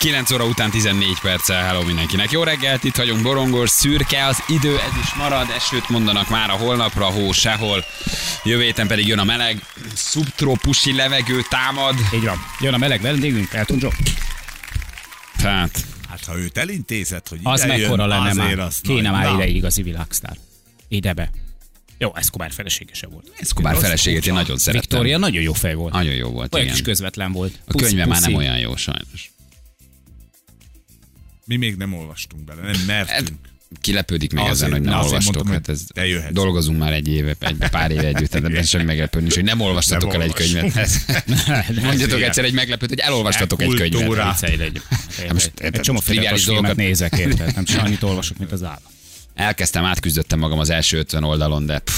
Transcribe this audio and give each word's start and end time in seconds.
9 0.00 0.30
óra 0.30 0.44
után 0.44 0.70
14 0.70 1.18
perccel, 1.22 1.64
hello 1.64 1.82
mindenkinek. 1.84 2.30
Jó 2.30 2.42
reggelt, 2.42 2.84
itt 2.84 2.96
vagyunk, 2.96 3.22
borongos, 3.22 3.70
szürke 3.70 4.26
az 4.26 4.42
idő, 4.48 4.74
ez 4.74 4.92
is 5.02 5.14
marad, 5.14 5.46
esőt 5.56 5.88
mondanak 5.88 6.28
már 6.28 6.50
a 6.50 6.52
holnapra, 6.52 7.04
hó 7.04 7.32
sehol. 7.32 7.84
Jövő 8.44 8.62
héten 8.62 8.86
pedig 8.86 9.06
jön 9.06 9.18
a 9.18 9.24
meleg, 9.24 9.62
szubtrópusi 9.94 10.94
levegő 10.94 11.40
támad. 11.48 11.94
Így 12.14 12.24
van. 12.24 12.36
Jön 12.60 12.74
a 12.74 12.78
meleg 12.78 13.00
vendégünk, 13.00 13.52
Elton 13.52 13.78
John. 13.80 13.94
Tehát, 15.36 15.84
Hát 16.08 16.24
ha 16.24 16.38
őt 16.38 16.58
elintézed, 16.58 17.28
hogy 17.28 17.38
Az 17.42 17.64
mekkora 17.64 18.06
lenne 18.06 18.32
már. 18.32 18.58
azt 18.58 18.80
Kéne 18.80 19.10
már 19.10 19.34
ide 19.34 19.46
igazi 19.46 19.82
világsztár. 19.82 20.36
Idebe. 20.88 21.30
Jó, 21.98 22.12
Escobar 22.14 22.52
feleségese 22.52 23.06
volt. 23.06 23.32
Escobar 23.38 23.76
feleségét 23.76 24.26
én 24.26 24.32
nagyon 24.32 24.58
szerettem. 24.58 24.88
Victoria 24.90 25.18
nagyon 25.18 25.42
jó 25.42 25.52
fej 25.52 25.74
volt. 25.74 25.92
Nagyon 25.92 26.14
jó 26.14 26.28
volt, 26.30 26.54
Olyan 26.54 26.66
igen. 26.66 26.76
kis 26.78 26.86
közvetlen 26.86 27.32
volt. 27.32 27.52
A 27.66 27.74
könyve 27.74 28.06
már 28.06 28.20
nem 28.20 28.34
olyan 28.34 28.58
jó, 28.58 28.76
sajnos. 28.76 29.30
Mi 31.50 31.56
még 31.56 31.76
nem 31.76 31.92
olvastunk 31.94 32.44
bele, 32.44 32.60
nem 32.62 32.80
mertünk. 32.86 33.38
Kilepődik 33.80 34.32
még 34.32 34.42
Azért- 34.44 34.56
ezen, 34.56 34.70
hogy 34.70 34.80
nem 34.80 34.92
azért 34.98 35.06
olvastok. 35.12 35.34
mondtam, 35.34 35.54
hát 35.54 35.68
ez 35.68 35.82
te 35.92 36.06
jöhetsz. 36.06 36.32
dolgozunk 36.32 36.78
már 36.78 36.92
egy 36.92 37.08
éve, 37.08 37.34
egy 37.40 37.56
pár 37.70 37.90
éve 37.90 38.06
együtt, 38.06 38.30
tehát 38.30 38.46
ebben 38.46 38.62
semmi 38.62 38.84
meglepő 38.84 39.20
nincs, 39.20 39.34
hogy 39.34 39.44
nem 39.44 39.60
olvastatok 39.60 40.12
Nem 40.12 40.20
el 40.20 40.26
egy 40.26 40.32
olvas. 40.32 40.52
könyvet. 40.52 40.76
Ez- 40.76 41.04
Mondjatok 41.82 42.16
ilyen. 42.18 42.28
egyszer 42.28 42.44
egy 42.44 42.52
meglepőt, 42.52 42.88
hogy 42.88 42.98
elolvastatok 42.98 43.62
egy 43.62 43.74
könyvet. 43.74 44.42
Egy, 44.42 44.82
most 45.32 45.50
egy, 45.56 45.74
egy 45.74 45.80
csomó 45.80 45.98
triviális 45.98 46.44
dolgokat- 46.44 46.76
nézek, 46.76 47.18
érted? 47.18 47.52
Nem 47.54 47.64
csak 47.64 47.84
annyit 47.84 48.02
olvasok, 48.02 48.38
mint 48.38 48.52
az 48.52 48.62
állam. 48.62 48.82
Elkezdtem, 49.34 49.84
átküzdöttem 49.84 50.38
magam 50.38 50.58
az 50.58 50.70
első 50.70 50.98
50 50.98 51.24
oldalon, 51.24 51.66
de 51.66 51.78
pff, 51.78 51.94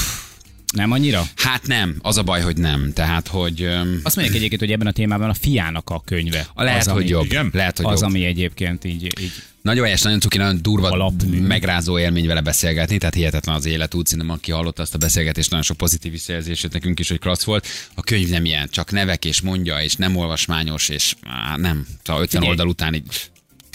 Nem 0.74 0.90
annyira? 0.90 1.26
hát 1.36 1.66
nem, 1.66 1.96
az 2.02 2.16
a 2.16 2.22
baj, 2.22 2.40
hogy 2.40 2.56
nem. 2.56 2.92
Tehát, 2.92 3.28
hogy 3.28 3.62
öm, 3.62 4.00
Azt 4.02 4.16
mondják 4.16 4.36
egyébként, 4.36 4.60
hogy 4.60 4.72
ebben 4.72 4.86
a 4.86 4.92
témában 4.92 5.28
a 5.28 5.34
fiának 5.34 5.90
a 5.90 6.02
könyve. 6.04 6.46
a 6.54 6.62
lehet, 6.62 6.80
az, 6.80 6.86
hogy 6.92 7.00
ami, 7.02 7.10
jobb. 7.10 7.24
igen? 7.24 7.50
Lehet, 7.52 7.76
hogy 7.76 7.86
Az, 7.92 8.00
jobb. 8.00 8.08
ami 8.10 8.24
egyébként 8.24 8.84
így, 8.84 9.02
így 9.20 9.32
Nagyon 9.62 9.84
helyes, 9.84 10.02
nagyon 10.02 10.20
cuki, 10.20 10.38
nagyon 10.38 10.62
durva, 10.62 10.88
Alapmű. 10.88 11.40
megrázó 11.40 11.98
élmény 11.98 12.26
vele 12.26 12.40
beszélgetni, 12.40 12.98
tehát 12.98 13.14
hihetetlen 13.14 13.54
az 13.54 13.64
élet 13.66 13.94
út, 13.94 14.06
szerintem 14.06 14.34
aki 14.34 14.50
hallotta 14.50 14.82
azt 14.82 14.94
a 14.94 14.98
beszélgetést, 14.98 15.48
nagyon 15.50 15.64
sok 15.64 15.76
pozitív 15.76 16.12
visszajelzés 16.12 16.62
jött 16.62 16.72
nekünk 16.72 16.98
is, 16.98 17.08
hogy 17.08 17.18
klassz 17.18 17.44
volt. 17.44 17.66
A 17.94 18.02
könyv 18.02 18.28
nem 18.28 18.44
ilyen, 18.44 18.68
csak 18.70 18.90
nevek 18.90 19.24
és 19.24 19.40
mondja, 19.40 19.82
és 19.82 19.96
nem 19.96 20.16
olvasmányos, 20.16 20.88
és 20.88 21.14
á, 21.22 21.56
nem. 21.56 21.86
Szóval 22.04 22.22
50 22.22 22.40
Figyelj. 22.40 22.48
oldal 22.48 22.68
után 22.68 22.94
így, 22.94 23.30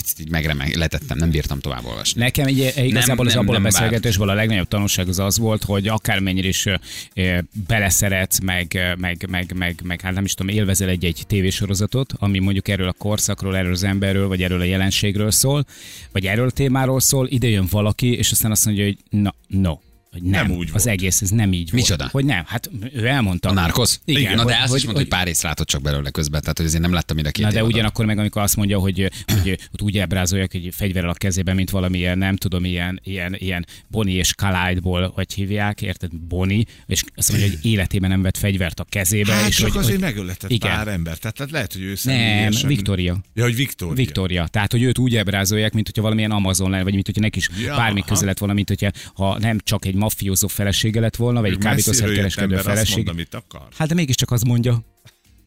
picit 0.08 0.26
így 0.26 0.32
megremeg, 0.32 0.76
letettem, 0.76 1.18
nem 1.18 1.30
bírtam 1.30 1.60
tovább 1.60 1.86
olvasni. 1.86 2.22
Nekem 2.22 2.46
egy, 2.46 2.58
igazából 2.58 3.26
nem, 3.26 3.36
az 3.36 3.36
abból 3.36 3.54
nem 3.54 3.62
a 3.62 3.64
várt. 3.64 3.76
beszélgetésből 3.76 4.30
a 4.30 4.34
legnagyobb 4.34 4.68
tanulság 4.68 5.08
az 5.08 5.20
az 5.20 5.38
volt, 5.38 5.64
hogy 5.64 5.88
akármennyire 5.88 6.48
is 6.48 6.66
ö, 7.14 7.38
beleszeretsz, 7.68 8.40
meg, 8.40 8.72
ö, 8.76 8.96
meg, 8.96 9.26
meg, 9.30 9.54
meg, 9.56 9.82
meg, 9.84 10.02
hát 10.02 10.14
nem 10.14 10.24
is 10.24 10.34
tudom, 10.34 10.56
élvezel 10.56 10.90
egy-egy 10.90 11.24
tévésorozatot, 11.28 12.14
ami 12.18 12.40
mondjuk 12.40 12.68
erről 12.68 12.88
a 12.88 12.94
korszakról, 12.94 13.58
erről 13.58 13.72
az 13.72 13.84
emberről, 13.84 14.28
vagy 14.28 14.44
erről 14.44 14.62
a 14.62 14.64
jelenségről 14.64 15.32
szól, 15.32 15.66
vagy 16.12 16.26
erről 16.26 16.48
a 16.48 16.52
témáról 16.52 17.00
szól, 17.00 17.28
ide 17.28 17.48
jön 17.48 17.68
valaki, 17.70 18.18
és 18.18 18.32
aztán 18.32 18.52
azt 18.52 18.66
mondja, 18.66 18.84
hogy 18.84 18.98
no, 19.10 19.30
no. 19.48 19.78
Hogy 20.20 20.30
nem, 20.30 20.48
Nem 20.48 20.58
úgy 20.58 20.70
az 20.74 20.84
volt. 20.84 20.98
egész, 20.98 21.22
ez 21.22 21.30
nem 21.30 21.54
így 21.54 21.74
Micsoda? 21.74 21.98
volt. 21.98 22.12
Hogy 22.12 22.26
nem, 22.26 22.44
hát 22.48 22.70
ő 22.94 23.06
elmondta. 23.08 23.50
A 23.50 23.54
Narcos? 23.54 23.98
Igen. 24.06 24.36
Na 24.36 24.38
de 24.38 24.42
hogy- 24.44 24.52
azt 24.54 24.64
is 24.64 24.70
hogy- 24.70 24.84
mondta, 24.84 25.00
hogy 25.02 25.08
pár 25.08 25.26
részt 25.26 25.42
látott 25.42 25.68
csak 25.68 25.82
belőle 25.82 26.10
közben, 26.10 26.42
tehát 26.42 26.58
hogy 26.58 26.66
azért 26.66 26.82
nem 26.82 26.94
láttam 26.94 27.16
mind 27.16 27.28
a 27.28 27.32
két 27.32 27.46
Na 27.46 27.52
de 27.52 27.64
ugyanakkor 27.64 28.06
meg, 28.06 28.18
amikor 28.18 28.42
azt 28.42 28.56
mondja, 28.56 28.80
hogy, 28.80 29.12
hogy 29.42 29.60
ott 29.74 29.82
úgy 29.82 29.98
ábrázolják, 29.98 30.52
hogy 30.52 30.70
fegyverrel 30.72 31.10
a 31.10 31.14
kezében, 31.14 31.56
mint 31.56 31.70
valamilyen, 31.70 32.18
nem 32.18 32.36
tudom, 32.36 32.66
ilyen, 32.66 33.00
ilyen, 33.04 33.36
ilyen 33.38 33.66
Bonnie 33.88 34.18
és 34.18 34.34
Clyde-ból, 34.34 35.12
hogy 35.16 35.34
hívják, 35.34 35.82
érted? 35.82 36.16
Bonnie, 36.16 36.64
és 36.86 37.04
azt 37.16 37.32
mondja, 37.32 37.50
hogy 37.50 37.58
életében 37.66 38.10
nem 38.10 38.22
vett 38.22 38.38
fegyvert 38.38 38.80
a 38.80 38.84
kezébe. 38.90 39.34
Hát 39.34 39.48
és 39.48 39.56
csak 39.56 39.72
hogy, 39.72 39.78
azért 39.78 39.94
hogy, 39.94 40.04
megöletett 40.04 40.52
Igen. 40.52 40.72
pár 40.72 40.88
ember. 40.88 41.18
Tehát, 41.18 41.36
tehát 41.36 41.52
lehet, 41.52 41.74
hogy 41.74 41.82
ő 41.82 41.96
nem, 42.04 42.52
Victoria. 42.68 43.18
Ja, 43.34 43.44
hogy 43.44 43.56
Victoria. 43.56 43.94
Victoria. 43.96 44.48
Tehát, 44.48 44.72
hogy 44.72 44.82
őt 44.84 44.98
úgy 44.98 45.16
ábrázolják, 45.16 45.74
mint 45.74 45.86
hogyha 45.86 46.02
valamilyen 46.02 46.32
Amazon 46.32 46.70
lenne, 46.70 46.84
vagy 46.84 46.94
mint 46.94 47.06
hogyha 47.06 47.22
neki 47.22 47.38
is 47.38 47.50
Ja, 47.64 47.76
bármi 47.76 48.00
aha. 48.00 48.10
köze 48.10 48.26
lett 48.26 48.38
volna, 48.38 48.54
mint 48.54 48.68
hogyha 48.68 48.92
ha 49.14 49.38
nem 49.40 49.60
csak 49.64 49.86
egy 49.86 49.96
mafiózó 50.08 50.48
felesége 50.48 51.00
lett 51.00 51.16
volna, 51.16 51.42
vagy 51.42 51.52
egy 51.52 51.58
kábítószerkereskedő 51.58 52.46
ember 52.46 52.58
azt 52.58 52.68
feleség. 52.68 52.96
mond, 52.96 53.08
amit 53.08 53.34
akar. 53.34 53.68
Hát 53.78 53.88
de 53.88 53.94
mégiscsak 53.94 54.32
az 54.32 54.42
mondja, 54.42 54.84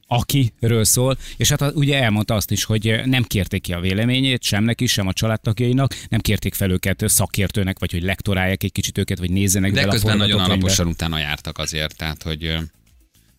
akiről 0.06 0.84
szól, 0.84 1.19
és 1.37 1.48
hát 1.48 1.75
ugye 1.75 2.03
elmondta 2.03 2.34
azt 2.34 2.50
is, 2.50 2.65
hogy 2.65 3.00
nem 3.04 3.22
kérték 3.22 3.62
ki 3.62 3.72
a 3.72 3.81
véleményét, 3.81 4.43
sem 4.43 4.65
neki, 4.65 4.87
sem 4.87 5.06
a 5.06 5.12
családtagjainak, 5.12 5.97
nem 6.09 6.20
kérték 6.20 6.54
fel 6.54 6.70
őket 6.70 7.03
szakértőnek, 7.06 7.78
vagy 7.78 7.93
hogy 7.93 8.03
lektorálják 8.03 8.62
egy 8.62 8.72
kicsit 8.72 8.99
őket, 8.99 9.19
vagy 9.19 9.31
nézzenek 9.31 9.72
De 9.72 9.81
bele 9.81 9.91
a 9.91 9.93
közben 9.93 10.16
nagyon 10.16 10.41
alaposan 10.41 10.87
utána 10.87 11.19
jártak 11.19 11.59
azért, 11.59 11.97
tehát 11.97 12.22
hogy 12.22 12.47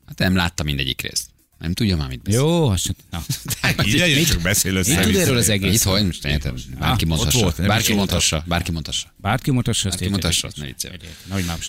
hát 0.06 0.18
nem 0.18 0.36
látta 0.36 0.64
mindegyik 0.64 1.02
részt. 1.02 1.31
Nem 1.62 1.74
tudja 1.74 1.98
már, 1.98 2.08
mit 2.08 2.22
beszél. 2.22 2.40
Jó, 2.40 2.68
az 2.68 2.82
se- 2.82 2.94
na. 3.10 3.24
Így 3.86 4.00
eljön, 4.00 4.24
csak 4.24 4.42
beszél 4.42 4.76
össze. 4.76 4.96
Mit 4.96 5.06
tud 5.06 5.16
erről 5.16 5.38
az 5.38 5.50
egész? 5.50 5.74
Itt 5.76 5.92
hogy 5.92 6.06
most 6.06 6.26
érted? 6.26 6.54
Bárki 6.80 7.06
mondhassa. 7.06 7.54
Bárki 7.58 7.94
mondhassa. 7.94 8.44
Bárki 8.48 8.72
mondhassa. 8.72 9.08
Bárki 9.18 9.52
azt 9.88 10.00
Bárki 10.00 10.44
azt 10.44 10.58
ne. 10.58 10.64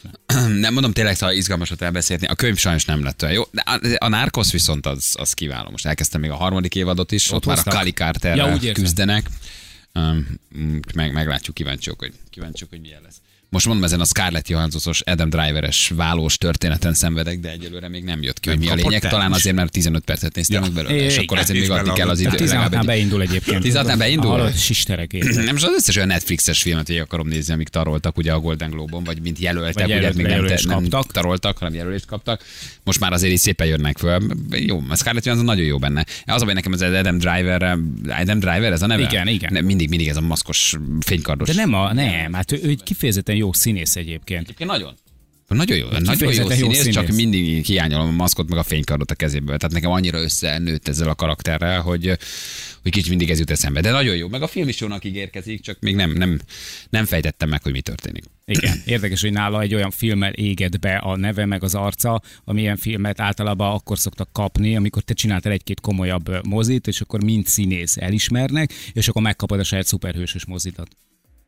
Nagy. 0.03 0.59
Nem 0.61 0.73
mondom, 0.73 0.93
tényleg 0.93 1.17
szóval 1.17 1.35
izgalmasat 1.35 1.83
elbeszélni. 1.83 2.27
A 2.27 2.35
könyv 2.35 2.57
sajnos 2.57 2.85
nem 2.85 3.05
lett 3.05 3.23
olyan 3.23 3.35
jó. 3.35 3.43
De 3.51 3.61
a, 3.99 4.09
Narcos 4.09 4.53
viszont 4.53 4.87
az, 4.87 5.15
az 5.19 5.33
kiváló. 5.33 5.71
Most 5.71 5.87
elkezdtem 5.87 6.21
még 6.21 6.31
a 6.31 6.37
harmadik 6.37 6.75
évadot 6.75 7.13
is. 7.13 7.31
Ott, 7.31 7.47
ott 7.47 7.57
már 7.57 7.67
a? 7.67 7.71
Kali 7.71 7.91
Carterrel 7.93 8.59
Ja, 8.63 8.73
küzdenek. 8.73 9.27
Um, 9.95 10.27
meg, 10.95 11.13
meglátjuk, 11.13 11.55
kíváncsiak, 11.55 11.99
hogy, 11.99 12.13
kíváncsiak, 12.31 12.71
hogy 12.71 12.81
milyen 12.81 13.01
lesz. 13.03 13.17
Most 13.53 13.67
mondom, 13.67 13.85
ezen 13.85 14.01
a 14.01 14.05
Scarlett 14.05 14.49
Johanssonos 14.49 15.01
Adam 15.01 15.31
Driveres 15.31 15.93
válós 15.97 16.39
történeten 16.39 16.95
szenvedek, 16.95 17.39
de 17.41 17.51
egyelőre 17.51 17.89
még 17.89 18.05
nem 18.05 18.23
jött 18.23 18.41
ki, 18.41 18.49
hogy 18.49 18.59
mi 18.59 18.69
a 18.69 18.75
lényeg. 18.75 19.01
Talán 19.09 19.33
azért, 19.33 19.57
mert 19.57 19.71
15 19.73 20.05
percet 20.05 20.35
néztem 20.35 20.63
Ja. 20.63 20.69
meg 20.73 20.85
belőle, 20.85 21.05
és 21.05 21.17
akkor 21.19 21.39
ezért 21.39 21.59
még 21.61 21.71
addig 21.71 21.93
kell 21.93 22.09
az 22.09 22.23
bele- 22.23 22.35
idő. 22.35 22.45
16-nál 22.45 22.49
legalább 22.63 22.81
egy- 22.81 22.87
beindul 22.87 23.23
egyébként. 23.23 23.65
16-nál 23.65 23.95
beindul? 23.99 24.31
Hallod, 24.31 24.55
sisterek 24.57 25.13
nem, 25.13 25.57
és 25.57 25.63
az 25.63 25.73
összes 25.77 25.97
olyan 25.97 26.09
Netflixes 26.09 26.63
filmet 26.63 26.87
végig 26.87 27.03
akarom 27.03 27.29
nézni, 27.29 27.53
amik 27.55 27.69
taroltak 27.69 28.17
ugye 28.17 28.33
a 28.33 28.39
Golden 28.41 28.71
Globe-on, 28.71 29.05
vagy 29.05 29.21
mint 29.23 29.39
jelöltek, 29.39 29.75
Vagy 29.75 29.85
ugye 29.85 29.95
jelölt- 29.95 30.15
még 30.17 30.27
nem, 30.27 30.69
kaptak. 30.69 31.13
taroltak, 31.13 31.59
hanem 31.59 31.75
jelölést 31.75 32.07
kaptak. 32.07 32.45
Most 32.85 33.01
már 33.01 33.13
azért 33.13 33.33
is 33.33 33.41
szépen 33.41 33.67
jönnek 33.67 33.99
föl. 33.99 34.21
Jó, 34.51 34.83
a 34.89 34.97
Scarlett 34.97 35.25
Johansson 35.25 35.55
nagyon 35.55 35.67
jó 35.67 35.79
benne. 35.79 36.07
Az 36.25 36.43
a 36.43 36.45
baj 36.45 36.55
nekem 36.55 36.73
az 36.73 36.83
Adam 36.83 37.19
Driver, 37.19 37.63
Adam 38.21 38.39
Driver, 38.39 38.73
ez 38.73 38.83
a 38.83 38.87
neve? 38.87 39.03
Igen, 39.03 39.29
igen. 39.29 39.65
Mindig, 39.65 39.89
mindig 39.89 40.09
ez 40.09 40.17
a 40.17 40.21
maszkos, 40.21 40.77
fénykardos. 41.01 41.49
De 41.49 41.55
nem, 41.55 41.75
a, 41.75 41.93
nem, 41.93 42.33
hát 42.33 42.53
ő, 42.53 42.61
ő 42.63 42.77
kifejezetten 42.85 43.37
jó 43.43 43.53
színész 43.53 43.97
egyébként. 43.97 44.43
Egyébként 44.43 44.71
nagyon. 44.71 44.95
Nagyon 45.49 45.77
jó, 45.77 45.85
nagyon 45.85 46.05
jó 46.05 46.13
kifejezetten 46.13 46.59
jó 46.59 46.73
színész, 46.73 46.95
csak 46.95 47.07
színész. 47.07 47.17
mindig 47.17 47.65
hiányolom 47.65 48.09
a 48.09 48.11
maszkot 48.11 48.49
meg 48.49 48.59
a 48.59 48.63
fénykardot 48.63 49.11
a 49.11 49.15
kezéből. 49.15 49.57
Tehát 49.57 49.75
nekem 49.75 49.91
annyira 49.91 50.23
összenőtt 50.23 50.89
ezzel 50.89 51.09
a 51.09 51.15
karakterrel, 51.15 51.81
hogy, 51.81 52.19
hogy 52.83 52.91
kicsit 52.91 53.09
mindig 53.09 53.31
ez 53.31 53.39
jut 53.39 53.51
eszembe. 53.51 53.81
De 53.81 53.91
nagyon 53.91 54.17
jó, 54.17 54.29
meg 54.29 54.43
a 54.43 54.47
film 54.47 54.69
is 54.69 54.81
jónak 54.81 55.05
ígérkezik, 55.05 55.61
csak 55.61 55.81
még 55.81 55.95
nem, 55.95 56.13
nem, 56.13 56.41
nem 56.91 57.05
fejtettem 57.05 57.49
meg, 57.49 57.63
hogy 57.63 57.73
mi 57.73 57.81
történik. 57.81 58.25
Igen, 58.45 58.83
érdekes, 58.87 59.21
hogy 59.21 59.33
nála 59.33 59.61
egy 59.61 59.75
olyan 59.75 59.91
filmmel 59.91 60.33
éged 60.33 60.79
be 60.79 60.97
a 60.97 61.17
neve 61.17 61.47
meg 61.47 61.63
az 61.63 61.75
arca, 61.75 62.23
amilyen 62.45 62.77
filmet 62.77 63.21
általában 63.21 63.73
akkor 63.73 63.99
szoktak 63.99 64.33
kapni, 64.33 64.77
amikor 64.77 65.03
te 65.03 65.15
csináltál 65.15 65.53
egy-két 65.53 65.81
komolyabb 65.81 66.47
mozit, 66.47 66.87
és 66.87 67.01
akkor 67.01 67.25
mind 67.25 67.47
színész 67.47 67.97
elismernek, 67.97 68.73
és 68.93 69.09
akkor 69.09 69.23
megkapod 69.23 69.59
a 69.59 69.65
saját 69.65 69.87
szuperhősös 69.87 70.47
mozitat. 70.47 70.89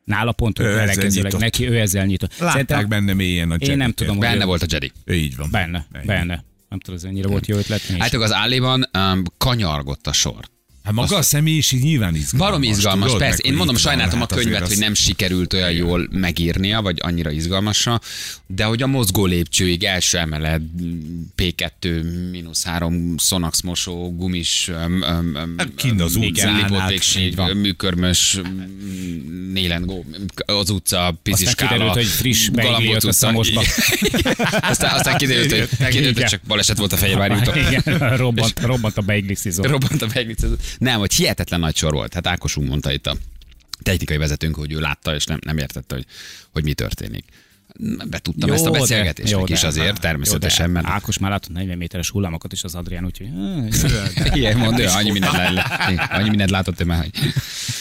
Nála 0.05 0.31
pont 0.31 0.59
Ő 0.59 0.63
ő 0.63 0.67
ezzel 0.67 0.79
elekezőleg 0.81 1.23
nyitott. 1.23 1.39
neki, 1.39 1.69
ő 1.69 1.79
ezzel 1.79 2.05
nyitott. 2.05 2.37
Látták 2.37 2.87
benne 2.87 3.13
mélyen 3.13 3.51
a 3.51 3.55
Én 3.55 3.77
nem 3.77 3.91
tudom, 3.91 4.17
hogy 4.17 4.25
Benne 4.27 4.43
ő- 4.43 4.47
volt 4.47 4.61
a 4.61 4.65
Jedi. 4.69 4.91
Ő 5.05 5.13
így 5.15 5.35
van. 5.35 5.47
Benne, 5.51 5.85
Ennyi. 5.91 6.05
benne. 6.05 6.43
Nem 6.69 6.79
tudom, 6.79 6.95
ez 6.95 7.03
ennyire 7.03 7.27
volt 7.27 7.47
jó 7.47 7.57
ötlet. 7.57 7.81
Hát 7.99 8.13
az 8.13 8.33
Álléban 8.33 8.89
um, 8.97 9.23
kanyargott 9.37 10.07
a 10.07 10.11
sor. 10.13 10.39
Hát 10.85 10.93
maga 10.93 11.15
a 11.15 11.21
személyiség 11.21 11.81
nyilván 11.81 12.15
izgalmas. 12.15 12.47
Barom 12.47 12.63
izgalmas, 12.63 13.05
tudod, 13.05 13.21
persze. 13.21 13.43
Én 13.43 13.53
mondom, 13.53 13.75
sajnáltam 13.75 14.21
a 14.21 14.25
könyvet, 14.25 14.67
hogy 14.67 14.77
nem 14.77 14.93
sikerült 14.93 15.53
olyan 15.53 15.71
jól 15.71 16.07
megírnia, 16.11 16.81
vagy 16.81 16.97
annyira 17.01 17.31
izgalmasra, 17.31 17.99
de 18.47 18.63
hogy 18.63 18.81
a 18.81 18.87
mozgó 18.87 19.25
lépcsőig 19.25 19.83
első 19.83 20.17
emelet, 20.17 20.61
P2, 21.37 22.03
mínusz 22.31 22.63
3, 22.63 23.17
Sonax 23.17 23.61
mosó, 23.61 24.15
gumis, 24.15 24.71
Hát 25.57 25.69
kint 25.75 26.01
az 26.01 26.15
utcán, 26.15 26.79
hát, 27.35 27.53
műkörmös, 27.53 28.39
nélengó, 29.53 30.05
az 30.45 30.69
utca, 30.69 31.19
piziskála, 31.23 31.71
kiderült, 31.71 31.95
hogy 31.95 32.05
friss 32.05 32.49
beigli 32.49 32.89
jött 32.89 33.03
a. 33.03 33.11
Szamosba. 33.11 33.61
aztán, 34.71 34.93
aztán 34.95 35.17
kiderült, 35.17 35.51
hogy, 35.51 35.87
kiderült, 35.89 36.17
hogy 36.17 36.25
csak 36.25 36.41
baleset 36.47 36.77
volt 36.77 36.93
a 36.93 36.97
Fehérvári 36.97 37.33
úton. 37.39 37.57
Igen, 37.57 37.83
robbant, 38.23 38.59
robbant 38.59 38.97
a 38.97 39.01
beigli. 39.01 39.35
Robbant 39.55 40.01
a 40.01 40.07
beiglicező. 40.13 40.55
Nem, 40.77 40.99
hogy 40.99 41.13
hihetetlen 41.13 41.59
nagy 41.59 41.75
sor 41.75 41.93
volt. 41.93 42.13
Hát 42.13 42.27
Ákos 42.27 42.57
úr 42.57 42.65
mondta 42.65 42.91
itt 42.91 43.07
a 43.07 43.15
technikai 43.83 44.17
vezetőnk, 44.17 44.55
hogy 44.55 44.71
ő 44.71 44.79
látta, 44.79 45.15
és 45.15 45.25
nem, 45.25 45.39
nem 45.45 45.57
értette, 45.57 45.95
hogy, 45.95 46.05
hogy 46.51 46.63
mi 46.63 46.73
történik. 46.73 47.25
Betudtam 48.09 48.51
ezt 48.51 48.65
a 48.65 48.69
de- 48.69 48.79
beszélgetést 48.79 49.31
jó, 49.31 49.43
is 49.47 49.61
de- 49.61 49.67
azért, 49.67 49.99
természetesen, 49.99 50.67
jó, 50.67 50.73
de 50.73 50.79
mert 50.81 50.93
Ákos 50.93 51.17
már 51.17 51.31
látott 51.31 51.53
40 51.53 51.77
méteres 51.77 52.09
hullámokat 52.09 52.51
is 52.53 52.63
az 52.63 52.75
Adrián, 52.75 53.05
úgyhogy... 53.05 53.27
Igen, 54.37 54.57
mondja, 54.57 54.93
annyi 54.95 55.11
mindent, 55.11 55.33
lá- 55.33 56.11
annyi 56.11 56.29
mindent 56.29 56.49
látott 56.49 56.81
ő 56.81 56.85
már, 56.85 56.97
hogy 56.99 57.33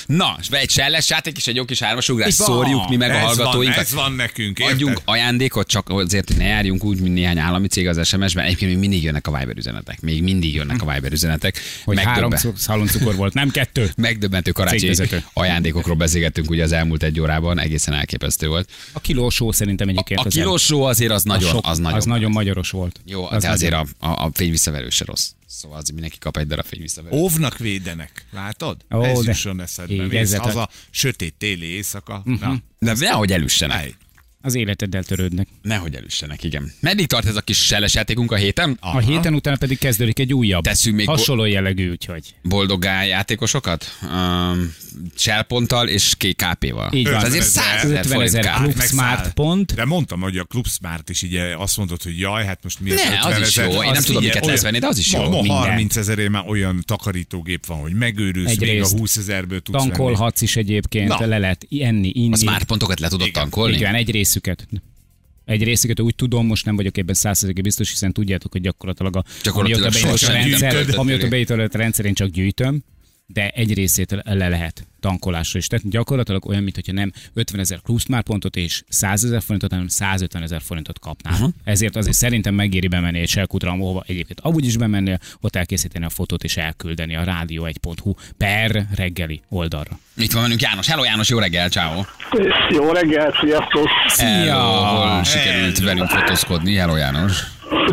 Na, 0.06 0.36
és 0.40 0.48
egy 0.50 0.70
selles 0.70 1.10
játék 1.10 1.36
és 1.36 1.46
egy 1.46 1.56
jó 1.56 1.64
kis 1.64 1.78
hármasugrás. 1.82 2.36
Van. 2.36 2.46
Szórjuk 2.46 2.88
mi 2.88 2.96
meg 2.96 3.10
a 3.10 3.14
Ez 3.14 3.20
van, 3.20 3.26
hallgatóinkat. 3.34 3.78
ez 3.78 3.92
van 3.94 4.12
nekünk, 4.12 4.58
érted? 4.58 4.74
Adjunk 4.74 5.00
ajándékot, 5.04 5.68
csak 5.68 5.88
azért, 5.88 6.28
hogy 6.28 6.36
ne 6.36 6.44
járjunk 6.44 6.84
úgy, 6.84 7.00
mint 7.00 7.14
néhány 7.14 7.38
állami 7.38 7.66
cég 7.66 7.88
az 7.88 8.06
SMS-ben. 8.08 8.44
Egyébként 8.44 8.70
még 8.70 8.80
mindig 8.80 9.02
jönnek 9.02 9.26
a 9.26 9.38
Viber 9.38 9.56
üzenetek. 9.56 10.00
Még 10.00 10.22
mindig 10.22 10.54
jönnek 10.54 10.82
a 10.82 10.92
Viber 10.92 11.12
üzenetek. 11.12 11.58
Hogy 11.84 11.96
három 11.98 12.12
Megdöbben- 12.30 12.40
cu- 12.40 12.56
szaloncukor 12.58 13.14
volt, 13.16 13.34
nem 13.34 13.50
kettő. 13.50 13.90
Megdöbbentő 13.96 14.50
karácsonyi 14.50 14.94
ajándékokról 15.32 15.96
beszélgettünk 15.96 16.50
ugye 16.50 16.62
az 16.62 16.72
elmúlt 16.72 17.02
egy 17.02 17.20
órában, 17.20 17.60
egészen 17.60 17.94
elképesztő 17.94 18.48
volt. 18.48 18.68
A 18.92 19.00
kilósó 19.00 19.52
szerintem 19.52 19.83
egyébként. 19.88 20.20
A 20.20 20.22
az 20.26 20.32
kilósó 20.32 20.82
azért 20.82 21.12
az 21.12 21.22
nagyon, 21.22 21.50
sok- 21.50 21.66
az 21.66 21.78
nagyon, 21.78 21.98
az 21.98 22.04
nagyon 22.04 22.30
magyaros 22.30 22.70
volt. 22.70 23.00
jó, 23.04 23.26
az 23.26 23.42
de 23.42 23.50
azért 23.50 23.72
nagyon- 23.72 23.88
a, 23.98 24.06
a, 24.06 24.24
a 24.24 24.30
fényvisszaverő 24.34 24.88
se 24.90 25.04
rossz. 25.04 25.30
Szóval 25.46 25.78
az 25.78 25.88
mindenki 25.88 26.18
kap 26.18 26.36
egy 26.36 26.46
darab 26.46 26.64
fényvisszaverőt. 26.64 27.18
Óvnak 27.18 27.58
védenek, 27.58 28.26
látod? 28.32 28.76
Ó, 28.94 29.02
ez 29.04 29.18
de- 29.18 29.30
jusson 29.30 29.60
eszedbe. 29.60 29.92
így, 30.20 30.34
az 30.34 30.56
a 30.56 30.68
sötét 30.90 31.34
téli 31.38 31.66
éjszaka. 31.66 32.22
Na, 32.24 32.56
De 32.78 32.94
nehogy 32.98 33.32
elüssenek. 33.32 33.96
Az 34.46 34.54
életeddel 34.54 35.02
törődnek. 35.04 35.48
Nehogy 35.62 35.94
elüssenek, 35.94 36.42
igen. 36.42 36.72
Meddig 36.80 37.06
tart 37.06 37.26
ez 37.26 37.36
a 37.36 37.40
kis 37.40 37.58
seles 37.66 37.94
játékunk 37.94 38.32
a 38.32 38.36
héten? 38.36 38.76
A 38.80 38.98
héten 38.98 39.34
utána 39.34 39.56
pedig 39.56 39.78
kezdődik 39.78 40.18
egy 40.18 40.32
újabb. 40.34 40.62
Teszünk 40.62 40.96
még 40.96 41.06
bo- 41.06 41.16
hasonló 41.16 41.44
jellegű, 41.44 41.90
úgyhogy. 41.90 42.34
Boldoggá 42.42 43.04
játékosokat? 43.04 43.86
Um, 44.02 44.74
Shellponttal 45.16 45.88
és 45.88 46.12
KP-val. 46.36 46.92
Így 46.92 47.08
van. 47.08 47.14
Azért 47.14 47.44
50 47.44 47.62
100 47.62 47.64
ezer, 47.64 47.84
ezer 47.84 47.98
50 47.98 48.12
forint 48.12 48.28
ezer 48.28 48.44
kár. 48.44 48.56
klub 48.62 48.80
smart 48.80 49.32
pont. 49.32 49.74
De 49.74 49.84
mondtam, 49.84 50.20
hogy 50.20 50.38
a 50.38 50.44
Club 50.44 50.68
Smart 50.68 51.10
is 51.10 51.22
így 51.22 51.34
azt 51.36 51.76
mondod, 51.76 52.02
hogy 52.02 52.18
jaj, 52.18 52.44
hát 52.44 52.58
most 52.62 52.80
mi 52.80 52.90
az 52.90 52.96
Ne, 52.96 53.18
az 53.20 53.26
50 53.26 53.42
is 53.42 53.56
jó. 53.56 53.82
Én 53.82 53.90
nem 53.90 54.02
tudom, 54.02 54.22
miket 54.22 54.46
lesz 54.46 54.62
venni, 54.62 54.78
de 54.78 54.86
az 54.86 54.98
is 54.98 55.12
jó. 55.12 55.20
Ma, 55.22 55.28
ma 55.28 55.40
Mindent. 55.40 55.64
30 55.64 55.96
ezerért 55.96 56.30
már 56.30 56.44
olyan 56.48 56.82
takarítógép 56.86 57.66
van, 57.66 57.78
hogy 57.78 57.92
megőrülsz, 57.92 58.48
még 58.56 58.68
a 58.68 58.72
Egyrészt 58.72 58.98
20 58.98 59.16
ezerből 59.16 59.60
tudsz. 59.60 59.78
Tankolhatsz 59.78 60.40
is 60.40 60.56
egyébként, 60.56 61.18
le 61.18 61.38
lehet 61.38 61.66
enni, 61.80 62.10
inni. 62.14 62.32
A 62.32 62.36
smart 62.36 62.64
pontokat 62.64 63.00
le 63.00 63.08
tudod 63.08 63.30
tankolni? 63.32 63.76
Igen, 63.76 63.94
egy 63.94 64.10
részüket. 64.34 64.82
Egy 65.44 65.62
részüket 65.62 66.00
úgy 66.00 66.14
tudom, 66.14 66.46
most 66.46 66.64
nem 66.64 66.76
vagyok 66.76 66.96
ebben 66.96 67.14
százszerzékig 67.14 67.62
biztos, 67.62 67.90
hiszen 67.90 68.12
tudjátok, 68.12 68.52
hogy 68.52 68.60
gyakorlatilag, 68.60 69.16
a, 69.16 69.24
Gyakorlatilag 69.42 69.92
amióta 69.94 69.98
beindult 69.98 70.22
a 70.22 70.32
rendszer, 70.32 70.98
amióta 70.98 71.28
a 71.74 71.78
rendszer, 71.78 72.04
én 72.04 72.14
csak 72.14 72.28
gyűjtöm, 72.28 72.84
de 73.26 73.48
egy 73.48 73.74
részét 73.74 74.22
le 74.24 74.48
lehet 74.48 74.86
tankolásra 75.00 75.58
is. 75.58 75.66
Tehát 75.66 75.88
gyakorlatilag 75.88 76.46
olyan, 76.46 76.62
mintha 76.62 76.92
nem 76.92 77.12
50 77.34 77.60
ezer 77.60 77.80
már 78.08 78.22
pontot 78.22 78.56
és 78.56 78.82
100 78.88 79.24
ezer 79.24 79.42
forintot, 79.42 79.70
hanem 79.70 79.88
150 79.88 80.42
ezer 80.42 80.60
forintot 80.60 80.98
kapnál. 80.98 81.32
Uh-huh. 81.32 81.50
Ezért 81.64 81.96
azért 81.96 82.16
szerintem 82.16 82.54
megéri 82.54 82.88
bemenni 82.88 83.18
egy 83.18 83.28
selkutra, 83.28 83.70
ahova 83.70 84.04
egyébként 84.06 84.40
amúgy 84.40 84.64
is 84.64 84.76
bemennél, 84.76 85.18
ott 85.40 85.56
elkészíteni 85.56 86.04
a 86.04 86.08
fotót 86.08 86.44
és 86.44 86.56
elküldeni 86.56 87.16
a 87.16 87.24
rádió1.hu 87.24 88.14
per 88.36 88.86
reggeli 88.94 89.42
oldalra. 89.48 89.98
Itt 90.16 90.32
van 90.32 90.42
velünk 90.42 90.60
János. 90.60 90.88
Hello 90.88 91.04
János, 91.04 91.28
jó 91.28 91.38
reggel, 91.38 91.68
ciao. 91.68 92.02
Jó 92.70 92.92
reggelt, 92.92 93.34
sziasztok! 93.40 93.88
Hello, 94.16 94.62
hol 94.62 95.24
sikerült 95.24 95.78
Hello. 95.78 95.92
velünk 95.92 96.08
fotózkodni? 96.08 96.74
Hello 96.74 96.96
János. 96.96 97.42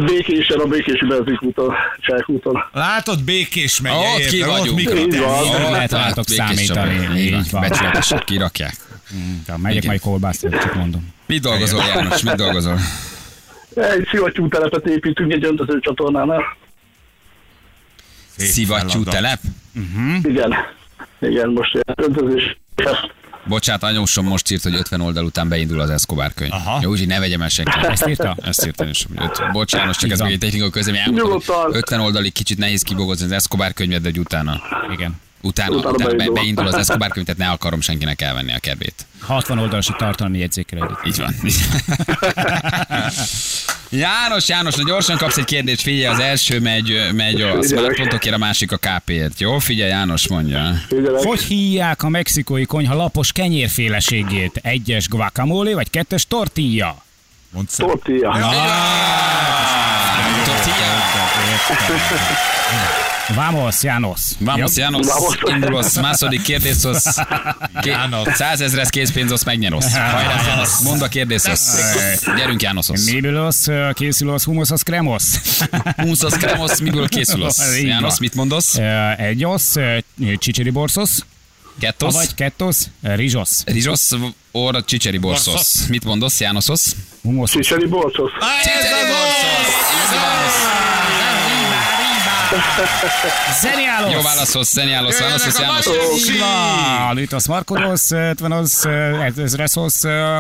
Békésen 0.06 0.60
a 0.60 0.66
Békési 0.66 1.06
benzinkúton, 1.06 1.74
Csákúton. 2.00 2.64
Látod, 2.72 3.24
békés 3.24 3.82
megy. 3.82 3.94
Ott 3.94 4.26
ki 4.26 4.44
vagyunk. 4.44 4.80
Ó, 5.22 5.72
lehet 5.72 5.92
rátok 5.92 6.28
számítani. 6.28 7.20
Így 7.20 7.52
van. 7.52 7.62
Becsületesek 7.62 8.24
kirakják. 8.24 8.76
Ja, 9.48 9.58
megyek 9.58 9.86
majd 9.86 10.00
kolbászni, 10.00 10.50
csak 10.50 10.76
mondom. 10.76 11.14
Mit 11.26 11.42
dolgozol, 11.42 11.84
János? 11.84 12.22
Mit 12.24 12.36
dolgozol? 12.36 12.78
Egy 13.76 14.08
szivattyú 14.12 14.48
telepet 14.48 14.86
építünk 14.86 15.32
egy 15.32 15.46
öntető 15.46 15.80
csatornánál. 15.80 16.58
Szivattyú 18.38 19.04
telep? 19.04 19.40
Igen. 20.24 20.56
Igen, 21.20 21.50
most 21.50 21.80
öntözés. 21.96 22.58
Bocsát, 23.48 23.84
anyósom 23.84 24.26
most 24.26 24.52
írt, 24.52 24.64
hogy 24.64 24.76
50 24.76 25.02
oldal 25.02 25.26
után 25.26 25.50
beindul 25.50 25.80
az 25.80 25.90
Escobar 25.90 26.34
könyv. 26.34 26.52
Aha. 26.52 26.80
Jó, 26.82 26.90
úgyhogy 26.90 27.08
ne 27.08 27.20
vegyem 27.20 27.42
el 27.42 27.50
senki. 27.50 27.72
Ezt 27.88 28.08
írta? 28.08 28.38
Ezt 28.42 28.66
is. 28.90 29.06
hogy 29.16 29.18
öt- 29.26 29.52
Bocsánat, 29.52 29.96
csak 29.98 30.10
ez 30.12 30.20
még 30.20 30.32
egy 30.32 30.40
technikai 30.40 30.70
közlemény. 30.70 31.02
Elmondtam, 31.02 31.32
hogy 31.32 31.42
Nyugodtan. 31.48 31.76
50 31.76 32.00
oldalig 32.00 32.34
kicsit 32.34 32.58
nehéz 32.58 32.82
kibogozni 32.82 33.26
az 33.26 33.32
Escobar 33.32 33.74
könyvet, 33.74 34.02
de 34.02 34.20
utána, 34.20 34.62
Igen. 34.92 35.20
Utána, 35.42 35.76
Utána 35.76 35.94
utána 35.94 36.10
be, 36.10 36.16
beindul. 36.16 36.34
beindul 36.36 36.68
az 36.68 36.74
Escobar 36.74 37.10
könyv, 37.10 37.26
tehát 37.26 37.42
ne 37.42 37.50
akarom 37.50 37.82
senkinek 37.82 38.22
elvenni 38.22 38.54
a 38.54 38.60
kedvét. 38.60 39.06
60 39.20 39.58
oldalas 39.60 39.88
a 39.90 39.96
tartalmi 39.98 40.38
jegyzékkel 40.38 40.84
együtt. 40.84 41.06
Így 41.06 41.18
van. 41.18 41.36
János, 43.90 44.48
János, 44.48 44.76
na 44.76 44.84
gyorsan 44.84 45.18
kapsz 45.18 45.38
egy 45.38 45.46
kérdést, 45.46 45.82
figyelj, 45.82 46.06
az 46.06 46.20
első 46.20 46.60
megy, 46.60 47.08
megy 47.14 47.42
a 47.42 47.64
smart 47.64 47.96
pontokért, 47.96 48.36
a 48.36 48.38
másik 48.38 48.72
a 48.72 48.78
KP-ért. 48.78 49.40
Jó, 49.40 49.60
figyelj, 49.60 49.90
János 49.90 50.28
mondja. 50.28 50.74
Figyelek. 50.88 51.22
Hogy 51.24 51.42
hívják 51.42 52.04
a 52.04 52.10
mexikói 52.10 52.66
konyha 52.66 52.96
lapos 52.96 53.32
kenyérféleségét? 53.32 54.60
Egyes 54.64 55.08
guacamole 55.08 55.74
vagy 55.74 55.90
kettes 55.90 56.28
tortilla? 56.28 57.04
Mondd 57.50 57.66
szem. 57.70 57.88
Tortilla. 57.88 58.32
Tortilla. 58.32 58.72
Vamos, 63.30 63.84
János. 63.84 64.20
Vamos, 64.40 64.76
János, 64.76 65.08
indulos, 65.46 65.94
második 65.94 66.42
kérdéshoz. 66.42 67.04
János. 67.82 68.28
Százezres 68.36 68.90
készpénzos 68.90 69.44
megnyerosz. 69.44 69.94
Hajrá, 69.94 70.42
János, 70.48 70.70
mondd 70.84 71.02
a 71.04 71.08
kérdéshoz. 71.08 71.80
Gyerünk, 72.36 72.62
Jánoszhoz. 72.62 73.06
Miből 73.12 73.52
készülősz 73.94 74.44
humusos 74.44 74.84
kremos? 74.84 75.24
Húszos 75.96 76.34
kremosz, 76.34 76.80
miből 76.80 77.08
készülös? 77.08 77.56
Így 77.78 77.88
János, 77.88 78.20
mit 78.20 78.36
mondasz? 78.36 78.78
Egyos, 79.18 79.64
csicseri 80.38 80.70
borsos, 80.70 81.10
Kettos? 81.80 82.14
vagy 82.14 82.34
kettos, 82.34 82.78
rizsos, 83.02 83.50
Rizsos 83.66 84.10
or 84.52 84.86
csicseri. 84.86 85.18
Borsos. 85.18 85.68
Mit 85.90 86.04
mondasz, 86.04 86.40
Jánoszhoz? 86.40 86.96
humusos. 87.22 87.66
Csicseri 87.66 87.86
borcsos. 87.88 88.32
Csicseri 88.64 89.08
borsos! 89.12 90.31
Zeniálos! 93.62 94.14
Jó 94.14 94.22
válaszhoz, 94.22 94.68
szeniálos 94.68 95.20
válaszhoz, 95.20 95.60
János. 95.60 95.86
Van, 97.06 97.16
Litos 97.16 97.48
Markodos, 97.48 98.02
50-os, 98.10 98.86
ezresos, 99.38 99.94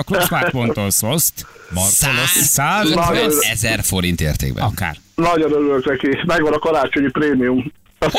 klub 0.06 0.22
smart 0.22 0.50
pontos, 0.50 0.96
oszt. 1.02 1.46
Száz- 1.76 2.30
Száz, 2.30 2.90
Nagyon- 2.94 3.32
ezer 3.52 3.80
forint 3.84 4.22
értékben. 4.22 4.64
akár. 4.64 4.96
Nagyon 5.16 5.52
örülök 5.52 5.86
neki. 5.86 6.20
Megvan 6.26 6.54
a 6.54 6.60
karácsonyi 6.60 7.10
prémium. 7.12 7.72
Hát, 8.00 8.14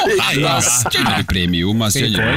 az 0.56 0.82
gyönyörű 0.90 1.22
prémium, 1.26 1.80
az 1.80 1.92
gyönyörű. 1.92 2.34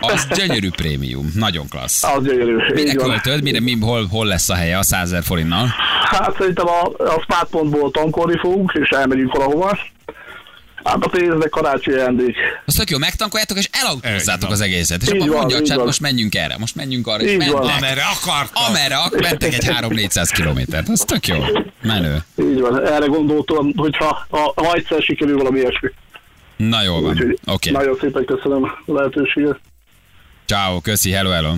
Az 0.00 0.26
gyönyörű 0.34 0.70
prémium, 0.70 1.32
nagyon 1.34 1.68
klassz. 1.68 2.04
Az 2.04 2.24
gyönyörű. 2.24 2.56
Mire 2.74 2.94
költöd? 2.94 3.42
Mire, 3.42 3.60
mi, 3.60 3.78
hol, 3.80 4.06
hol 4.06 4.26
lesz 4.26 4.48
a 4.48 4.54
helye 4.54 4.78
a 4.78 4.82
100 4.82 5.02
ezer 5.02 5.22
forintnal? 5.22 5.66
Hát 6.04 6.34
szerintem 6.38 6.66
a, 6.66 6.82
a 7.04 7.22
smartpontból 7.24 7.90
tankolni 7.90 8.38
fogunk, 8.38 8.72
és 8.82 8.88
elmegyünk 8.88 9.32
valahova. 9.32 9.78
Hát 10.84 11.04
a 11.04 11.08
pénznek 11.08 11.48
karácsonyi 11.48 11.96
ajándék. 11.96 12.36
Azt 12.66 12.76
tök 12.78 12.90
jó, 12.90 12.98
megtankoljátok, 12.98 13.58
és 13.58 13.68
elautózzátok 13.72 14.50
az 14.50 14.60
egészet. 14.60 15.02
És 15.02 15.08
Így 15.08 15.14
akkor 15.20 15.28
van, 15.28 15.46
mondja 15.46 15.74
a 15.74 15.76
van. 15.76 15.86
most 15.86 16.00
menjünk 16.00 16.34
erre, 16.34 16.56
most 16.58 16.74
menjünk 16.74 17.06
arra, 17.06 17.22
és 17.22 17.30
Így 17.32 17.50
van. 17.50 17.66
mentek. 17.66 17.76
Amerre 17.76 18.02
akartam. 18.02 18.64
Amerre, 18.64 18.96
ak- 18.96 19.20
mentek 19.20 19.54
egy 19.54 19.64
3-400 19.64 20.28
kilométert. 20.34 20.88
Az 20.88 21.00
tök 21.00 21.26
jó. 21.26 21.36
Menő. 21.82 22.18
Így 22.40 22.60
van. 22.60 22.86
Erre 22.86 23.06
gondoltam, 23.06 23.72
hogyha 23.76 24.26
ha, 24.30 24.52
ha 24.56 24.72
egyszer 24.74 25.02
sikerül 25.02 25.36
valami 25.36 25.58
ilyesmi. 25.58 25.88
Na 26.56 26.82
jól 26.82 27.02
van. 27.02 27.38
Oké. 27.46 27.70
Nagyon 27.70 27.96
szépen 28.00 28.24
köszönöm 28.24 28.62
a 28.64 28.92
lehetőséget. 28.92 29.60
Ciao, 30.46 30.80
köszi, 30.80 31.10
hello, 31.10 31.30
hello. 31.30 31.54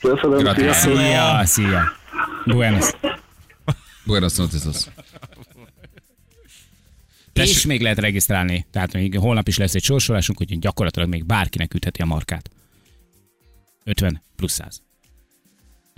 Köszönöm. 0.00 0.54
Sziasztok. 0.54 0.96
Szia, 0.98 1.40
szia. 1.44 1.92
Buenos. 2.44 2.90
Buenos 4.04 4.36
noches. 4.36 4.62
És 7.46 7.66
még 7.66 7.80
lehet 7.80 7.98
regisztrálni. 7.98 8.66
Tehát 8.70 8.92
még 8.92 9.18
holnap 9.18 9.48
is 9.48 9.56
lesz 9.58 9.74
egy 9.74 9.82
sorsolásunk, 9.82 10.40
úgyhogy 10.40 10.58
gyakorlatilag 10.58 11.08
még 11.08 11.24
bárkinek 11.24 11.74
ütheti 11.74 12.02
a 12.02 12.06
markát. 12.06 12.50
50 13.84 14.22
plusz 14.36 14.52
100. 14.52 14.82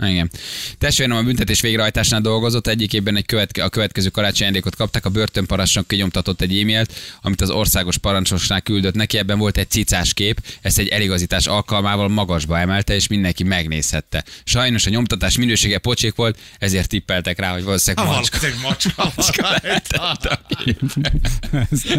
Igen. 0.01 0.29
Testvérem 0.77 1.17
a 1.17 1.23
büntetés 1.23 1.61
végrehajtásnál 1.61 2.21
dolgozott, 2.21 2.67
egyik 2.67 2.93
évben 2.93 3.15
egy 3.15 3.25
követke, 3.25 3.63
a 3.63 3.69
következő 3.69 4.09
karácsonyi 4.09 4.41
ajándékot 4.41 4.75
kapták, 4.75 5.05
a 5.05 5.09
börtönparancsnok 5.09 5.87
kinyomtatott 5.87 6.41
egy 6.41 6.59
e-mailt, 6.59 6.93
amit 7.21 7.41
az 7.41 7.49
országos 7.49 7.97
parancsosnál 7.97 8.61
küldött 8.61 8.93
neki, 8.95 9.17
ebben 9.17 9.37
volt 9.37 9.57
egy 9.57 9.69
cicás 9.69 10.13
kép, 10.13 10.41
ezt 10.61 10.79
egy 10.79 10.87
eligazítás 10.87 11.45
alkalmával 11.47 12.07
magasba 12.07 12.59
emelte, 12.59 12.95
és 12.95 13.07
mindenki 13.07 13.43
megnézhette. 13.43 14.23
Sajnos 14.43 14.85
a 14.85 14.89
nyomtatás 14.89 15.37
minősége 15.37 15.77
pocsék 15.77 16.15
volt, 16.15 16.39
ezért 16.59 16.87
tippeltek 16.89 17.39
rá, 17.39 17.51
hogy 17.51 17.63
valószínűleg 17.63 18.05
Ha 18.07 18.13
macska. 18.13 18.37
valószínűleg 18.39 18.69
macska. 18.69 19.11
macska. 19.15 19.61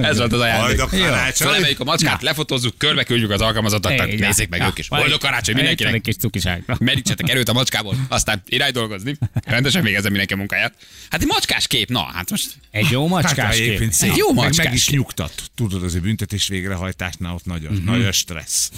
Ez 0.09 0.19
volt 0.19 0.33
az 0.33 0.41
ajándék. 0.41 0.77
Majd 0.79 1.77
a 1.79 1.85
macskát, 1.85 2.23
lefotózzuk, 2.23 2.79
körbe 2.79 3.05
küldjük 3.05 3.31
az 3.31 3.41
alkalmazottaknak, 3.41 4.07
nézzék 4.19 4.49
meg 4.49 4.61
ők 4.67 4.79
is. 4.79 4.89
Boldog 4.89 5.21
karácsony 5.21 5.55
mindenkinek. 5.55 5.91
Merítsetek 6.79 7.29
erőt 7.29 7.49
a 7.49 7.53
macskából, 7.53 7.92
volt. 7.97 8.13
Aztán 8.13 8.43
irány 8.49 8.73
dolgozni. 8.73 9.17
Rendesen 9.45 9.83
végezem 9.83 10.09
mindenki 10.09 10.33
a 10.33 10.37
munkáját. 10.37 10.75
Hát 11.11 11.21
egy 11.21 11.27
macskás 11.27 11.67
kép, 11.67 11.89
na, 11.89 12.03
hát 12.03 12.31
most 12.31 12.55
Egy 12.71 12.91
jó 12.91 13.09
macskás 13.09 13.37
hát, 13.37 13.55
kép. 13.55 13.91
szép. 13.91 14.17
Jó 14.17 14.27
meg, 14.27 14.45
macskás 14.45 14.65
meg 14.65 14.75
is 14.75 14.85
kép. 14.85 14.95
nyugtat. 14.95 15.33
Tudod, 15.55 15.83
az 15.83 15.99
büntetés 15.99 16.49
végrehajtásnál 16.49 17.35
ott 17.35 17.45
nagyon, 17.45 17.73
uh-huh. 17.73 17.87
nagyon 17.87 18.13
stressz. 18.13 18.71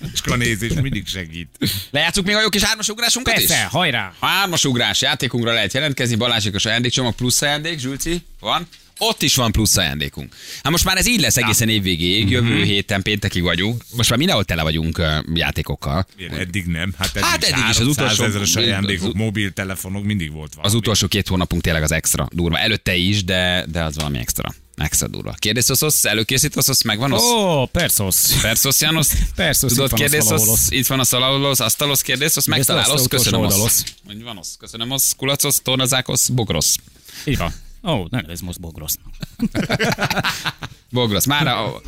Macska 0.00 0.36
nézés 0.36 0.72
mindig 0.72 1.06
segít. 1.06 1.48
lejátszuk 1.90 2.26
még 2.26 2.34
a 2.34 2.40
jó 2.40 2.48
kis 2.48 2.62
hármas 2.62 2.88
ugrásunkat 2.88 3.38
is? 3.38 3.46
Persze, 3.46 3.64
hajrá! 3.64 4.14
Hármas 4.20 4.64
ugrás 4.64 5.00
játékunkra 5.00 5.52
lehet 5.52 5.72
jelentkezni, 5.72 6.16
Balázsikos 6.16 6.64
ajándékcsomag 6.64 7.14
plusz 7.14 7.42
ajándék, 7.42 7.78
Zsülci, 7.78 8.22
van? 8.40 8.68
Ott 8.98 9.22
is 9.22 9.34
van 9.34 9.52
plusz 9.52 9.76
ajándékunk. 9.76 10.34
Hát 10.62 10.72
most 10.72 10.84
már 10.84 10.96
ez 10.96 11.06
így 11.06 11.20
lesz 11.20 11.36
egészen 11.36 11.68
évvégéig, 11.68 12.30
jövő 12.30 12.62
héten 12.62 13.02
péntekig 13.02 13.42
vagyunk. 13.42 13.84
Most 13.96 14.08
már 14.08 14.18
mindenhol 14.18 14.44
tele 14.44 14.62
vagyunk 14.62 14.98
ö, 14.98 15.18
játékokkal. 15.34 16.06
Ilyen, 16.18 16.34
eddig 16.34 16.66
nem. 16.66 16.94
Hát 16.98 17.08
eddig, 17.16 17.22
Hát 17.22 17.44
eddig 17.44 17.64
is 17.70 17.78
az 17.78 17.86
utolsó- 17.86 18.24
ezeres 18.24 18.56
ajándékok, 18.56 19.14
mobiltelefonok, 19.14 20.04
mindig 20.04 20.32
volt 20.32 20.54
valami. 20.54 20.72
Az 20.72 20.78
utolsó 20.78 21.08
két 21.08 21.28
hónapunk 21.28 21.62
tényleg 21.62 21.82
az 21.82 21.92
extra 21.92 22.28
durva. 22.32 22.58
Előtte 22.58 22.94
is, 22.94 23.24
de, 23.24 23.64
de 23.68 23.82
az 23.82 23.96
valami 23.96 24.18
extra. 24.18 24.54
Extra 24.76 25.08
durva. 25.08 25.34
Kérdészosz, 25.38 26.04
előkészítesz, 26.04 26.82
megvan 26.82 27.12
az? 27.12 27.22
Ó, 27.22 27.66
persze. 27.66 28.04
Persos 28.42 28.80
János, 28.80 29.06
Persos, 29.34 29.72
tudod 29.72 29.84
itt 29.84 29.98
van 29.98 30.00
a 30.00 30.10
kérdészosz, 30.10 30.70
itt 30.70 30.86
van 30.86 31.00
a 31.00 31.04
szalaulosz, 31.04 31.60
asztalos 31.60 32.02
kérdészosz, 32.02 32.46
az 32.48 32.68
utolsó 32.68 33.06
köszönöm 33.06 33.40
osz. 33.40 33.84
van 34.22 34.38
osz, 34.38 34.56
köszönöm 34.58 34.90
osz, 34.90 35.12
kulacosz, 35.16 35.60
tornazákosz, 35.62 36.28
bogrosz. 36.28 36.76
Így 37.24 37.36
van. 37.38 37.52
Ó, 37.86 38.06
nem 38.10 38.24
ez 38.28 38.40
most 38.40 38.60
bogrosz. 38.60 38.98
Bogrosz, 40.90 41.24
már 41.26 41.46
a- 41.46 41.80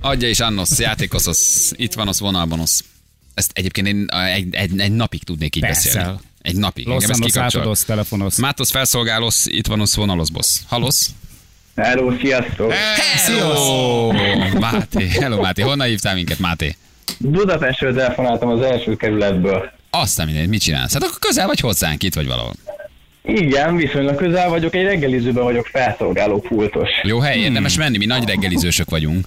adja 0.00 0.28
is 0.28 0.40
annosz, 0.40 0.78
játékosz, 0.78 1.72
itt 1.76 1.92
van 1.92 2.08
az 2.08 2.20
vonalban 2.20 2.60
osz. 2.60 2.84
Ezt 3.34 3.50
egyébként 3.54 3.86
én 3.86 4.06
egy, 4.08 4.54
egy, 4.54 4.80
egy 4.80 4.92
napig 4.92 5.24
tudnék 5.24 5.56
így 5.56 5.62
Persze. 5.62 5.94
beszélni. 5.94 6.18
Egy 6.42 6.56
napig. 6.56 6.84
Engem 6.88 7.00
Losszanos, 7.08 7.26
kikapcsol. 7.32 7.60
átadosz, 7.60 7.84
telefonosz. 7.84 8.38
Mátosz 8.38 8.70
felszolgálosz, 8.70 9.46
itt 9.46 9.66
van 9.66 9.80
osz, 9.80 9.94
vonalosz, 9.94 10.28
boss. 10.28 10.58
Halosz? 10.66 11.10
Hello, 11.76 12.16
sziasztok! 12.18 12.72
Hello! 12.72 14.12
Máté, 14.58 15.08
hello 15.08 15.40
Máté, 15.40 15.62
honnan 15.62 15.86
hívtál 15.86 16.14
minket 16.14 16.38
Máté? 16.38 16.76
Budapestről 17.18 17.94
telefonáltam 17.94 18.48
az 18.48 18.60
első 18.60 18.96
kerületből. 18.96 19.70
Azt 19.90 20.16
nem 20.16 20.26
mindegy, 20.26 20.48
mit 20.48 20.60
csinálsz? 20.60 20.92
Hát 20.92 21.02
akkor 21.02 21.18
közel 21.18 21.46
vagy 21.46 21.60
hozzánk, 21.60 22.02
itt 22.02 22.14
vagy 22.14 22.26
valahol. 22.26 22.54
Igen, 23.28 23.76
viszonylag 23.76 24.14
közel 24.14 24.48
vagyok, 24.48 24.74
egy 24.74 24.84
reggelizőben 24.84 25.44
vagyok 25.44 25.66
felszolgáló 25.66 26.38
pultos. 26.38 26.88
Jó 27.02 27.18
hely, 27.18 27.38
érdemes 27.38 27.76
menni, 27.76 27.96
mi 27.96 28.06
nagy 28.06 28.28
reggelizősök 28.28 28.90
vagyunk. 28.90 29.24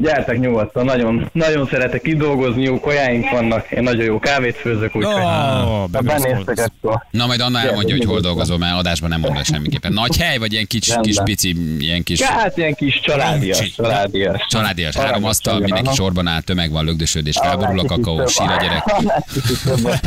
Gyertek 0.00 0.38
nyugodtan, 0.38 0.84
nagyon, 0.84 1.30
nagyon 1.32 1.68
szeretek 1.70 2.06
itt 2.06 2.16
dolgozni, 2.18 2.62
jó 2.62 2.80
kajáink 2.80 3.30
vannak, 3.30 3.70
én 3.70 3.82
nagyon 3.82 4.04
jó 4.04 4.18
kávét 4.18 4.56
főzök, 4.56 4.96
úgyhogy 4.96 5.14
ha 5.14 5.86
benéztek. 5.86 6.70
Na 7.10 7.26
majd 7.26 7.40
Anna 7.40 7.60
elmondja, 7.60 7.96
hogy 7.96 8.04
hol 8.04 8.20
dolgozol, 8.20 8.58
mert 8.58 8.78
adásban 8.78 9.08
nem 9.08 9.20
mondja 9.20 9.44
semmiképpen. 9.44 9.92
Nagy 9.92 10.16
hely, 10.16 10.38
vagy 10.38 10.52
ilyen 10.52 10.66
kis, 10.66 10.96
kis 11.00 11.16
pici, 11.24 11.56
ilyen 11.78 12.02
kis 12.02 12.22
Hát 12.22 12.56
ilyen 12.56 12.74
kis 12.74 13.00
családias, 13.00 13.72
családias. 13.76 14.46
családias, 14.48 14.96
három 14.96 15.24
asztal, 15.24 15.58
mindenki 15.58 15.94
sorban 15.94 16.26
áll, 16.26 16.40
tömeg 16.40 16.70
van, 16.70 16.84
lögdösödés, 16.84 17.36
felborul 17.42 17.78
a 17.78 17.84
kakaó, 17.84 18.26
sír 18.26 18.48
a 18.48 18.56
gyerek. 18.60 18.84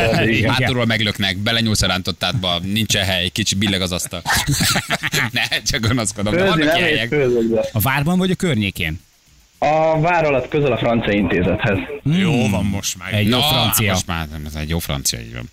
gyerek. 0.03 0.49
Hátulról 0.51 0.85
meglöknek, 0.85 1.37
belenyúlsz 1.37 1.81
a 1.81 1.87
rántottádba, 1.87 2.59
nincsen 2.63 3.05
hely, 3.05 3.27
kicsi 3.27 3.55
billeg 3.55 3.81
az 3.81 3.91
asztal. 3.91 4.21
ne, 5.31 5.41
csak 5.65 5.87
gonoszkodom, 5.87 6.33
de 6.35 6.43
vannak. 6.43 7.13
A 7.71 7.79
várban 7.79 8.17
vagy 8.17 8.31
a 8.31 8.35
környékén? 8.35 8.99
A 9.63 9.99
vár 9.99 10.25
alatt 10.25 10.47
közel 10.47 10.71
a 10.71 10.77
francia 10.77 11.13
intézethez. 11.13 11.77
Jó 12.03 12.49
van 12.49 12.65
most 12.65 12.97
már. 12.97 13.13
Egy- 13.13 13.27
Na, 13.27 13.37
Jó 13.37 13.41
francia. 13.43 13.91
Most 13.91 14.07
már 14.07 14.27
ez 14.45 14.55
egy 14.55 14.69
jó 14.69 14.79
francia, 14.79 15.19
így 15.19 15.33
van. 15.33 15.49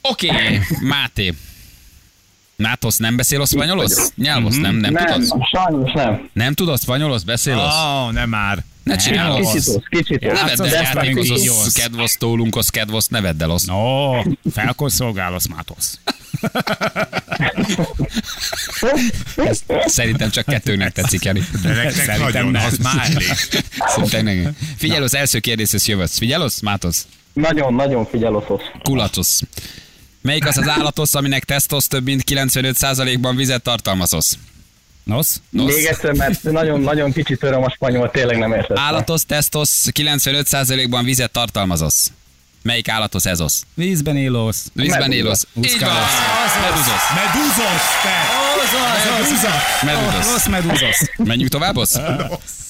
Oké, 0.00 0.28
okay, 0.28 0.58
Máté. 0.88 1.34
Nátosz 2.56 2.96
nem 2.96 3.16
beszél 3.16 3.40
a 3.40 3.46
spanyolosz? 3.46 4.12
Nyelvosz, 4.16 4.56
nem, 4.56 4.74
nem, 4.76 4.92
Nem, 4.92 5.06
tudod? 5.06 5.42
sajnos 5.52 5.92
nem. 5.92 6.28
Nem 6.32 6.54
tudod 6.54 6.80
spanyolosz, 6.80 7.22
beszélosz? 7.22 7.74
Ó, 7.74 8.10
nem 8.10 8.28
már. 8.28 8.64
Ne 8.82 8.96
csinálod. 8.96 9.38
Kicsit 9.38 9.56
osz, 9.56 9.76
kicsit 9.88 10.20
Ne 10.20 10.32
vedd 10.56 10.62
el 10.74 10.82
játékozosz. 10.82 11.72
kedvosz, 11.72 12.16
tólunkosz, 12.16 12.68
kedvosz, 12.68 13.06
ne 13.08 13.20
vedd 13.20 13.42
el 13.42 13.50
osz. 13.50 13.68
Ó, 13.68 14.12
felkonszolgálasz, 14.52 15.46
Mátosz. 15.46 15.98
Szerintem 19.86 20.30
csak 20.30 20.44
kettőnek 20.44 20.92
tetszik, 20.92 21.24
Jani. 21.24 21.42
Szerintem 21.62 22.20
nagyon, 22.20 22.50
nem. 22.50 22.64
az 22.64 22.78
már 22.78 23.10
elég. 23.10 23.32
Szerintem 23.86 24.24
nem. 24.24 24.56
Figyelj, 24.76 25.02
az 25.02 25.14
első 25.14 25.38
kérdéshez 25.38 25.86
jövetsz. 25.86 26.18
Figyelosz, 26.18 26.60
Mátosz? 26.60 27.06
Nagyon-nagyon 27.32 28.06
figyeloszosz. 28.06 28.62
Kulatosz. 28.82 29.42
Melyik 30.20 30.46
az 30.46 30.58
az 30.58 30.68
állatosz, 30.68 31.14
aminek 31.14 31.44
tesztosz 31.44 31.86
több 31.86 32.04
mint 32.04 32.22
95%-ban 32.30 33.36
vizet 33.36 33.62
tartalmazosz? 33.62 34.38
Nosz? 35.04 35.40
Nos. 35.50 35.74
Még 35.74 35.84
egyszer, 35.84 36.12
mert 36.12 36.42
nagyon-nagyon 36.42 37.12
kicsit 37.12 37.42
öröm 37.42 37.62
a 37.62 37.70
spanyol, 37.70 38.10
tényleg 38.10 38.38
nem 38.38 38.52
értettem. 38.52 38.84
Állatos, 38.84 39.24
tesztosz, 39.26 39.88
95%-ban 39.92 41.04
vizet 41.04 41.30
tartalmazosz. 41.30 42.12
Melyik 42.64 42.88
állatos 42.88 43.24
ez 43.24 43.40
osz? 43.40 43.66
Vízben 43.74 44.16
élósz. 44.16 44.70
Vízben 44.72 45.12
élosz. 45.12 45.46
Így 45.54 45.80
van. 45.80 45.90
Meduzos, 47.14 47.82
te! 48.02 49.86
Meduzosz. 49.86 50.30
Rossz 50.32 50.46
medúzosz. 50.46 51.10
Menjünk 51.16 51.50
tovább, 51.50 51.76
osz? 51.76 51.98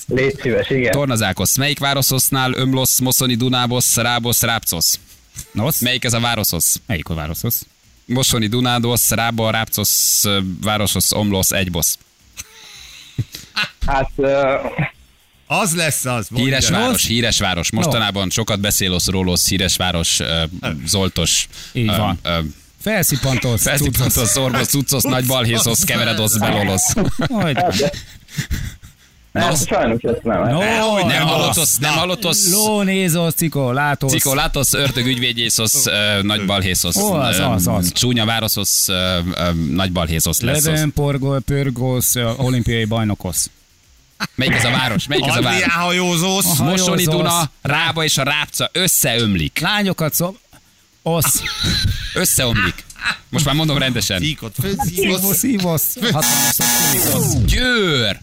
Légy 0.06 0.40
szíves, 0.40 0.70
igen. 0.70 0.92
Tornazákosz. 0.92 1.56
Melyik 1.56 1.78
várososznál 1.78 2.52
ömlosz, 2.52 2.98
moszoni, 2.98 3.34
dunábosz, 3.34 3.96
rábosz, 3.96 4.42
rápcosz? 4.42 4.98
Nosz? 5.52 5.80
Melyik 5.80 6.04
ez 6.04 6.12
a 6.12 6.20
várososz? 6.20 6.80
Melyik 6.86 7.08
a 7.08 7.14
városzhoz? 7.14 7.66
Mosoni, 8.04 8.46
dunádosz, 8.46 9.10
rába, 9.10 9.50
rápcosz, 9.50 10.24
városos, 10.62 11.12
omlosz, 11.12 11.52
egybosz. 11.52 11.98
Hát 13.86 14.10
uh, 14.16 14.28
Az 15.46 15.74
lesz 15.74 16.04
az. 16.04 16.26
mondja. 16.28 16.38
Híres 16.38 16.68
város, 16.68 17.06
híres 17.06 17.38
város. 17.38 17.70
Mostanában 17.72 18.30
sokat 18.30 18.60
beszélosz 18.60 19.06
róla, 19.08 19.34
híres 19.48 19.76
város, 19.76 20.20
ö, 20.20 20.42
Zoltos. 20.86 21.48
Így 21.72 21.88
ö, 21.88 21.96
van. 21.96 22.18
ö, 22.22 22.38
Felszippantosz. 22.80 23.62
Felszippantosz, 23.62 24.30
szorbosz, 24.30 24.68
cuccosz, 24.68 25.02
nagy 25.02 25.26
balhészosz, 25.26 25.84
keveredosz, 25.90 26.36
belolosz. 26.36 26.92
Hogy? 27.28 27.56
nem, 29.32 29.54
sajnos 29.54 30.02
ezt 30.02 30.22
nem. 30.22 30.42
No, 30.48 30.58
Nem 30.58 31.06
nem 31.06 31.22
hallotosz, 31.26 31.78
nem 31.78 31.92
hallotosz. 31.92 32.50
Ló, 32.52 32.82
nézosz, 32.82 33.34
cikó, 33.34 33.70
látosz. 33.72 34.10
Cikó, 34.10 34.34
látosz, 34.34 34.72
ördög 34.72 35.06
ügyvédjészosz, 35.06 35.84
nagy 36.22 36.44
balhészosz. 36.46 36.96
Ó, 36.96 37.12
az, 37.12 37.38
az, 37.38 37.66
az. 37.68 37.92
Csúnya 37.92 38.24
városzosz, 38.24 38.88
nagy 39.70 39.92
balhészosz 39.92 40.40
lesz. 40.40 40.64
Levön, 40.64 40.92
porgol, 40.92 41.40
pörgósz, 41.40 42.14
olimpiai 42.36 42.84
bajnokosz. 42.84 43.50
Melyik 44.34 44.54
ez 44.54 44.64
a 44.64 44.70
város? 44.70 45.06
Melyik 45.06 45.26
ez 45.26 45.36
a 45.36 45.42
város? 45.42 45.62
Adrián 45.62 45.78
hajózós. 45.78 46.44
Aha. 46.44 46.64
Mosoni 46.64 47.04
hajózós. 47.04 47.14
Duna, 47.30 47.50
Rába 47.62 48.04
és 48.04 48.18
a 48.18 48.22
Rápca 48.22 48.68
összeömlik. 48.72 49.58
Lányokat 49.58 50.14
szom... 50.14 50.38
Osz. 51.02 51.42
Összeomlik. 52.14 52.84
Most 53.28 53.44
már 53.44 53.54
mondom 53.54 53.78
rendesen. 53.78 54.20
Tíkot 54.20 54.54
Szívosz, 54.94 55.36
szívosz. 55.36 55.96
Szívosz. 56.50 57.34
Győr! 57.46 58.20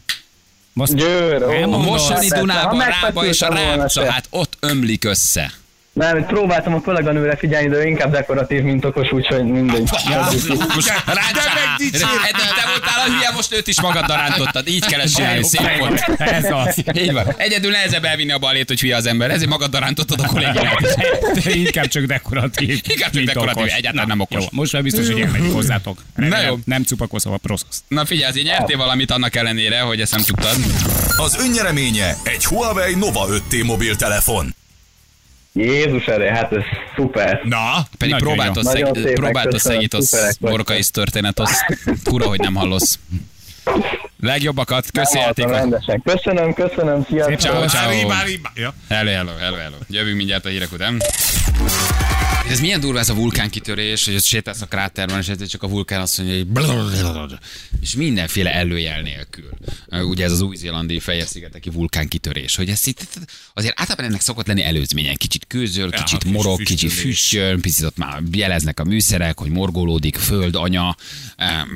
Most 0.74 0.96
Győr, 0.96 1.44
ó. 1.44 1.74
A. 1.74 1.78
Mosoni 1.78 2.14
Persze, 2.14 2.40
Dunában, 2.40 2.82
ha 2.82 2.90
Rába 3.02 3.26
és 3.26 3.42
a 3.42 3.48
volna 3.48 3.76
Rápca, 3.76 4.02
se. 4.02 4.12
hát 4.12 4.28
ott 4.30 4.58
ömlik 4.60 5.04
össze. 5.06 5.52
Nem, 5.94 6.26
próbáltam 6.26 6.74
a 6.74 6.82
kolléganőre 6.82 7.36
figyelni, 7.36 7.68
de 7.68 7.76
ő 7.76 7.88
inkább 7.88 8.12
dekoratív, 8.12 8.62
mint 8.62 8.86
okos, 8.86 9.12
úgyhogy 9.12 9.44
mindegy. 9.44 9.82
Most 9.82 10.08
megdicsérted. 11.54 12.32
De 12.32 12.54
te 12.56 12.68
voltál 12.68 13.00
a 13.00 13.12
hülye, 13.12 13.32
most 13.36 13.54
őt 13.54 13.68
is 13.68 13.82
magaddal 13.82 14.18
rántottad. 14.18 14.68
Így 14.68 14.86
kell 14.86 15.00
ezt 15.00 15.16
csinálni, 15.16 15.44
szép 15.44 15.78
volt. 15.80 16.00
Ez 16.18 16.52
az. 16.52 16.84
Így 16.94 17.12
van. 17.12 17.34
Egyedül 17.38 17.72
nehezebb 17.72 18.04
elvinni 18.04 18.32
a 18.32 18.38
balét, 18.38 18.68
hogy 18.68 18.80
hülye 18.80 18.96
az 18.96 19.06
ember. 19.06 19.32
Ezért 19.32 19.50
magaddal 19.50 19.82
rántottad 19.82 20.20
a 20.20 20.28
kollégát. 20.28 20.98
Inkább 21.46 21.88
csak 21.88 22.04
dekoratív. 22.04 22.82
Inkább 22.88 23.12
csak 23.12 23.24
dekoratív, 23.24 23.68
egyáltalán 23.76 24.08
nem 24.08 24.20
okos. 24.20 24.42
Jó, 24.42 24.48
most 24.52 24.74
már 24.74 24.84
biztos, 24.84 25.08
hogy 25.08 25.22
elmegyünk 25.22 25.54
hozzátok. 25.54 26.04
Remélem, 26.16 26.46
jó. 26.46 26.58
Nem 26.66 26.84
cupakozol 26.84 27.34
a 27.34 27.38
proszosz. 27.38 27.84
Na 27.88 28.06
figyelj, 28.06 28.30
azért 28.30 28.46
nyertél 28.46 28.78
valamit 28.78 29.12
annak 29.12 29.36
ellenére, 29.36 29.80
hogy 29.80 30.02
ezt 30.02 30.12
nem 30.12 30.22
tudtad. 30.22 30.56
Az 31.18 31.38
önnyereménye 31.40 32.16
egy 32.24 32.46
Huawei 32.46 32.96
Nova 32.96 33.28
5T 33.30 33.66
mobiltelefon. 33.66 34.56
Jézus 35.54 36.06
erre, 36.06 36.32
hát 36.36 36.52
ez 36.52 36.64
szuper. 36.96 37.42
Na, 37.44 37.88
Pedig 37.98 38.14
Nagyon 38.14 38.28
próbáltad, 38.28 38.64
jó. 38.78 38.94
szeg, 38.94 39.60
szegítosz, 39.60 40.06
szuperek 40.06 40.36
vagytok. 40.40 40.50
borkaisz 40.50 40.92
történetosz. 40.92 41.60
Kura, 42.04 42.26
hogy 42.28 42.40
nem 42.40 42.56
hallosz. 42.56 43.00
Legjobbakat, 44.20 44.92
köszi 44.94 45.18
játékot. 45.18 45.84
Köszönöm, 46.04 46.54
köszönöm, 46.54 47.06
sziasztok. 47.10 47.40
Ciao, 47.40 47.68
ciao. 47.68 48.10
Hello, 48.90 49.12
hello, 49.12 49.32
hello, 49.40 49.56
hello. 49.58 49.76
Jövünk 49.88 50.18
mindjárt 50.18 50.46
a 50.46 50.50
hírek 50.50 50.72
után. 50.72 51.02
Ez 52.52 52.60
milyen 52.60 52.80
durva 52.80 53.00
ez 53.00 53.10
a 53.10 53.14
vulkánkitörés, 53.14 54.06
hogy 54.06 54.16
ott 54.16 54.24
sétálsz 54.24 54.62
a 54.62 54.66
kráterben, 54.66 55.20
és 55.20 55.28
egyszer 55.28 55.48
csak 55.48 55.64
a 55.64 55.68
vulkán 55.68 56.02
azt 56.02 56.18
mondja, 56.18 56.36
hogy 56.36 56.48
blablabla, 56.48 57.40
és 57.82 57.96
mindenféle 57.96 58.54
előjel 58.54 59.02
nélkül. 59.02 59.50
Ugye 59.90 60.24
ez 60.24 60.32
az 60.32 60.42
új-zélandi 60.42 61.00
fehér-szigeteki 61.00 61.70
vulkánkitörés, 61.70 62.56
hogy 62.56 62.70
ez 62.70 62.88
itt, 62.88 63.08
azért 63.54 63.80
általában 63.80 64.06
ennek 64.06 64.22
szokott 64.22 64.48
lenni 64.48 64.64
előzményen. 64.64 65.16
Kicsit 65.16 65.46
kőzöl, 65.48 65.90
Ja, 65.92 65.98
kicsit 65.98 66.24
kis 66.24 66.32
morog, 66.32 66.64
kicsit 66.64 66.92
füstjön, 66.92 67.62
picit 67.62 67.86
ott 67.86 67.98
már 67.98 68.22
jeleznek 68.32 68.80
a 68.80 68.84
műszerek, 68.84 69.40
hogy 69.40 69.50
morgolódik, 69.50 70.16
föld, 70.16 70.56
anya, 70.56 70.96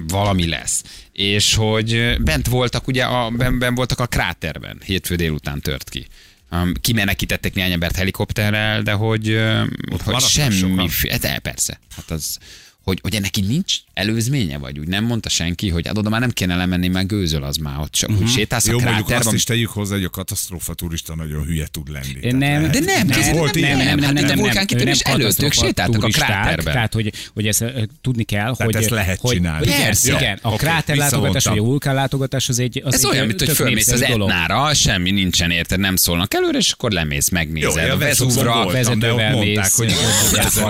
valami 0.07 0.47
lesz. 0.47 0.83
És 1.11 1.53
hogy 1.53 2.17
bent 2.21 2.47
voltak, 2.47 2.87
ugye, 2.87 3.03
a, 3.03 3.29
bent, 3.29 3.57
bent 3.57 3.77
voltak 3.77 3.99
a 3.99 4.05
kráterben, 4.05 4.81
hétfő 4.85 5.15
délután 5.15 5.61
tört 5.61 5.89
ki. 5.89 6.07
Um, 6.51 6.73
kimenekítettek 6.81 7.53
néhány 7.53 7.71
embert 7.71 7.95
helikopterrel, 7.95 8.81
de 8.81 8.91
hogy, 8.91 9.29
uh, 9.29 9.67
hogy 10.03 10.19
semmi, 10.21 10.55
sokan. 10.55 10.89
de 11.21 11.39
persze, 11.39 11.79
hát 11.95 12.11
az, 12.11 12.37
hogy, 12.85 12.99
hogy 13.01 13.15
ennek 13.15 13.37
így 13.37 13.47
nincs 13.47 13.75
előzménye, 13.93 14.57
vagy 14.57 14.79
úgy 14.79 14.87
nem 14.87 15.03
mondta 15.03 15.29
senki, 15.29 15.69
hogy 15.69 15.87
hát 15.87 15.97
oda 15.97 16.09
már 16.09 16.19
nem 16.19 16.31
kéne 16.31 16.55
lemenni, 16.55 16.87
mert 16.87 17.07
gőzöl 17.07 17.43
az 17.43 17.57
már, 17.57 17.79
ott 17.79 17.91
csak 17.91 18.09
úgy 18.09 18.27
sétálsz 18.27 18.67
Jó, 18.67 18.79
a 18.79 18.81
mondjuk 18.81 19.09
azt 19.09 19.33
is 19.33 19.43
tegyük 19.43 19.69
hozzá, 19.69 19.95
hogy 19.95 20.03
a 20.03 20.09
katasztrófa 20.09 20.73
turista 20.73 21.15
nagyon 21.15 21.43
hülye 21.43 21.67
tud 21.71 21.89
lenni. 21.91 22.19
Tehát 22.19 22.37
Nem, 22.37 22.61
lehet, 22.61 22.71
de 22.71 22.79
nem, 22.79 23.33
volt 23.33 23.59
nem, 23.59 23.77
nem, 23.77 23.99
nem, 23.99 24.15
hát 24.15 24.19
itt 24.19 24.29
a 24.29 24.35
vulkánkitörés 24.35 24.99
ő 24.99 25.09
nem 25.09 25.13
előtt 25.13 25.41
ők 25.41 25.53
katasztrófa 25.53 25.65
sétáltak 25.65 26.03
a 26.03 26.07
kráterben. 26.07 26.73
Tehát, 26.73 26.93
hogy, 26.93 27.13
hogy 27.33 27.47
ezt 27.47 27.65
tudni 28.01 28.23
kell, 28.23 28.53
hogy... 28.57 28.75
ezt 28.75 28.89
lehet 28.89 29.19
hogy, 29.19 29.35
csinálni. 29.35 29.67
Hogy 29.67 29.75
Persze. 29.75 30.13
Igen, 30.13 30.39
Jó, 30.43 30.51
a 30.51 30.55
kráterlátogatás, 30.55 31.43
vagy 31.43 31.57
a 31.57 31.61
vulkánlátogatás 31.61 32.49
az 32.49 32.59
egy 32.59 32.81
az 32.85 32.93
Ez 32.93 32.99
egy 32.99 33.11
olyan, 33.11 33.27
mint 33.27 33.39
hogy 33.39 33.49
fölmész 33.49 33.91
az. 33.91 34.01
Etnára, 34.01 34.73
semmi 34.73 35.11
nincsen 35.11 35.51
érted, 35.51 35.79
nem 35.79 35.95
szólnak 35.95 36.33
előre, 36.33 36.57
és 36.57 36.71
akkor 36.71 36.91
lemész, 36.91 37.29
megnézed. 37.29 37.87
Jó, 37.87 37.93
a 37.93 37.97
Vezúvra 37.97 38.65
vezetővel 38.65 39.35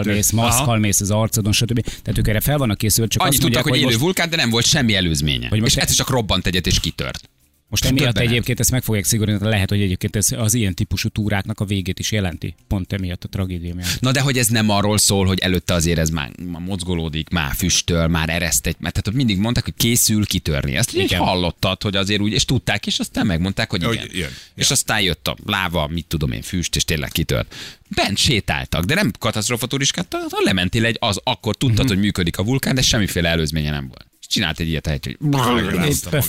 mész, 0.03 0.31
maszkkal 0.31 0.77
mész 0.77 1.01
az 1.01 1.11
arcodon, 1.11 1.51
stb. 1.51 1.85
Tehát 2.05 2.19
ők 2.19 2.27
erre 2.27 2.39
fel 2.39 2.57
vannak 2.57 2.77
készülve, 2.77 3.09
csak 3.09 3.21
Annyit 3.21 3.33
azt 3.33 3.43
tudtak, 3.43 3.63
mondják, 3.63 3.83
hogy 3.83 3.91
élő 3.91 3.97
most, 3.97 4.05
vulkán, 4.05 4.29
de 4.29 4.35
nem 4.35 4.49
volt 4.49 4.65
semmi 4.65 4.95
előzménye. 4.95 5.47
Hogy 5.47 5.59
most 5.59 5.71
és 5.71 5.77
e- 5.77 5.81
egyszer 5.81 5.95
csak 5.95 6.09
robbant 6.09 6.47
egyet, 6.47 6.67
és 6.67 6.79
kitört. 6.79 7.29
Most 7.69 7.85
emiatt 7.85 8.17
egyébként 8.17 8.59
ezt 8.59 8.71
meg 8.71 8.83
fogják 8.83 9.05
szigorítani, 9.05 9.49
lehet, 9.49 9.69
hogy 9.69 9.81
egyébként 9.81 10.15
ez 10.15 10.27
az 10.37 10.53
ilyen 10.53 10.73
típusú 10.73 11.09
túráknak 11.09 11.59
a 11.59 11.65
végét 11.65 11.99
is 11.99 12.11
jelenti. 12.11 12.55
Pont 12.67 12.93
emiatt 12.93 13.23
a 13.23 13.27
tragédia 13.27 13.73
miatt. 13.73 13.99
Na 13.99 14.11
de 14.11 14.19
hogy 14.19 14.37
ez 14.37 14.47
nem 14.47 14.69
arról 14.69 14.97
szól, 14.97 15.25
hogy 15.25 15.39
előtte 15.39 15.73
azért 15.73 15.99
ez 15.99 16.09
már, 16.09 16.31
már 16.51 16.61
mozgolódik, 16.61 17.29
már 17.29 17.53
füstöl, 17.55 18.07
már 18.07 18.29
ereszt 18.29 18.67
egy, 18.67 18.75
mert 18.79 18.93
tehát 18.93 19.07
ott 19.07 19.13
mindig 19.13 19.37
mondták, 19.37 19.63
hogy 19.63 19.73
készül 19.77 20.25
kitörni. 20.25 20.75
Ezt 20.75 20.95
így 20.95 21.03
Igen. 21.03 21.19
hallottad, 21.19 21.81
hogy 21.81 21.95
azért 21.95 22.21
úgy, 22.21 22.31
és 22.31 22.45
tudták, 22.45 22.85
és 22.87 22.99
aztán 22.99 23.25
megmondták, 23.25 23.69
hogy 23.69 23.83
Hogy 23.83 23.95
igen. 23.95 24.09
jön. 24.13 24.29
És 24.55 24.65
Ja. 24.67 24.73
aztán 24.73 25.01
jött 25.01 25.27
a 25.27 25.35
láva, 25.45 25.87
mit 25.87 26.05
tudom 26.05 26.31
én, 26.31 26.41
füst, 26.41 26.75
és 26.75 26.85
tényleg 26.85 27.09
kitört. 27.09 27.55
Bent 27.95 28.17
sétáltak, 28.17 28.83
de 28.83 28.93
nem 28.95 29.11
katasztrófa 29.19 29.67
turiskákkal, 29.67 30.21
ha 30.29 30.37
lementél 30.43 30.85
egy, 30.85 30.97
az 30.99 31.19
akkor 31.23 31.55
tudtad, 31.55 31.87
hogy 31.87 31.97
működik 31.99 32.37
a 32.37 32.43
vulkán, 32.43 32.75
de 32.75 32.81
semmiféle 32.81 33.29
előzménye 33.29 33.69
nem 33.71 33.87
volt. 33.87 34.05
És 34.27 34.33
csinált 34.33 34.59
egy 34.59 34.67
ilyet, 34.67 34.87
hogy 34.87 35.17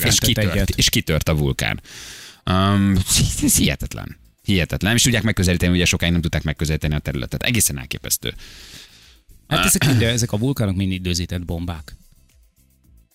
és 0.05 0.19
kitört, 0.19 0.71
és 0.71 0.88
kitört 0.88 1.29
a 1.29 1.35
vulkán. 1.35 1.81
Um, 2.50 2.97
ez 3.43 3.57
hihetetlen. 3.57 4.17
Hihetetlen. 4.43 4.88
Nem 4.88 4.97
is 4.97 5.03
tudják 5.03 5.23
megközelíteni, 5.23 5.73
ugye 5.73 5.85
sokáig 5.85 6.12
nem 6.12 6.21
tudták 6.21 6.43
megközelíteni 6.43 6.95
a 6.95 6.99
területet. 6.99 7.43
Egészen 7.43 7.79
elképesztő. 7.79 8.35
Hát 9.49 9.65
ezek, 9.65 9.87
mind, 9.87 10.03
ezek 10.03 10.33
a 10.33 10.38
vulkánok 10.38 10.76
mind 10.76 10.93
időzített 10.93 11.45
bombák. 11.45 11.97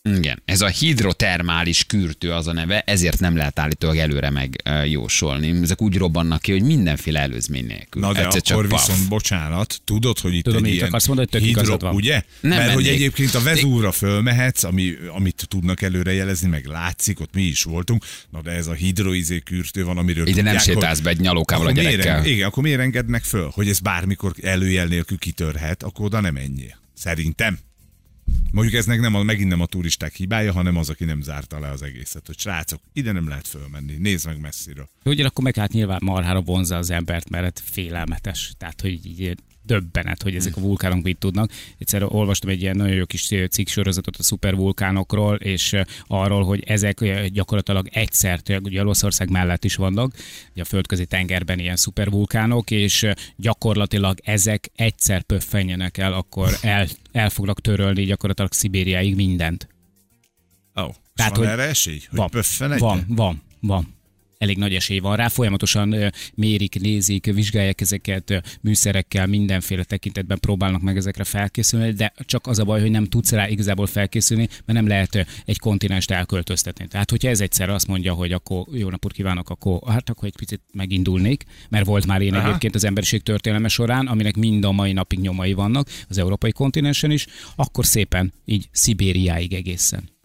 Igen, 0.09 0.41
ez 0.45 0.61
a 0.61 0.67
hidrotermális 0.67 1.83
kürtő 1.85 2.31
az 2.31 2.47
a 2.47 2.53
neve, 2.53 2.81
ezért 2.81 3.19
nem 3.19 3.35
lehet 3.35 3.59
állítólag 3.59 3.97
előre 3.97 4.29
meg 4.29 4.61
ö, 4.63 4.83
jósolni. 4.83 5.59
Ezek 5.61 5.81
úgy 5.81 5.97
robbannak 5.97 6.41
ki, 6.41 6.51
hogy 6.51 6.61
mindenféle 6.63 7.19
előzmény 7.19 7.65
nélkül. 7.65 8.01
Na 8.01 8.13
de 8.13 8.25
Egyszer 8.27 8.55
akkor 8.55 8.67
paf. 8.67 8.87
viszont, 8.87 9.09
bocsánat, 9.09 9.81
tudod, 9.83 10.19
hogy 10.19 10.33
itt 10.33 10.43
Tudom, 10.43 10.63
egy 10.63 10.73
ilyen 10.73 10.87
akarsz 10.87 11.07
mondani, 11.07 11.27
hogy 11.31 11.41
hidro, 11.43 11.77
van. 11.77 11.93
ugye? 11.95 12.23
Nem 12.39 12.57
Mert 12.57 12.73
hogy 12.73 12.83
mennék. 12.83 12.99
egyébként 12.99 13.33
a 13.35 13.41
Vezúra 13.41 13.91
fölmehetsz, 13.91 14.63
ami, 14.63 14.93
amit 15.15 15.45
tudnak 15.47 15.81
előrejelezni, 15.81 16.47
meg 16.49 16.65
látszik, 16.65 17.19
ott 17.19 17.33
mi 17.33 17.41
is 17.43 17.63
voltunk, 17.63 18.05
na 18.29 18.41
de 18.41 18.51
ez 18.51 18.67
a 18.67 18.73
hidroizé 18.73 19.39
kürtő 19.39 19.83
van, 19.83 19.97
amiről 19.97 20.27
Ide 20.27 20.41
nem 20.41 20.45
tudják, 20.45 20.65
hogy- 20.65 20.73
sétálsz 20.75 20.99
be 20.99 21.09
egy 21.09 21.19
nyalókával 21.19 21.67
a 21.67 21.71
miért 21.71 21.89
gyerekkel. 21.89 22.15
eng- 22.15 22.27
Igen, 22.27 22.47
akkor 22.47 22.63
miért 22.63 22.79
engednek 22.79 23.23
föl, 23.23 23.49
hogy 23.53 23.67
ez 23.69 23.79
bármikor 23.79 24.33
előjel 24.41 24.85
nélkül 24.85 25.17
kitörhet, 25.17 25.83
akkor 25.83 26.05
oda 26.05 26.19
nem 26.19 26.33
menjél. 26.33 26.79
Szerintem. 26.93 27.59
Mondjuk 28.51 28.75
ez 28.75 28.85
nem 28.85 29.15
a, 29.15 29.23
megint 29.23 29.49
nem 29.49 29.61
a 29.61 29.65
turisták 29.65 30.13
hibája, 30.13 30.51
hanem 30.51 30.77
az, 30.77 30.89
aki 30.89 31.05
nem 31.05 31.21
zárta 31.21 31.59
le 31.59 31.69
az 31.69 31.81
egészet, 31.81 32.27
hogy 32.27 32.39
srácok, 32.39 32.81
ide 32.93 33.11
nem 33.11 33.27
lehet 33.27 33.47
fölmenni, 33.47 33.95
nézd 33.97 34.25
meg 34.25 34.39
messziről. 34.39 34.89
Ugyanakkor 35.05 35.43
meg 35.43 35.55
hát 35.55 35.71
nyilván 35.71 35.99
marhára 36.03 36.41
vonza 36.41 36.77
az 36.77 36.89
embert, 36.89 37.29
mert 37.29 37.43
hát 37.43 37.61
félelmetes. 37.65 38.53
Tehát, 38.57 38.81
hogy 38.81 39.05
így 39.05 39.37
döbbenet, 39.63 40.21
hogy 40.21 40.35
ezek 40.35 40.57
a 40.57 40.61
vulkánok 40.61 41.03
mit 41.03 41.17
tudnak. 41.17 41.51
Egyszer 41.77 42.03
olvastam 42.03 42.49
egy 42.49 42.61
ilyen 42.61 42.75
nagyon 42.75 42.95
jó 42.95 43.05
kis 43.05 43.29
cikksorozatot 43.51 44.17
a 44.17 44.23
szupervulkánokról, 44.23 45.35
és 45.35 45.73
eh, 45.73 45.85
arról, 46.07 46.43
hogy 46.43 46.63
ezek 46.67 47.01
eh, 47.01 47.25
gyakorlatilag 47.25 47.87
egyszer, 47.91 48.41
ugye 48.63 48.81
Olaszország 48.81 49.29
mellett 49.29 49.63
is 49.63 49.75
vannak, 49.75 50.13
ugye 50.51 50.61
a 50.61 50.65
földközi 50.65 51.05
tengerben 51.05 51.59
ilyen 51.59 51.75
szupervulkánok, 51.75 52.71
és 52.71 53.03
eh, 53.03 53.13
gyakorlatilag 53.35 54.17
ezek 54.23 54.71
egyszer 54.75 55.21
pöffenjenek 55.21 55.97
el, 55.97 56.13
akkor 56.13 56.57
el, 56.61 56.87
el 57.11 57.29
fognak 57.29 57.61
törölni 57.61 58.03
gyakorlatilag 58.03 58.53
Szibériáig 58.53 59.15
mindent. 59.15 59.67
Ó, 60.79 60.81
oh, 60.81 60.93
Tehát, 61.15 61.35
van 61.35 61.45
hogy 61.45 61.53
erre 61.53 61.67
esély? 61.69 61.99
Hogy 62.09 62.19
Van, 62.19 62.29
van, 62.79 63.05
van, 63.07 63.41
van. 63.59 63.99
Elég 64.41 64.57
nagy 64.57 64.75
esély 64.75 64.99
van 64.99 65.15
rá, 65.15 65.27
folyamatosan 65.27 66.11
mérik, 66.35 66.79
nézik, 66.79 67.25
vizsgálják 67.25 67.81
ezeket 67.81 68.41
műszerekkel, 68.61 69.27
mindenféle 69.27 69.83
tekintetben 69.83 70.39
próbálnak 70.39 70.81
meg 70.81 70.97
ezekre 70.97 71.23
felkészülni, 71.23 71.91
de 71.91 72.13
csak 72.25 72.47
az 72.47 72.59
a 72.59 72.63
baj, 72.63 72.81
hogy 72.81 72.91
nem 72.91 73.05
tudsz 73.05 73.31
rá 73.31 73.47
igazából 73.47 73.87
felkészülni, 73.87 74.47
mert 74.65 74.79
nem 74.79 74.87
lehet 74.87 75.25
egy 75.45 75.59
kontinenst 75.59 76.11
elköltöztetni. 76.11 76.87
Tehát, 76.87 77.09
hogyha 77.09 77.29
ez 77.29 77.41
egyszer 77.41 77.69
azt 77.69 77.87
mondja, 77.87 78.13
hogy 78.13 78.31
akkor 78.31 78.65
jó 78.73 78.89
napot 78.89 79.11
kívánok, 79.11 79.49
akkor 79.49 79.79
hát 79.87 80.09
akkor 80.09 80.27
egy 80.27 80.35
picit 80.37 80.61
megindulnék, 80.73 81.43
mert 81.69 81.85
volt 81.85 82.05
már 82.05 82.21
én 82.21 82.33
Aha. 82.33 82.47
egyébként 82.47 82.75
az 82.75 82.83
emberiség 82.83 83.23
történelme 83.23 83.67
során, 83.67 84.07
aminek 84.07 84.35
mind 84.35 84.63
a 84.63 84.71
mai 84.71 84.93
napig 84.93 85.19
nyomai 85.19 85.53
vannak, 85.53 85.89
az 86.09 86.17
európai 86.17 86.51
kontinensen 86.51 87.11
is, 87.11 87.27
akkor 87.55 87.85
szépen 87.85 88.33
így 88.45 88.67
Szibériáig 88.71 89.53
egészen. 89.53 90.19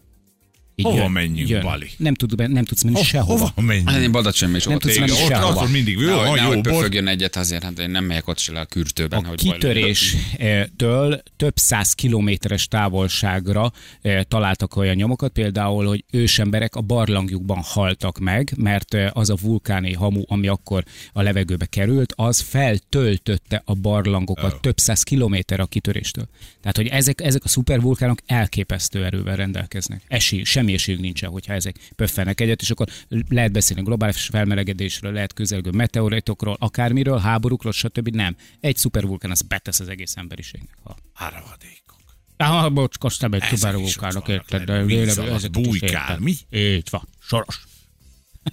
Így 0.79 0.85
Hova 0.85 1.07
menjünk, 1.07 1.63
Bali? 1.63 1.89
Nem, 1.97 2.13
tud, 2.13 2.49
nem 2.49 2.65
tudsz 2.65 2.83
menni 2.83 2.95
Ho, 2.95 3.03
sehova. 3.03 3.39
hova 3.39 3.61
menjünk? 3.61 3.89
Hát 3.89 4.01
én 4.01 4.11
Badacsonyban 4.11 4.57
is 4.59 4.65
Nem 4.65 4.75
ott 4.75 4.81
tudsz 4.81 4.97
menni 4.97 5.11
ott, 5.11 5.17
sehova. 5.17 5.47
akkor 5.47 5.69
mindig 5.71 5.99
jó, 5.99 6.07
Nehogy, 6.07 6.27
ha 6.27 6.35
nehogy 6.35 6.55
jó 6.55 6.61
pöfögjön 6.61 7.07
egyet 7.07 7.35
azért, 7.35 7.63
hát 7.63 7.79
én 7.79 7.89
nem 7.89 8.03
megyek 8.05 8.27
ott 8.27 8.37
se 8.37 8.59
a 8.59 8.65
kürtőben. 8.65 9.23
A 9.23 9.27
hogy 9.27 9.37
kitöréstől 9.37 11.21
több 11.37 11.57
száz 11.57 11.93
kilométeres 11.93 12.67
távolságra 12.67 13.71
eh, 14.01 14.23
találtak 14.23 14.75
olyan 14.75 14.95
nyomokat, 14.95 15.31
például, 15.31 15.85
hogy 15.85 16.03
ősemberek 16.11 16.75
a 16.75 16.81
barlangjukban 16.81 17.61
haltak 17.63 18.17
meg, 18.19 18.53
mert 18.57 18.93
eh, 18.93 19.09
az 19.13 19.29
a 19.29 19.35
vulkáni 19.41 19.93
hamu, 19.93 20.21
ami 20.27 20.47
akkor 20.47 20.83
a 21.13 21.21
levegőbe 21.21 21.65
került, 21.65 22.13
az 22.15 22.39
feltöltötte 22.39 23.61
a 23.65 23.73
barlangokat 23.73 24.53
oh. 24.53 24.59
több 24.59 24.77
száz 24.77 25.03
kilométer 25.03 25.59
a 25.59 25.65
kitöréstől. 25.65 26.27
Tehát, 26.61 26.77
hogy 26.77 26.87
ezek, 26.87 27.21
ezek 27.21 27.43
a 27.43 27.47
szupervulkánok 27.47 28.19
elképesztő 28.25 29.05
erővel 29.05 29.35
rendelkeznek. 29.35 30.01
Esély, 30.07 30.43
semmi 30.43 30.66
esélyük 30.73 31.01
nincsen, 31.01 31.29
hogyha 31.29 31.53
ezek 31.53 31.75
pöffenek 31.95 32.41
egyet, 32.41 32.61
és 32.61 32.69
akkor 32.69 32.87
lehet 33.29 33.51
beszélni 33.51 33.83
globális 33.83 34.25
felmelegedésről, 34.25 35.11
lehet 35.11 35.33
közelgő 35.33 35.69
meteoritokról, 35.69 36.57
akármiről, 36.59 37.17
háborúkról, 37.17 37.71
stb. 37.71 38.07
Nem. 38.07 38.35
Egy 38.59 38.77
szupervulkán 38.77 39.31
az 39.31 39.41
betesz 39.41 39.79
az 39.79 39.87
egész 39.87 40.15
emberiségnek. 40.15 40.77
Ha. 40.83 40.95
Áravadékok. 41.13 41.97
Ah, 42.37 42.71
bocs, 42.71 42.97
kostam 42.97 43.33
egy 43.33 43.43
szupervulkánok, 43.43 44.27
érted? 44.27 44.63
De 44.63 44.85
érted. 44.85 46.19
mi? 46.19 46.33
Így 46.49 46.87
van, 46.89 47.07
soros. 47.19 47.66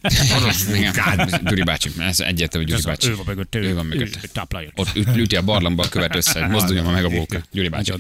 Igen, 0.75 0.93
Gyuri 1.45 1.63
bácsi, 1.63 1.91
ez 1.99 2.21
egyértelmű, 2.21 2.67
hogy 2.67 2.75
Gyuri 2.75 2.87
bácsi. 2.87 3.09
Ő 3.09 3.17
van 3.17 3.25
mögött, 3.27 3.55
Ő 3.55 3.75
van 3.75 3.87
mögött. 3.87 4.19
Ott 4.75 4.97
üt, 4.97 5.17
üti 5.17 5.37
a 5.37 5.43
barlangba 5.43 5.83
a 5.83 5.89
követ 5.89 6.17
össze, 6.17 6.47
mozduljon 6.55 6.93
meg 6.93 7.05
a 7.05 7.09
bóka. 7.09 7.41
Gyuri 7.53 7.69
bácsi. 7.69 7.93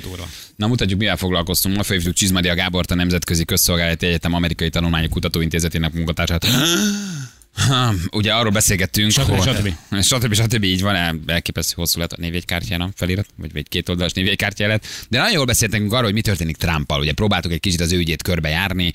Na 0.56 0.66
mutatjuk, 0.66 0.98
mivel 0.98 1.16
foglalkoztunk. 1.16 1.76
Ma 1.76 1.82
felhívtuk 1.82 2.14
Csizmadia 2.14 2.54
Gábort, 2.54 2.90
a 2.90 2.94
Nemzetközi 2.94 3.44
Közszolgálati 3.44 4.06
Egyetem 4.06 4.34
Amerikai 4.34 4.68
Tanulmányok 4.70 5.10
Kutatóintézetének 5.10 5.92
munkatársát. 5.92 6.46
Ha, 7.54 7.94
Ugye 8.10 8.32
arról 8.32 8.50
beszélgettünk, 8.50 9.10
Stb. 9.10 9.42
stb. 9.42 9.74
Stb. 10.02 10.34
stb. 10.34 10.62
így 10.64 10.82
van, 10.82 10.94
el- 10.94 11.20
elképesztő 11.26 11.74
hosszú 11.76 12.00
lett 12.00 12.12
a 12.12 12.16
névjegykártyának 12.20 12.92
felirat, 12.96 13.26
vagy 13.36 13.50
egy 13.54 13.68
két 13.68 13.88
oldalas 13.88 14.12
névjegykártya 14.12 14.66
lett. 14.66 14.86
De 15.08 15.18
nagyon 15.18 15.32
jól 15.34 15.44
beszéltünk 15.44 15.92
arról, 15.92 16.04
hogy 16.04 16.12
mi 16.12 16.20
történik 16.20 16.56
Trumpal. 16.56 17.00
Ugye 17.00 17.12
próbáltuk 17.12 17.52
egy 17.52 17.60
kicsit 17.60 17.80
az 17.80 17.92
ő 17.92 17.96
ügyét 17.98 18.22
körbejárni, 18.22 18.92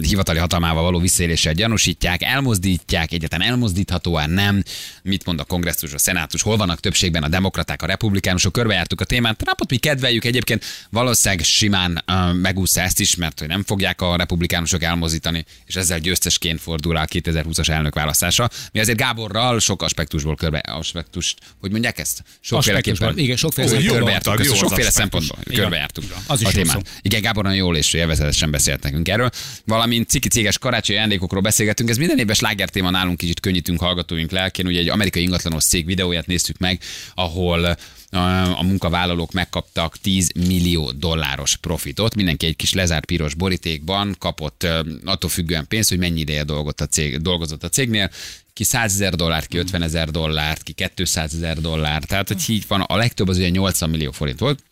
hivatali 0.00 0.38
hatalmával 0.38 0.82
való 0.82 0.98
visszaéléssel 0.98 1.52
gyanúsítják, 1.52 2.22
elmozdítják, 2.22 3.12
egyáltalán 3.12 3.48
elmozdíthatóan 3.48 4.30
nem. 4.30 4.62
Mit 5.02 5.24
mond 5.24 5.40
a 5.40 5.44
kongresszus, 5.44 5.92
a 5.92 5.98
szenátus, 5.98 6.42
hol 6.42 6.56
vannak 6.56 6.80
többségben 6.80 7.22
a 7.22 7.28
demokraták, 7.28 7.82
a 7.82 7.86
republikánusok, 7.86 8.52
körbejártuk 8.52 9.00
a 9.00 9.04
témát. 9.04 9.36
Trumpot 9.36 9.70
mi 9.70 9.76
kedveljük 9.76 10.24
egyébként, 10.24 10.64
valószínűleg 10.90 11.44
simán 11.44 12.04
megúszta 12.42 12.80
ezt 12.80 13.00
is, 13.00 13.16
mert 13.16 13.38
hogy 13.38 13.48
nem 13.48 13.64
fogják 13.64 14.00
a 14.00 14.16
republikánusok 14.16 14.82
elmozdítani, 14.82 15.44
és 15.66 15.76
ezzel 15.76 15.98
győztesként 15.98 16.60
fordul 16.60 16.96
a 16.96 17.04
2020-as 17.06 17.68
elnök 17.80 17.94
választása. 17.94 18.50
Mi 18.72 18.80
azért 18.80 18.98
Gáborral 18.98 19.58
sok 19.58 19.82
aspektusból 19.82 20.34
körbe, 20.34 20.58
aspektust, 20.58 21.38
hogy 21.60 21.70
mondják 21.70 21.98
ezt? 21.98 22.22
Sokféleképpen. 22.40 23.18
Igen, 23.18 23.36
sokféle 23.36 23.66
szempontból. 23.68 23.96
körbejártunk, 23.96 24.44
jó 24.44 24.52
az 24.52 24.58
sokféle 24.58 24.88
aspektus. 24.88 24.94
szempontból 24.94 25.38
Igen. 25.44 25.60
körbejártunk 25.60 26.14
Az 26.26 26.40
is 26.40 26.46
a 26.46 26.66
szó. 26.66 26.80
Igen, 27.02 27.20
Gábor 27.20 27.42
nagyon 27.42 27.58
jól 27.58 27.76
és 27.76 27.92
élvezetesen 27.92 28.50
beszélt 28.50 28.82
nekünk 28.82 29.08
erről. 29.08 29.30
Valamint 29.64 30.08
ciki 30.08 30.28
céges 30.28 30.58
karácsonyi 30.58 30.98
ajándékokról 30.98 31.42
beszélgetünk. 31.42 31.88
Ez 31.88 31.96
minden 31.96 32.18
évben 32.18 32.34
sláger 32.34 32.68
téma 32.68 32.90
nálunk 32.90 33.16
kicsit 33.16 33.40
könnyítünk 33.40 33.80
hallgatóink 33.80 34.30
lelkén. 34.30 34.66
Ugye 34.66 34.78
egy 34.78 34.88
amerikai 34.88 35.22
ingatlanos 35.22 35.64
cég 35.64 35.86
videóját 35.86 36.26
néztük 36.26 36.58
meg, 36.58 36.80
ahol 37.14 37.76
a 38.10 38.62
munkavállalók 38.62 39.32
megkaptak 39.32 39.98
10 39.98 40.30
millió 40.46 40.90
dolláros 40.90 41.56
profitot. 41.56 42.14
Mindenki 42.14 42.46
egy 42.46 42.56
kis 42.56 42.72
lezárt 42.72 43.04
piros 43.04 43.34
borítékban 43.34 44.16
kapott 44.18 44.66
attól 45.04 45.30
függően 45.30 45.68
pénzt, 45.68 45.88
hogy 45.88 45.98
mennyi 45.98 46.20
ideje 46.20 46.44
dolgozott 46.44 46.80
a, 46.80 46.86
cég, 46.86 47.20
dolgozott 47.20 47.64
a 47.64 47.68
cégnél. 47.68 48.10
Ki 48.52 48.64
100 48.64 48.92
ezer 48.92 49.14
dollárt, 49.14 49.46
ki 49.46 49.58
50 49.58 49.82
ezer 49.82 50.10
dollárt, 50.10 50.62
ki 50.62 50.74
200 50.94 51.34
ezer 51.34 51.60
dollárt. 51.60 52.06
Tehát, 52.06 52.28
hogy 52.28 52.44
így 52.48 52.64
van, 52.68 52.80
a 52.80 52.96
legtöbb 52.96 53.28
az 53.28 53.36
ugye 53.36 53.48
80 53.48 53.90
millió 53.90 54.10
forint 54.10 54.38
volt. 54.38 54.62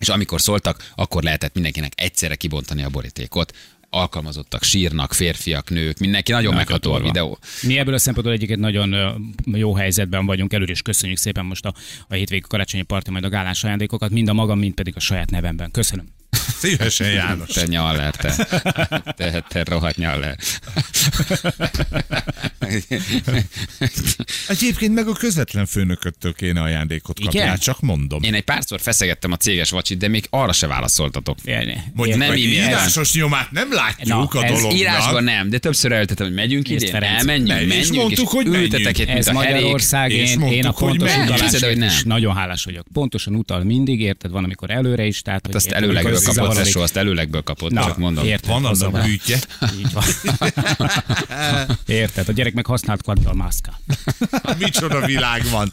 És 0.00 0.08
amikor 0.08 0.40
szóltak, 0.40 0.90
akkor 0.94 1.22
lehetett 1.22 1.54
mindenkinek 1.54 1.92
egyszerre 1.96 2.34
kibontani 2.34 2.82
a 2.82 2.88
borítékot. 2.88 3.54
Alkalmazottak, 3.94 4.62
sírnak, 4.62 5.12
férfiak, 5.12 5.70
nők, 5.70 5.98
mindenki 5.98 6.32
nagyon 6.32 6.54
megható 6.54 6.92
a 6.92 7.00
videó. 7.00 7.38
Mi 7.62 7.78
ebből 7.78 7.94
a 7.94 7.98
szempontból 7.98 8.34
egyiket 8.34 8.58
nagyon 8.58 8.94
jó 9.44 9.74
helyzetben 9.74 10.26
vagyunk, 10.26 10.52
előre 10.52 10.72
is 10.72 10.82
köszönjük 10.82 11.18
szépen 11.18 11.44
most 11.44 11.64
a, 11.64 11.74
a 12.08 12.14
hétvégi 12.14 12.44
karácsonyi 12.48 12.82
parti, 12.82 13.10
majd 13.10 13.24
a 13.24 13.28
gálás 13.28 13.64
ajándékokat, 13.64 14.10
mind 14.10 14.28
a 14.28 14.32
magam, 14.32 14.58
mind 14.58 14.74
pedig 14.74 14.96
a 14.96 15.00
saját 15.00 15.30
nevemben. 15.30 15.70
Köszönöm. 15.70 16.06
Szívesen 16.62 17.10
János. 17.10 17.48
Te 17.48 17.66
nyaller, 17.66 18.16
te. 18.16 18.34
Te, 19.16 19.44
te 19.48 19.64
rohadt 19.64 19.96
nyaller. 19.96 20.36
Egyébként 24.48 24.94
meg 24.94 25.08
a 25.08 25.12
közvetlen 25.12 25.66
főnököttől 25.66 26.32
kéne 26.32 26.62
ajándékot 26.62 27.20
kapni. 27.20 27.38
Igen? 27.38 27.48
Hát 27.48 27.60
csak 27.60 27.80
mondom. 27.80 28.22
Én 28.22 28.34
egy 28.34 28.42
párszor 28.42 28.80
feszegettem 28.80 29.32
a 29.32 29.36
céges 29.36 29.70
vacsit, 29.70 29.98
de 29.98 30.08
még 30.08 30.26
arra 30.30 30.52
se 30.52 30.66
válaszoltatok. 30.66 31.38
Mondjuk, 31.92 32.18
nem 32.18 32.34
írásos 32.34 33.14
nyomát 33.14 33.50
nem 33.50 33.72
látjuk 33.72 34.32
Na, 34.32 34.40
a 34.40 34.46
dolognak. 34.46 34.74
Írásban 34.74 35.24
nem, 35.24 35.50
de 35.50 35.58
többször 35.58 35.92
eltettem, 35.92 36.26
hogy 36.26 36.34
megyünk 36.34 36.68
idén, 36.68 36.94
elmenjünk, 36.94 37.48
nem, 37.48 37.60
és 37.60 37.66
menjünk, 37.66 37.94
mondtuk, 37.94 38.28
hogy 38.28 38.46
ültetek 38.46 38.70
menjünk. 38.72 38.98
itt, 38.98 39.08
Ez. 39.08 39.28
Magyarország, 39.28 40.10
én, 40.10 40.40
én 40.40 40.66
a 40.66 40.72
pontos 40.72 41.16
utalásért 41.16 41.64
hogy 41.64 41.76
nem. 41.76 41.88
is 41.88 42.02
nagyon 42.02 42.34
hálás 42.34 42.64
vagyok. 42.64 42.86
Pontosan 42.92 43.34
utal 43.34 43.64
mindig, 43.64 44.00
érted? 44.00 44.30
Van, 44.30 44.44
amikor 44.44 44.70
előre 44.70 45.04
is, 45.04 45.22
tehát... 45.22 45.46
hogy 45.46 45.56
Azt 45.56 45.72
amikor 45.72 46.12
kapott, 46.24 46.54
tesó, 46.54 46.80
azt 46.80 46.96
előlegből 46.96 47.42
kapott, 47.42 47.70
Na, 47.70 47.84
csak 47.84 47.98
mondom. 47.98 48.24
érted, 48.24 48.50
Van 48.50 48.64
az 48.64 48.82
a 48.82 48.90
bűtje. 48.90 49.38
Így 49.78 49.92
van. 49.92 50.04
Érted? 51.86 52.28
A 52.28 52.32
gyerek 52.32 52.54
meg 52.54 52.66
használt 52.66 53.02
kvadral 53.02 53.34
mászka. 53.34 53.80
Micsoda 54.58 55.06
világ 55.06 55.42
van. 55.50 55.72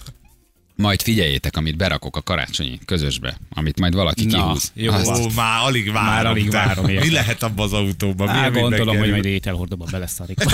Majd 0.81 1.01
figyeljétek, 1.01 1.57
amit 1.57 1.77
berakok 1.77 2.15
a 2.15 2.21
karácsonyi 2.21 2.79
közösbe, 2.85 3.37
amit 3.49 3.79
majd 3.79 3.93
valaki 3.93 4.25
Na, 4.25 4.43
kihúz. 4.43 4.71
jó 4.73 4.91
Azt-. 4.93 5.09
Ó, 5.11 5.27
már 5.35 5.63
alig 5.63 5.91
várom. 5.91 6.09
Már 6.13 6.25
alig 6.25 6.49
várom, 6.51 6.85
Mi 6.85 6.91
érted. 6.93 7.11
lehet 7.11 7.43
abban 7.43 7.65
az 7.65 7.73
autóban? 7.73 8.27
Mi, 8.27 8.33
Á, 8.37 8.49
gondolom, 8.49 8.97
hogy 8.97 9.09
majd 9.09 9.25
ételhordóba 9.25 9.85
beleszarik. 9.91 10.37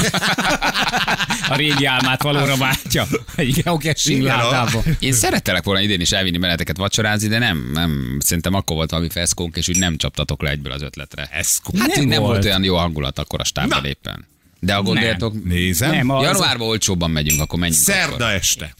A 1.50 1.56
régi 1.56 1.86
álmát 1.86 2.22
valóra 2.22 2.58
váltja. 2.58 3.08
Igen, 3.38 3.74
a- 3.74 3.80
ládába. 4.22 4.84
Én 5.00 5.14
szerettelek 5.14 5.64
volna 5.64 5.82
idén 5.82 6.02
is 6.02 6.12
elvinni 6.12 6.38
benneteket 6.38 6.78
vacsorázni, 6.78 7.28
de 7.28 7.38
nem, 7.38 7.70
nem, 7.74 8.18
szerintem 8.20 8.54
akkor 8.54 8.76
volt 8.76 8.90
valami 8.90 9.10
feszkónk, 9.10 9.56
és 9.58 9.68
úgy 9.70 9.78
nem 9.78 9.98
csaptatok 9.98 10.42
le 10.42 10.50
egyből 10.50 10.72
az 10.72 10.82
ötletre. 10.82 11.30
Eszkó. 11.32 11.72
Hát 11.80 11.96
Nem 11.96 12.06
nem, 12.06 12.20
volt. 12.20 12.32
volt. 12.32 12.46
olyan 12.46 12.64
jó 12.64 12.76
hangulat 12.76 13.20
akkor 13.20 13.40
a 13.40 13.44
stábban 13.44 13.86
éppen. 13.86 14.26
De 14.60 14.76
a 14.76 14.82
gondoljatok, 14.82 15.44
Nézem. 15.44 15.92
Nem, 15.92 16.10
az, 16.10 16.24
januárban 16.24 16.68
olcsóbban 16.68 17.12
megyünk, 17.12 17.42
akkor 17.42 17.60
menjünk 17.60 17.82
Szerda 17.82 18.14
akkor. 18.14 18.30
este. 18.36 18.74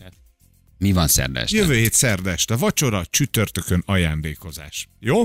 Mi 0.78 0.92
van 0.92 1.08
szerda 1.08 1.40
este? 1.40 1.58
Jövő 1.58 1.76
hét 1.76 1.94
szerda 1.94 2.32
este. 2.32 2.56
Vacsora, 2.56 3.06
csütörtökön 3.10 3.84
ajándékozás. 3.86 4.88
Jó? 5.00 5.24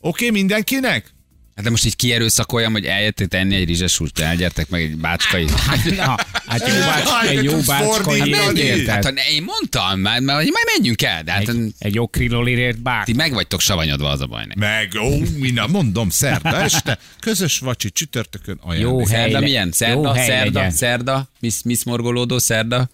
Oké 0.00 0.30
mindenkinek? 0.30 1.14
Hát 1.56 1.64
de 1.64 1.70
most 1.70 1.84
így 1.84 1.96
kierőszakoljam, 1.96 2.72
hogy 2.72 2.84
eljöttél 2.84 3.26
tenni 3.26 3.54
egy 3.54 3.68
rizses 3.68 3.96
húst, 3.96 4.18
elgyertek 4.18 4.68
meg 4.68 4.82
egy 4.82 4.96
bácskai. 4.96 5.44
Na, 5.96 6.16
hát 6.46 6.68
jó 6.68 6.74
bács, 6.74 7.28
egy 7.28 7.44
jó 7.44 7.58
bácskai. 7.66 8.34
Hát 8.86 9.04
ha 9.04 9.10
ne, 9.10 9.28
én 9.30 9.42
mondtam, 9.42 10.00
már, 10.00 10.20
már, 10.20 10.36
majd 10.36 10.52
menjünk 10.76 11.02
el, 11.02 11.22
de 11.22 11.32
hát 11.32 11.48
Egy, 11.48 11.74
egy 11.78 11.94
jó 11.94 12.06
krilolirért 12.06 12.82
bár. 12.82 13.04
ti 13.04 13.12
meg 13.12 13.32
vagytok 13.32 13.60
savanyodva 13.60 14.08
az 14.08 14.20
a 14.20 14.26
baj. 14.26 14.46
Meg, 14.56 14.92
ó, 15.02 15.18
minden, 15.38 15.70
mondom, 15.70 16.10
szerda 16.10 16.62
este. 16.62 16.98
Közös 17.20 17.58
vacsi, 17.58 17.90
csütörtökön 17.90 18.58
ajándékozás. 18.62 19.10
Jó 19.10 19.16
Szerda 19.16 19.40
milyen? 19.40 19.66
jó 19.66 19.72
Szerda, 19.72 20.12
hely 20.12 20.26
szerda, 20.26 20.70
szerda, 20.70 21.30
miss, 21.40 21.62
miss 21.64 21.82
morgolódó, 21.84 22.38
szerda. 22.38 22.90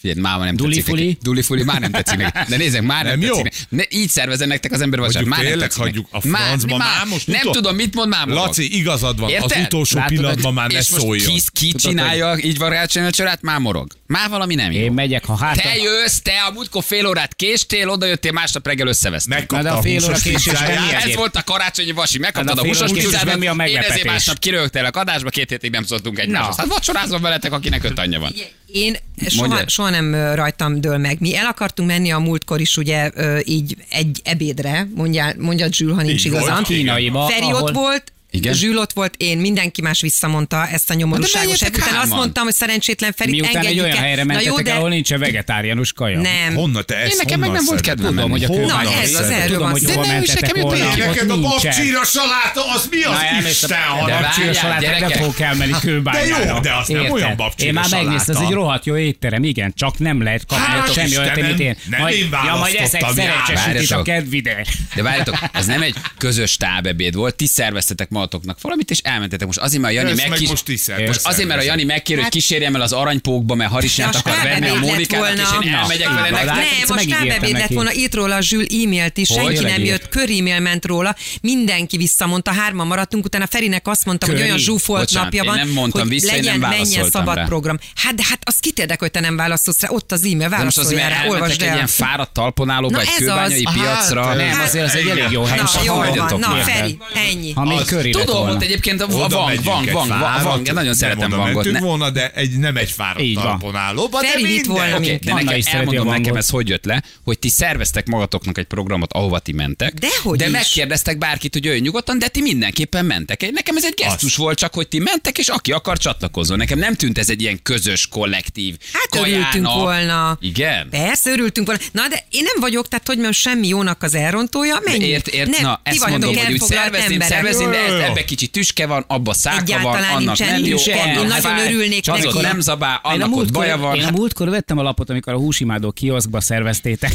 Figyelj, 0.00 0.20
máma 0.20 0.44
nem 0.44 0.56
tetszik 0.56 0.62
Duli-fuli? 0.62 1.06
neki. 1.06 1.18
Duli-fuli 1.22 1.62
már 1.62 1.80
nem 1.80 1.90
tetszik 1.90 2.16
neki. 2.18 2.38
De 2.50 2.56
nézzek, 2.56 2.82
már 2.82 3.04
nem, 3.04 3.18
Nem 3.18 3.28
jó? 3.28 3.42
tetszik 3.42 3.66
neki. 3.70 3.86
Ne, 3.90 3.98
így 3.98 4.08
szervezzen 4.08 4.48
nektek 4.48 4.72
az 4.72 4.80
ember 4.80 4.98
Mondjuk 5.00 5.24
már 5.24 5.42
nem 5.42 5.58
tetszik 5.58 5.80
hagyjuk 5.82 6.12
neki. 6.12 6.26
a 6.26 6.30
francba, 6.30 6.76
már 6.76 7.06
most 7.06 7.26
Nem 7.26 7.40
utol- 7.40 7.54
tudom, 7.54 7.74
mit 7.76 7.94
mond 7.94 8.08
már 8.08 8.26
Laci, 8.26 8.76
igazad 8.78 9.18
van, 9.18 9.34
az 9.34 9.52
utolsó 9.64 9.96
Látod, 9.96 10.16
pillanatban 10.16 10.54
már 10.54 10.70
ne 10.70 10.78
és 10.78 10.88
most 10.90 11.02
szóljon. 11.02 11.26
ki, 11.26 11.40
ki 11.52 11.72
csinálja 11.72 12.36
így 12.42 12.58
varácsony 12.58 13.04
a 13.04 13.10
csorát, 13.10 13.42
már 13.42 13.58
morog. 13.58 13.92
Már 14.06 14.28
valami 14.28 14.54
nem 14.54 14.72
jó. 14.72 14.80
Én 14.80 14.92
megyek, 14.92 15.24
ha 15.24 15.36
hát... 15.36 15.56
Te 15.62 15.76
jössz, 15.76 16.18
te 16.18 16.32
a 16.48 16.52
múltkor 16.52 16.84
fél 16.84 17.06
órát 17.06 17.34
késtél, 17.34 17.88
oda 17.88 18.06
jöttél, 18.06 18.32
másnap 18.32 18.66
reggel 18.66 18.86
összevesztél. 18.86 19.36
Megkapta 19.36 19.72
a 19.72 19.78
a 19.78 19.82
fél 19.82 20.04
óra 20.04 20.16
pizzáját. 20.22 21.04
mi 21.04 21.10
Ez 21.10 21.14
volt 21.16 21.36
a 21.36 21.42
karácsonyi 21.42 21.92
vasi, 21.92 22.18
megkaptad 22.18 22.56
Hát 22.56 22.64
a 22.64 22.68
húsos 22.68 22.90
a 22.90 23.64
én 23.66 23.76
ezért 23.76 24.04
másnap 24.04 24.38
kirögtelek 24.38 24.96
adásba, 24.96 25.28
két 25.28 25.50
hétig 25.50 25.70
nem 25.70 25.84
szóltunk 25.84 26.18
egymáshoz. 26.18 26.56
Na. 26.56 26.62
Hát 26.62 26.72
vacsorázom 26.72 27.22
veletek, 27.22 27.52
akinek 27.52 27.84
öt 27.84 27.98
anyja 27.98 28.20
van. 28.20 28.32
Én 28.72 28.96
soha, 29.26 29.46
Mondjad. 29.46 29.68
soha 29.68 29.90
nem 29.90 30.14
rajtam 30.34 30.80
dől 30.80 30.96
meg. 30.96 31.16
Mi 31.20 31.36
el 31.36 31.46
akartunk 31.46 31.88
menni 31.88 32.10
a 32.10 32.18
múltkor 32.18 32.60
is 32.60 32.76
ugye 32.76 33.10
így 33.44 33.76
egy 33.90 34.20
ebédre, 34.24 34.88
mondja, 34.94 35.32
mondja 35.38 35.72
Zsül, 35.72 35.94
ha 35.94 36.02
nincs 36.02 36.24
Így 36.24 36.32
igazam. 36.32 36.62
Kínaiba, 36.62 37.26
Feri 37.26 37.42
ahol- 37.50 37.62
ott 37.62 37.74
volt, 37.74 38.12
Igen? 38.30 38.54
Zsül 38.54 38.78
ott 38.78 38.92
volt, 38.92 39.14
én, 39.16 39.38
mindenki 39.38 39.82
más 39.82 40.00
visszamondta 40.00 40.66
ezt 40.68 40.90
a 40.90 40.94
nyomorúságos. 40.94 41.60
menjetek 41.60 41.82
Utána 41.86 42.00
azt 42.00 42.10
mondtam, 42.10 42.44
hogy 42.44 42.54
szerencsétlen 42.54 43.12
Feri, 43.16 43.30
Miután 43.30 43.64
egy 43.66 43.78
olyan 43.80 43.96
el. 43.96 44.02
helyre 44.02 44.20
Na 44.22 44.24
mentetek, 44.24 44.52
jó, 44.52 44.60
de 44.62 44.72
ahol 44.72 44.88
nincsen 44.88 45.18
vegetáriánus 45.18 45.92
kaja. 45.92 46.20
nem. 46.20 46.54
Honnan 46.54 46.84
te 46.86 46.96
ezt 46.96 47.10
Én 47.10 47.16
nekem 47.22 47.40
meg 47.40 47.50
nem 47.50 47.64
volt 47.64 47.80
kedvem 47.80 48.14
Tudom, 48.14 48.30
hogy 48.30 48.44
a 48.44 48.48
Na, 48.48 48.82
ez 49.02 49.14
az, 49.14 49.28
erről 49.30 49.58
van 49.58 49.74
szó. 49.74 49.86
De 49.86 49.94
ne, 49.94 50.00
és 50.00 50.06
mentetek 50.08 50.40
nekem 50.40 50.56
jött 50.56 50.88
ott 50.88 50.96
Neked 51.06 51.30
a 51.30 51.40
babcsíra 51.40 52.04
saláta, 52.04 52.72
az 52.74 52.88
mi 52.90 53.02
az 53.02 53.46
Isten 53.50 53.70
a- 53.70 53.74
halad? 53.94 54.20
Babcsíra 54.20 54.52
salátát 54.52 55.00
nem 55.00 55.10
fogok 55.10 55.40
elmenni 55.40 55.74
kőbányára. 55.80 56.44
De 56.44 56.52
jó, 56.52 56.58
de 56.58 56.74
az 56.74 56.88
nem 56.88 57.10
olyan 57.10 57.36
babcsíra 57.36 57.68
Én 57.68 57.74
már 57.74 57.88
megnéztem, 57.90 58.18
ez 58.18 58.24
saláta. 58.26 58.46
egy 58.46 58.52
rohadt 58.52 58.84
jó 58.86 58.96
étterem, 58.96 59.44
igen, 59.44 59.72
csak 59.76 59.98
nem 59.98 60.22
lehet 60.22 60.46
kapni 60.46 60.64
Hát, 60.64 60.92
semmi 60.92 61.18
olyat, 61.18 61.36
amit 61.36 61.58
én. 61.60 61.76
nem 61.90 62.06
én 62.06 62.28
ja, 62.30 62.54
majd 62.56 62.76
választottam, 62.76 63.80
is 63.80 63.90
a 63.90 64.02
kedvidért. 64.02 64.68
De 64.94 65.02
várjatok, 65.02 65.34
ez 65.52 65.66
nem 65.66 65.82
egy 65.82 65.94
közös 66.18 66.56
tábebéd 66.56 67.14
volt, 67.14 67.34
ti 67.34 67.46
szerveztetek 67.46 68.08
magatoknak 68.16 68.60
valamit, 68.60 68.90
és 68.90 68.98
elmentetek. 68.98 69.46
Most 69.46 69.58
azért, 69.58 69.82
mert 69.82 69.94
a 69.94 70.00
Jani 70.00 70.14
meg 70.14 70.28
megkis... 70.28 70.48
most 70.48 70.64
ti 70.64 70.76
szerveztek. 70.76 71.14
most 71.14 71.26
azért, 71.26 71.48
mert 71.48 71.60
a 71.60 71.64
Jani 71.64 71.84
megkér, 71.84 72.18
hogy 72.20 72.28
kísérjem 72.28 72.74
el 72.74 72.80
az 72.80 72.92
aranypókba, 72.92 73.54
mert 73.54 73.70
Harisnyát 73.70 74.14
akar 74.14 74.34
venni 74.42 74.68
a 74.68 74.74
Mónikának, 74.74 75.32
és 75.32 75.66
én 75.66 75.74
elmegyek 75.74 76.08
vele 76.08 76.30
na, 76.30 76.36
nektek. 76.36 76.54
Nem, 76.54 76.96
megígértem 76.96 77.26
stábebéd 77.26 77.52
lett 77.52 77.72
volna, 77.72 77.94
írt 77.94 78.14
róla 78.14 78.34
a 78.36 78.40
Zsül 78.40 78.64
e-mailt 78.82 79.16
is, 79.16 79.28
senki 79.28 79.64
nem 79.64 79.84
jött, 79.84 80.08
kör 80.08 80.30
e-mail 80.30 80.60
ment 80.60 80.84
róla, 80.84 81.16
mindenki 81.40 81.96
visszamondta, 81.96 82.52
hárman 82.52 82.86
maradtunk, 82.86 83.24
utána 83.24 83.46
Ferinek 83.46 83.88
azt 83.88 84.04
mondtam, 84.04 84.30
hogy 84.30 84.40
olyan 84.40 84.58
zsúfolt 84.58 85.12
napja 85.12 85.44
van, 85.44 85.56
nem 85.56 85.68
mondtam 85.68 86.00
hogy 86.00 86.10
vissza, 86.10 86.34
legyen, 86.34 86.58
nem 86.58 86.70
menjen 86.70 87.10
szabad 87.10 87.44
program. 87.44 87.78
Hát, 87.94 88.14
de 88.14 88.22
hát 88.28 88.38
azt 88.44 88.60
kitérdek, 88.60 89.00
hogy 89.00 89.10
te 89.10 89.20
nem 89.20 89.36
válaszolsz 89.36 89.80
rá, 89.80 89.88
ott 89.90 90.12
az 90.12 90.24
e-mail, 90.24 90.48
most 90.48 90.94
mert 90.94 91.08
rá, 91.08 91.26
olvasd 91.28 91.32
elmentek 91.32 91.60
egy 91.60 91.68
el. 91.68 91.74
ilyen 91.74 91.86
fáradt 91.86 92.32
talponálóba, 92.32 93.00
egy 93.00 93.06
ez 93.06 93.16
kőbányai 93.16 93.64
az. 93.64 93.72
piacra. 93.72 94.24
Hát, 94.24 94.36
Nem, 94.36 94.60
azért 94.60 94.84
az 94.84 94.94
egy 94.94 95.08
elég 95.08 95.30
jó 95.30 95.42
hely. 95.42 95.58
Na, 95.58 95.82
jó 95.84 96.02
na? 96.38 96.48
Feri, 96.48 96.98
ennyi. 97.30 97.52
Ha 97.52 97.64
még 97.64 97.84
Lett 98.12 98.24
Tudom, 98.24 98.40
volna. 98.40 98.54
ott 98.54 98.62
egyébként 98.62 99.00
a 99.00 99.06
van, 99.06 99.28
van, 99.30 99.54
van, 99.64 99.84
van, 99.92 100.06
fáradt, 100.06 100.42
van, 100.44 100.60
nagyon 100.62 100.84
nem 100.84 100.92
szeretem 100.94 101.30
vangot. 101.30 101.54
mentünk 101.54 101.74
Ne- 101.74 101.80
volna, 101.80 102.10
de 102.10 102.30
egy 102.34 102.58
nem 102.58 102.76
egy 102.76 102.90
fáradt 102.90 103.34
talpon 103.34 103.76
állóba, 103.76 104.20
de 104.20 104.28
minden. 104.42 104.62
volna 104.66 104.98
még. 104.98 105.18
de 105.18 105.32
nekem 105.32 105.60
elmondom 105.64 106.06
nekem 106.08 106.36
ez 106.36 106.48
hogy 106.48 106.68
jött 106.68 106.84
le, 106.84 107.02
hogy 107.24 107.38
ti 107.38 107.48
szerveztek 107.48 108.06
magatoknak 108.06 108.58
egy 108.58 108.64
programot, 108.64 109.12
ahova 109.12 109.38
ti 109.38 109.52
mentek. 109.52 109.94
De 109.94 110.08
is. 110.46 110.52
megkérdeztek 110.52 111.18
bárkit, 111.18 111.52
hogy 111.52 111.64
jöjjön 111.64 111.82
nyugodtan, 111.82 112.18
de 112.18 112.28
ti 112.28 112.40
mindenképpen 112.40 113.04
mentek. 113.04 113.50
Nekem 113.52 113.76
ez 113.76 113.84
egy 113.84 113.94
gesztus 113.96 114.28
Azt. 114.28 114.36
volt 114.36 114.58
csak, 114.58 114.74
hogy 114.74 114.88
ti 114.88 114.98
mentek, 114.98 115.38
és 115.38 115.48
aki 115.48 115.72
akar 115.72 115.98
csatlakozzon. 115.98 116.56
Nekem 116.56 116.78
nem 116.78 116.94
tűnt 116.94 117.18
ez 117.18 117.30
egy 117.30 117.40
ilyen 117.42 117.62
közös, 117.62 118.06
kollektív 118.08 118.76
Hát 118.92 119.08
kajának. 119.08 119.54
örültünk 119.54 119.66
volna. 119.82 120.38
Igen? 120.40 120.88
Persze, 120.90 121.30
örültünk 121.30 121.66
volna. 121.66 121.82
Na, 121.92 122.08
de 122.08 122.24
én 122.30 122.42
nem 122.42 122.60
vagyok, 122.60 122.88
tehát 122.88 123.06
hogy 123.06 123.16
mondjam, 123.18 123.40
semmi 123.42 123.68
jónak 123.68 124.02
az 124.02 124.14
elrontója. 124.14 124.78
Menjünk. 124.84 125.04
Ért, 125.04 125.28
ért, 125.28 125.50
nem, 125.50 125.62
na, 125.62 125.80
ezt 125.82 126.08
mondom, 126.08 126.34
hogy 126.36 126.52
úgy 126.52 126.62
emberek. 126.70 127.28
szervezném, 127.28 127.70
de 127.70 127.78
ez 127.78 127.95
jó. 127.98 128.04
ebbe 128.04 128.24
kicsit 128.24 128.50
tüske 128.50 128.86
van, 128.86 129.04
abba 129.08 129.34
száka 129.34 129.56
van, 129.56 129.64
Egyáltalán 129.66 130.10
annak 130.10 130.38
nincsen 130.38 130.48
nem 130.60 130.64
jó, 130.64 130.76
annak 130.92 131.22
Én 131.22 131.26
nagyon 131.42 131.66
örülnék 131.66 132.06
neki. 132.06 132.40
nem 132.40 132.60
zabál, 132.60 133.00
Én 133.04 133.10
a 133.10 133.24
annak 133.24 133.36
ott 133.36 133.52
baja 133.52 133.76
van. 133.76 133.94
én 133.94 134.00
a 134.00 134.04
Hát 134.04 134.14
múltkor 134.14 134.48
vettem 134.50 134.78
a 134.78 134.82
lapot, 134.82 135.10
amikor 135.10 135.32
a 135.32 135.36
húsimádó 135.36 135.90
kioszkba 135.90 136.40
szerveztétek. 136.40 137.12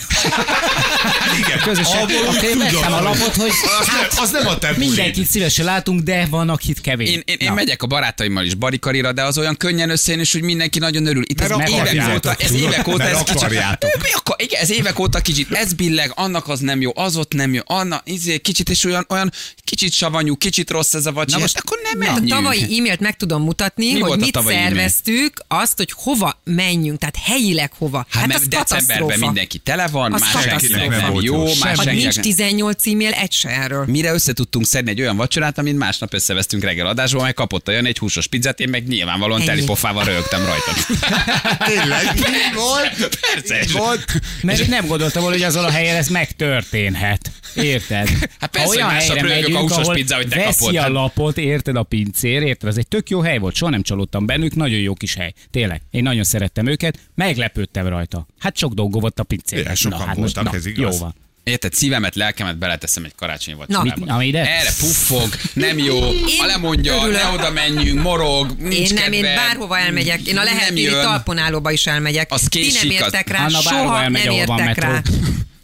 Igen, 1.40 1.60
Közösen. 1.68 2.02
abból 2.02 2.94
a 2.94 3.02
lapot, 3.02 3.36
hogy 3.36 3.52
Az 3.80 3.88
nem, 3.88 4.08
az 4.24 4.32
nem 4.32 4.48
a 4.48 4.58
te 4.58 4.74
mindenkit 4.78 5.28
szívesen 5.28 5.66
látunk, 5.66 6.02
de 6.02 6.26
van, 6.30 6.50
akit 6.50 6.82
kevés. 6.82 7.10
Én, 7.10 7.22
én, 7.26 7.36
én 7.40 7.52
megyek 7.52 7.84
a 7.84 7.88
barátaimmal 7.88 8.46
is 8.46 8.54
barikarira, 8.56 9.12
de 9.12 9.24
az 9.24 9.38
olyan 9.38 9.58
könnyen 9.58 9.90
összejön, 9.90 10.20
és 10.20 10.32
hogy 10.32 10.42
mindenki 10.42 10.80
nagyon 10.80 11.06
örül. 11.06 11.24
Itt 11.28 11.42
ez 11.42 11.50
évek 11.70 12.16
óta, 12.16 12.36
ez 12.40 12.54
évek 12.54 12.88
óta, 12.88 13.04
ez 13.04 13.24
kicsit, 13.24 13.60
ez 14.62 14.72
évek 14.72 15.00
óta 15.00 15.20
kicsit, 15.20 15.52
ez 15.52 15.74
billeg, 15.74 16.12
annak 16.16 16.48
az 16.48 16.60
nem 16.60 16.82
jó, 16.82 16.92
az 16.96 17.16
ott 17.18 17.34
nem 17.34 17.54
jó, 17.54 17.62
annak, 17.66 18.02
izé, 18.06 18.38
kicsit, 18.38 18.70
és 18.70 18.84
olyan, 18.86 19.06
olyan 19.10 19.32
kicsit 19.64 19.94
savanyú, 19.94 20.36
kicsit 20.38 20.71
rossz 20.72 20.94
ez 20.94 21.06
a 21.06 21.12
vacsi, 21.12 21.34
Na 21.34 21.40
most 21.40 21.58
akkor 21.58 21.80
nem 21.84 21.98
Na, 22.00 22.06
a 22.10 22.12
menjünk. 22.14 22.30
tavalyi 22.40 22.62
e-mailt 22.78 23.00
meg 23.00 23.16
tudom 23.18 23.44
mutatni, 23.44 23.94
Mi 23.94 24.00
hogy 24.00 24.20
mit 24.20 24.32
tavalyi 24.32 24.56
e-mail? 24.56 24.70
szerveztük, 24.70 25.44
azt, 25.48 25.78
hogy 25.78 25.92
hova 25.96 26.42
menjünk, 26.44 27.00
tehát 27.00 27.16
helyileg 27.24 27.72
hova. 27.78 27.98
Hát, 28.10 28.20
Hát, 28.22 28.28
mert 28.28 28.40
az 28.40 28.48
decemberben 28.48 29.20
mindenki 29.20 29.58
tele 29.58 29.88
van, 29.88 30.14
Az 30.14 30.20
katasztrófa. 30.22 30.50
senkinek 30.60 30.90
Nem 30.90 31.00
nem 31.00 31.12
volt 31.12 31.26
jó, 31.26 31.36
jó. 31.36 31.44
más 31.44 31.78
Ha 31.78 31.84
nincs 31.84 32.02
senkinek 32.02 32.14
18 32.14 32.88
e-mail, 32.88 33.12
egy 33.12 33.32
se 33.32 33.50
erről. 33.50 33.86
Mire 33.88 34.14
össze 34.14 34.34
tudtunk 34.34 34.66
szedni 34.66 34.90
egy 34.90 35.02
olyan 35.02 35.16
vacsorát, 35.16 35.58
amit 35.58 35.78
másnap 35.78 36.14
összevesztünk 36.14 36.64
reggel 36.64 36.88
adásból, 36.88 37.22
meg 37.24 37.34
kapott 37.34 37.68
olyan 37.68 37.86
egy 37.86 37.98
húsos 37.98 38.28
pizzát, 38.28 38.60
én 38.60 38.70
meg 38.70 38.88
nyilvánvalóan 38.88 39.44
teli 39.44 39.64
pofával 39.64 40.04
rögtem 40.04 40.46
rajta. 40.46 40.74
Tényleg, 41.72 42.16
így 42.16 42.54
volt. 42.56 43.18
Persze. 43.34 43.78
Volt. 43.78 44.06
Mert 44.42 44.68
nem 44.78 44.88
gondoltam 44.88 45.22
volna, 45.22 45.38
hogy 45.38 45.46
azon 45.46 45.64
a 45.64 45.70
helyen 45.70 45.96
ez 45.96 46.08
megtörténhet. 46.08 47.32
Érted? 47.56 48.10
Hát 48.40 48.50
persze, 48.52 48.68
hogy 48.68 48.78
másnap 48.78 49.18
helyre 49.18 49.30
röhögök 49.36 49.56
a 49.56 49.60
húsos 49.60 49.78
ahol 49.78 49.94
pizza, 49.94 50.16
hogy 50.16 50.28
te 50.28 50.36
veszi 50.62 50.76
kapod, 50.76 50.76
a 50.76 50.82
hát- 50.82 50.92
lapot, 50.92 51.38
érted 51.38 51.76
a 51.76 51.84
pincér, 51.84 52.42
érted? 52.42 52.70
Ez 52.70 52.78
egy 52.78 52.88
tök 52.88 53.10
jó 53.10 53.20
hely 53.22 53.38
volt, 53.38 53.56
soha 53.56 53.72
nem 53.72 53.82
csalódtam 53.82 54.26
bennük, 54.26 54.56
nagyon 54.56 54.80
jó 54.80 54.94
kis 54.94 55.16
hely. 55.16 55.34
Tényleg, 55.52 55.82
én 55.92 56.04
nagyon 56.04 56.24
szerettem 56.24 56.68
őket, 56.68 57.00
meglepődtem 57.16 57.88
rajta. 57.88 58.26
Hát 58.40 58.58
sok 58.58 58.74
dolga 58.74 59.00
volt 59.00 59.20
a 59.20 59.24
pincér. 59.24 59.60
Igen, 59.60 59.76
sokan 59.76 60.12
voltak, 60.16 60.56
ez 60.56 60.66
igaz. 60.66 60.94
Jó 60.94 61.00
van. 61.00 61.16
Érted, 61.44 61.74
szívemet, 61.74 62.16
lelkemet 62.16 62.58
beleteszem 62.58 63.04
egy 63.04 63.16
karácsonyi 63.16 63.58
Na, 63.68 63.78
vacsorába. 63.78 64.14
Ami 64.14 64.28
ide? 64.28 64.40
Erre 64.40 64.70
puffog, 64.80 65.30
nem 65.54 65.78
jó, 65.78 66.00
a 66.40 66.46
lemondja, 66.46 66.96
örülök. 66.96 67.22
ne 67.22 67.28
oda 67.28 67.52
menjünk, 67.52 68.02
morog, 68.02 68.56
nincs 68.60 68.90
Én 68.90 68.94
nem, 68.94 69.12
én 69.12 69.22
kedve, 69.22 69.36
bárhova 69.36 69.78
elmegyek. 69.78 70.26
Én 70.28 70.38
a 70.38 70.44
jön. 70.74 71.02
talponálóba 71.02 71.72
is 71.72 71.88
elmegyek. 71.88 72.32
Az 72.32 72.42
Ti 72.50 72.60
nem 72.60 72.70
késik, 72.70 73.00
az- 73.00 73.06
értek 73.06 73.30
rá, 73.30 73.46
Anna 73.46 73.60
soha 73.62 74.02
nem 74.10 74.16
értek 74.16 74.78
rá. 74.78 75.02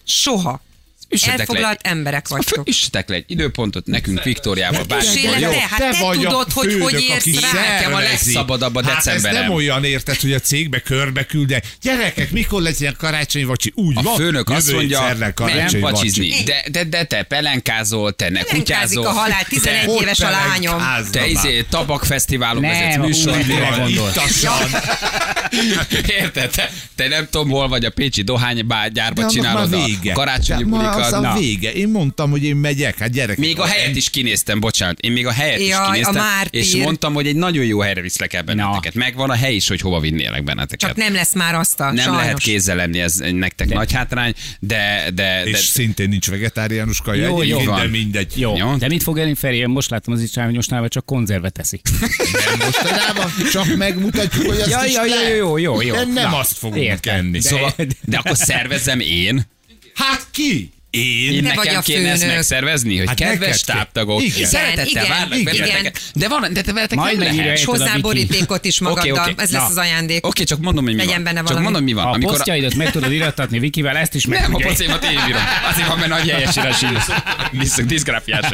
Soha. 0.04 0.62
Üssetek 1.10 1.36
le 1.38 1.41
Elfoglalt 1.41 1.80
egy- 1.84 1.91
emberek 1.91 2.26
Szóval 2.28 2.43
vagytok. 2.48 2.67
Üssetek 2.67 3.10
le 3.10 3.15
egy 3.15 3.24
időpontot 3.28 3.86
nekünk 3.86 4.24
Viktóriába, 4.24 4.84
bármikor, 4.84 5.39
jó? 5.39 5.50
le, 5.50 5.67
hát 5.70 5.80
te, 5.80 5.98
vagy 6.00 6.26
a 6.26 6.30
tudod, 6.30 6.52
hogy 6.52 6.72
fődök, 6.72 6.84
hogy 6.84 7.02
érsz 7.10 7.41
rá. 7.54 7.74
Nekem 7.74 7.93
a 7.93 8.00
legszabadabb 8.00 8.76
a 8.76 8.84
Hát 8.84 8.98
ez 8.98 9.04
decemberem. 9.04 9.41
nem 9.41 9.52
olyan 9.52 9.84
érted, 9.84 10.15
hogy 10.20 10.34
a 10.34 10.39
cégbe 10.39 10.80
körbe 10.80 11.26
külde. 11.26 11.62
Gyerekek, 11.82 12.32
mikor 12.32 12.62
lesz 12.62 12.80
ilyen 12.80 12.96
karácsonyi 12.98 13.46
vacsi? 13.46 13.72
Úgy 13.76 13.98
A 13.98 14.02
van. 14.02 14.15
főnök 14.15 14.50
azt 14.50 14.72
mondja, 14.72 15.13
nem 15.17 15.80
vacsizni. 15.80 16.30
vacsi. 16.30 16.43
De, 16.43 16.63
de, 16.72 16.84
de 16.84 17.04
te 17.04 17.24
pelenkázol, 17.24 18.12
te 18.15 18.30
ne 18.30 18.41
kutyázol. 18.43 19.06
a 19.06 19.12
halál, 19.12 19.43
11 19.50 19.86
Hogy 19.86 20.02
éves 20.02 20.20
a 20.20 20.30
lányom. 20.30 20.82
Te 21.12 21.28
izé, 21.28 21.62
tabakfesztiválon 21.70 22.62
vezetsz 22.62 22.96
a 22.96 23.00
műsor. 23.00 23.36
Érted? 26.08 26.50
Te, 26.52 26.70
te 26.96 27.08
nem 27.08 27.28
tudom, 27.32 27.50
hol 27.50 27.67
vagy 27.67 27.86
a 27.86 27.89
Pécsi 27.89 28.22
dohánygyárba 28.22 29.22
annak 29.22 29.32
csinálod 29.32 29.74
a 29.74 30.12
karácsonyi 30.13 30.63
bulikat. 30.63 30.97
Az 31.06 31.14
a 31.14 31.20
Na. 31.20 31.40
vége. 31.40 31.72
Én 31.74 31.88
mondtam, 31.90 32.30
hogy 32.30 32.44
én 32.44 32.56
megyek. 32.56 32.98
Hát 32.98 33.10
gyerekek. 33.12 33.38
Még 33.38 33.60
a 33.60 33.66
helyet 33.66 33.96
is 33.96 34.10
kinéztem, 34.10 34.60
bocsánat. 34.60 35.00
Én 35.00 35.12
még 35.12 35.26
a 35.26 35.32
helyet 35.32 35.60
is 35.60 35.68
Jaj, 35.68 35.86
a 35.88 35.92
kinéztem, 35.92 36.24
és 36.50 36.76
mondtam, 36.76 37.14
hogy 37.14 37.28
egy 37.28 37.36
nagyon 37.36 37.66
jó 37.66 37.80
helyre 37.80 38.02
viszlek 38.02 38.34
el 38.34 38.42
benneteket. 38.42 38.94
Megvan 38.94 39.30
a 39.30 39.34
hely 39.36 39.56
is, 39.56 39.68
hogy 39.68 39.82
hova 39.82 40.00
vinnélek 40.00 40.44
benneteket. 40.44 40.80
Csak 40.90 40.98
nem 40.98 41.14
lesz 41.14 41.34
már 41.34 41.56
asztal, 41.56 41.92
nem 41.92 42.04
sajnos. 42.04 42.22
lehet 42.22 42.38
kézzel 42.40 42.76
lenni, 42.76 43.00
ez 43.00 43.14
nektek 43.32 43.70
nagy 43.70 43.92
hátrány, 43.94 44.34
de, 44.60 45.10
de, 45.14 45.42
de 45.44 45.50
És 45.50 45.58
szintén 45.60 46.10
nincs 46.10 46.30
vegetáriánus 46.30 47.02
kaja. 47.02 47.28
Jó, 47.28 47.44
jó 47.44 47.58
de 47.58 47.66
van. 47.66 47.88
mindegy. 47.88 48.34
Jó. 48.36 48.58
Jó. 48.58 48.76
De 48.76 48.88
mit 48.88 49.04
fog 49.04 49.18
elni 49.18 49.36
Feri? 49.36 49.58
Én 49.58 49.70
most 49.70 49.90
láttam 49.90 50.14
az 50.14 50.22
is, 50.22 50.30
hogy 50.34 50.54
mostanában 50.54 50.90
csak 50.90 51.06
konzervet 51.06 51.54
teszik. 51.54 51.82
Nem 52.00 52.58
mostanában, 52.66 53.32
csak 53.52 53.76
megmutatjuk, 53.76 54.46
hogy 54.46 54.60
azt 54.60 54.70
Ja, 54.70 54.84
is 54.86 54.94
ja, 54.94 55.06
ja, 55.06 55.36
jó, 55.36 55.58
jó, 55.58 55.82
jó. 55.82 55.96
De 55.96 56.04
nem 56.06 56.30
Na, 56.32 56.38
azt 56.38 56.58
fogunk 56.58 57.06
enni. 57.06 57.40
De- 57.40 57.50
Szóval, 57.50 57.74
de 58.06 58.18
akkor 58.18 58.38
szervezzem 58.38 59.00
én. 59.00 59.46
Hát 59.94 60.28
ki? 60.32 60.72
Én? 60.98 61.34
Én 61.34 61.44
Te 61.44 61.54
vagy 61.54 61.66
nekem 61.66 61.78
a 61.78 61.82
kéne 61.82 62.10
ezt 62.10 62.20
főnök. 62.22 62.36
megszervezni, 62.36 62.98
hogy 62.98 63.08
Hát 63.08 63.16
kedves 63.18 63.62
táptagok, 63.62 64.24
Igen. 64.24 64.48
szeretettel 64.48 64.86
Igen, 64.86 65.08
várnak 65.08 65.38
igen. 65.40 65.54
benneteket. 65.58 66.02
De 66.14 66.28
van, 66.28 66.54
de 66.54 66.62
te 66.62 66.74
veletek 66.74 66.98
Majd 66.98 67.18
nem 67.18 67.36
lehet. 67.36 67.58
És 67.58 67.66
a 67.66 67.70
hozzá 67.70 67.96
borítékot 67.98 68.66
is 68.66 68.80
magaddal. 68.80 69.12
Oké, 69.12 69.20
oké. 69.32 69.42
Ez 69.42 69.52
lesz 69.52 69.62
Na. 69.62 69.68
az 69.68 69.78
ajándék. 69.78 70.26
Oké, 70.28 70.44
csak 70.44 70.60
mondom, 70.60 70.84
hogy 70.84 70.94
mi 70.94 71.00
Legyen 71.00 71.14
van. 71.16 71.24
benne 71.24 71.38
Csak 71.38 71.48
valami. 71.48 71.64
mondom, 71.64 71.84
mi 71.84 71.94
van. 71.94 72.06
A 72.06 72.12
Amikor 72.12 72.32
a, 72.32 72.36
posztjaidat 72.36 72.76
meg 72.76 72.92
tudod 72.92 73.12
irattatni 73.12 73.60
Vikivel, 73.60 73.98
ezt 73.98 74.16
is 74.16 74.26
meg 74.26 74.42
nem, 74.42 74.56
a 74.56 74.58
pocémat 74.58 75.04
én 75.04 75.10
írom. 75.28 75.42
Azért 75.72 75.88
van 75.88 76.00
benne 76.00 76.16
nagy 76.16 76.30
helyesírás 76.30 76.86
Visszak 77.52 77.86
diszgráfiás. 77.86 78.46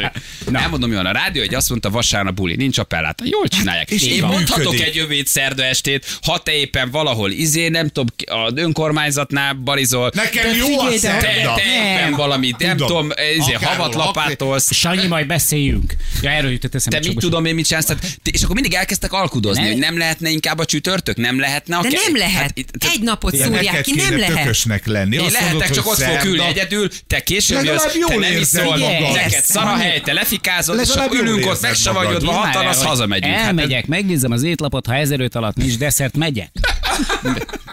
Na. 0.50 0.58
Elmondom, 0.60 0.88
mi 0.90 0.94
van. 0.96 1.06
A 1.06 1.12
rádió 1.12 1.42
egy 1.42 1.54
azt 1.54 1.68
mondta, 1.68 1.90
vasárnap 1.90 2.34
buli, 2.34 2.56
nincs 2.56 2.78
appelláta. 2.78 3.24
Jól 3.26 3.48
csinálják. 3.48 3.90
és 3.90 4.02
Én 4.02 4.12
így 4.12 4.22
mondhatok 4.22 4.80
egy 4.80 4.94
jövét 4.94 5.26
szerda 5.26 5.64
estét, 5.64 6.18
ha 6.22 6.38
te 6.38 6.52
éppen 6.52 6.90
valahol 6.90 7.30
izé, 7.30 7.68
nem 7.68 7.88
tudom, 7.88 8.06
az 8.44 8.52
önkormányzatnál 8.54 9.52
barizol. 9.52 10.10
Nekem 10.14 10.54
jó 10.56 10.80
a 10.80 10.90
szerda. 10.90 11.54
te 11.54 11.62
éppen 11.62 12.12
valamit, 12.34 12.58
nem 12.58 12.76
Tudom. 12.76 12.86
tudom, 12.88 13.10
izé, 13.38 13.52
Akárhol, 13.54 13.76
havat 13.76 13.94
lapátolsz. 13.94 14.74
Sanyi, 14.74 15.06
majd 15.06 15.26
beszéljünk. 15.26 15.94
Ja, 16.22 16.30
erről 16.30 16.50
jutott 16.50 16.74
eszembe. 16.74 16.98
Te 17.00 17.08
mit 17.08 17.18
tudom 17.18 17.44
én, 17.44 17.54
mit 17.54 17.66
csinálsz? 17.66 17.84
Tehát, 17.84 18.04
és 18.24 18.42
akkor 18.42 18.54
mindig 18.54 18.74
elkezdtek 18.74 19.12
alkudozni, 19.12 19.62
Ne. 19.62 19.68
hogy 19.68 19.78
nem 19.78 19.98
lehetne 19.98 20.30
inkább 20.30 20.58
a 20.58 20.64
csütörtök, 20.64 21.16
nem 21.16 21.40
lehetne 21.40 21.76
a 21.76 21.82
De 21.82 21.88
nem 22.04 22.16
lehet. 22.16 22.42
Hát 22.42 22.58
itt- 22.58 22.70
tehát- 22.78 22.96
Egy 22.96 23.02
napot 23.02 23.36
szúrják 23.36 23.82
ki, 23.82 23.94
nem 23.94 24.18
lehet. 24.18 24.36
tökösnek 24.36 24.86
lenni. 24.86 25.16
Én 25.16 25.30
lehetek, 25.30 25.70
csak 25.70 25.86
ott 25.86 25.98
fogok 25.98 26.24
ülni 26.24 26.44
egyedül, 26.44 26.88
te 27.06 27.20
később 27.22 27.64
jössz, 27.64 27.84
te 28.06 28.16
nem 28.16 28.36
iszol, 28.40 28.64
magad. 28.64 29.12
neked 29.14 29.44
szar 29.44 29.64
a 29.64 29.76
hely, 29.76 30.00
te 30.00 30.12
lefikázod, 30.12 30.80
és 30.80 30.88
akkor 30.88 31.18
ülünk 31.18 31.46
ott 31.46 31.60
magad. 31.92 32.24
hatan, 32.24 32.66
az 32.66 32.82
hazamegyünk. 32.82 33.34
Hát, 33.34 33.46
Elmegyek, 33.46 33.86
megnézem 33.86 34.30
az 34.30 34.42
étlapot, 34.42 34.86
ha 34.86 34.94
1005 34.94 35.34
alatt 35.34 35.56
nincs 35.56 35.78
desszert, 35.78 36.16
megyek. 36.16 36.50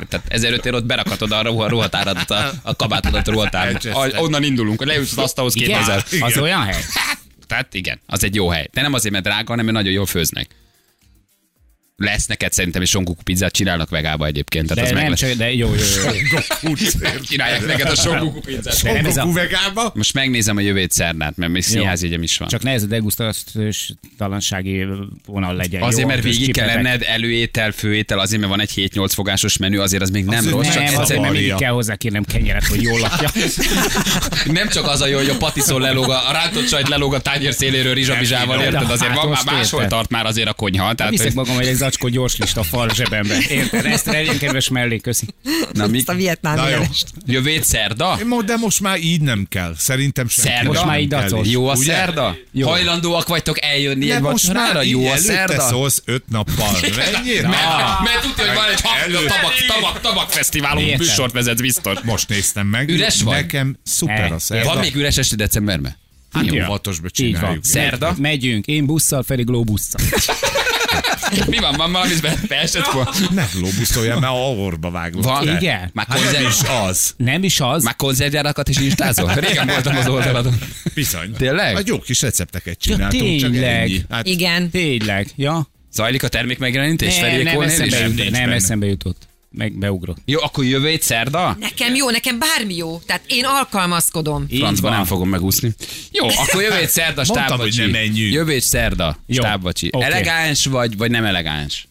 tehát 0.10 0.26
1500 0.28 0.65
ér 0.65 0.74
ott 0.74 0.86
berakatod 0.86 1.32
a 1.32 1.41
ruha, 1.41 1.67
ruhatáradat, 1.67 2.32
a, 2.63 2.76
kabátodat 2.76 3.28
a 3.28 3.32
ruhatárba. 3.32 3.80
Onnan 4.17 4.43
indulunk, 4.52 4.78
hogy 4.78 4.88
leülsz 4.88 5.12
az 5.12 5.18
asztalhoz 5.18 5.56
Igen? 5.56 5.80
2000. 5.80 6.04
Az 6.20 6.38
olyan 6.38 6.64
hely? 6.64 6.82
Hát, 6.94 7.18
Tehát 7.48 7.74
igen, 7.74 8.00
az 8.06 8.24
egy 8.24 8.36
jó 8.36 8.50
hely. 8.50 8.70
De 8.74 8.82
nem 8.82 8.94
azért, 8.94 9.14
mert 9.14 9.26
drága, 9.26 9.50
hanem 9.50 9.66
mert 9.66 9.78
nagyon 9.78 9.94
jól 9.94 10.06
főznek. 10.06 10.48
Lesz 12.04 12.26
neked 12.26 12.52
szerintem, 12.54 12.82
és 12.82 12.90
sonkukú 12.90 13.22
pizzát 13.24 13.52
csinálnak 13.54 13.90
vegába 13.90 14.26
egyébként. 14.26 14.68
Tehát 14.68 14.84
De 14.84 14.90
az 14.90 14.94
meg 14.94 15.02
nem 15.02 15.12
lesz. 15.12 15.20
csak, 15.20 15.32
de 15.32 15.54
jó, 15.54 15.68
jó, 15.68 16.12
jó. 16.62 16.74
Csinálják 17.30 17.66
neked 17.66 17.90
a 17.90 17.96
sonkukú 17.96 18.40
pizzát. 18.40 18.82
De 18.84 18.92
nem 18.94 19.06
ez 19.06 19.18
a, 19.18 19.22
Kuvegába? 19.22 19.92
Most 19.96 20.14
megnézem 20.14 20.58
a 20.58 20.60
jövőt 20.60 20.92
szerdát, 20.92 21.38
mert 21.38 21.52
még 21.52 21.62
színházjegyem 21.64 22.24
is 22.24 22.38
van. 22.38 22.48
csak 22.48 22.64
ne 22.64 22.72
ez 22.72 22.84
a 22.84 22.86
degustációs 22.86 23.90
talansági 24.18 24.86
vonal 25.26 25.56
legyen. 25.56 25.82
Azért, 25.82 26.02
jó? 26.02 26.08
mert 26.08 26.24
végig 26.24 26.54
kell 26.54 26.66
lenned 26.68 27.04
előétel, 27.08 27.72
főétel, 27.72 28.20
azért, 28.20 28.40
mert 28.42 28.52
van 28.54 28.62
egy 28.62 28.72
7-8 28.96 29.10
fogásos 29.14 29.58
menü, 29.58 29.78
azért 29.80 30.02
az 30.02 30.10
még 30.10 30.26
nem 30.26 30.38
Az 30.38 30.50
rossz. 30.50 30.66
nem, 30.66 30.74
Csak 30.74 30.84
Nem, 30.92 30.98
azért, 31.02 31.20
mert 31.22 31.34
mindig 31.34 31.54
kell 31.54 31.72
hozzá 31.72 31.96
kérnem 31.96 32.24
kenyeret, 32.24 32.66
hogy 32.66 32.82
jól 32.82 33.00
lakja. 33.00 33.30
nem 34.60 34.70
csak 34.70 34.88
az 34.88 35.02
a 35.02 35.08
jó, 35.08 35.18
hogy 35.18 35.30
a 35.30 35.38
patiszon 35.38 35.82
lelóg, 35.82 36.10
a 36.10 36.30
a 36.30 36.32
rántott 36.32 36.68
sajt 36.68 36.88
lelóg 36.90 37.14
a 37.14 37.20
tányér 37.20 37.54
széléről 37.54 37.94
rizsabizsával, 37.94 38.62
érted? 38.62 38.90
Azért 38.92 39.12
hát 39.12 39.16
van 39.22 39.30
már 39.30 39.44
máshol 39.46 39.88
tart 39.88 40.10
már 40.10 40.26
azért 40.26 40.48
a 40.48 40.54
konyha. 40.54 40.94
Tehát, 40.94 41.12
Viszek 41.12 41.26
hogy- 41.34 41.36
magam 41.36 41.60
egy 41.60 41.68
zacskó 41.92 42.08
gyors 42.08 42.38
lista 42.38 42.64
fal 42.64 42.90
zsebembe. 42.90 43.38
Érted? 43.50 43.86
Ezt 43.86 44.06
legyen 44.06 44.38
kedves 44.38 44.70
mellé, 44.70 44.98
köszi. 44.98 45.26
Na, 45.74 45.88
mi? 45.88 45.98
Ezt 45.98 46.10
a 46.10 46.14
vietnám 46.14 46.56
Na 46.56 46.70
jó. 46.70 46.82
Jövét 47.26 47.64
szerda? 47.64 48.20
Mo- 48.26 48.46
De 48.46 48.56
most 48.56 48.80
már 48.80 48.98
így 49.00 49.22
nem 49.22 49.46
kell. 49.50 49.76
Szerintem 49.78 50.28
sem. 50.28 50.44
Szerda? 50.44 50.68
Most 50.68 50.86
már 50.86 51.00
így 51.00 51.10
kell 51.10 51.22
dacos. 51.22 51.48
Jó 51.48 51.68
a 51.68 51.74
Ugye? 51.76 51.94
szerda? 51.94 52.36
Jó. 52.52 52.68
Hajlandóak 52.68 53.28
vagytok 53.28 53.62
eljönni 53.64 54.08
De 54.08 54.16
egy 54.16 54.22
most 54.22 54.46
vacsorára? 54.46 54.74
már 54.74 54.86
Jó 54.86 55.00
a 55.00 55.04
előtte 55.06 55.22
szerda? 55.22 55.68
szólsz 55.68 56.02
öt 56.06 56.24
nappal. 56.30 56.72
Mennyire? 57.14 57.48
Mert, 57.48 58.00
mert 58.04 58.22
tudja, 58.22 58.46
hogy 58.48 58.56
van 58.56 58.70
egy 58.70 58.82
Előtte. 59.06 59.34
tabak, 59.36 59.54
tabak, 59.68 60.02
tabakfesztiválon 60.02 60.84
műsort 60.84 61.34
vezetsz 61.34 61.62
biztos. 61.62 62.00
Most 62.04 62.30
néztem 62.30 62.68
meg. 62.68 62.90
Üres 62.90 63.22
vagy? 63.22 63.36
Nekem 63.36 63.78
szuper 63.84 64.32
a 64.32 64.40
szerda. 64.40 64.68
Van 64.70 64.78
még 64.78 64.96
üres 64.96 65.18
este 65.18 65.36
decemberben? 65.36 65.98
Hát 66.34 66.46
Ja. 66.46 66.66
óvatosba 66.66 67.08
Így 67.20 67.32
van. 67.32 67.40
csináljuk. 67.40 67.66
Szerda? 67.66 68.16
Megyünk. 68.18 68.66
Én 68.66 68.86
busszal, 68.86 69.24
Feri 69.24 69.44
glóbusszal. 69.44 70.02
Mi 71.48 71.58
van, 71.58 71.76
van 71.78 71.91
valami 71.91 72.13
beesett 72.48 72.86
fel? 72.86 73.13
Ne 73.30 73.48
globuszoljál, 73.54 74.20
mert 74.20 74.34
a 74.34 74.36
orba 74.36 74.91
vágod. 74.91 75.24
Van? 75.24 75.46
Te. 75.46 75.52
Igen. 75.56 75.89
Már 75.94 76.06
Hát 76.10 76.17
nem 76.17 76.24
konzerv... 76.24 76.48
is 76.48 76.60
az. 76.88 77.13
Nem 77.17 77.44
is 77.44 77.60
az. 77.60 77.84
Már 77.84 77.96
konzervgyárakat 77.96 78.70
is 78.70 78.78
instázol? 78.80 79.34
Régen 79.48 79.67
voltam 79.67 79.96
az 79.98 80.08
oldaladon. 80.08 80.54
Bizony. 80.94 81.32
Tényleg? 81.38 81.76
Hát 81.76 81.88
jó 81.88 82.00
kis 82.00 82.22
recepteket 82.22 82.86
Ja, 82.86 82.96
csináltunk, 82.96 83.39
csak 83.39 83.52
tényleg. 83.52 83.82
ennyi. 83.82 84.02
Hát 84.10 84.28
Igen. 84.28 84.70
Tényleg, 84.70 85.28
ja. 85.36 85.67
Zajlik 85.94 86.24
a 86.24 86.28
termék 86.28 86.60
megjelenítés? 86.60 87.20
Nem, 87.20 87.30
Feriék 87.30 87.44
nem 87.46 87.62
eszembe, 87.62 88.00
Nem, 88.00 88.12
jutott, 88.12 88.30
nem 88.32 88.50
eszembe 88.52 88.86
jutott. 88.86 89.28
Meg 89.52 89.78
beugrok. 89.78 90.18
Jó, 90.26 90.42
akkor 90.42 90.64
jövő 90.66 90.88
hét 90.90 91.02
szerda? 91.02 91.58
Nekem 91.60 91.96
jó, 91.96 92.10
nekem 92.10 92.40
bármi 92.40 92.76
jó. 92.76 93.02
Tehát 93.06 93.22
én 93.28 93.46
alkalmazkodom. 93.46 94.46
Így 94.50 94.60
Francba 94.60 94.88
van. 94.88 94.98
nem 94.98 95.06
fogom 95.06 95.30
megúszni. 95.30 95.74
Jó, 96.12 96.28
akkor 96.28 96.62
jövő 96.62 96.78
hét 96.78 96.90
szerda 96.90 97.24
Mondtam, 97.28 97.46
stábbacsi. 97.46 97.82
hogy. 97.92 98.18
Jövő 98.18 98.52
hét 98.52 98.62
szerda 98.62 99.18
Jó, 99.28 99.44
stábbacsi. 99.44 99.90
oké. 99.92 100.06
Elegáns 100.06 100.66
vagy, 100.66 100.98
vagy 100.98 101.12
nem 101.12 101.26
elegáns? 101.26 101.88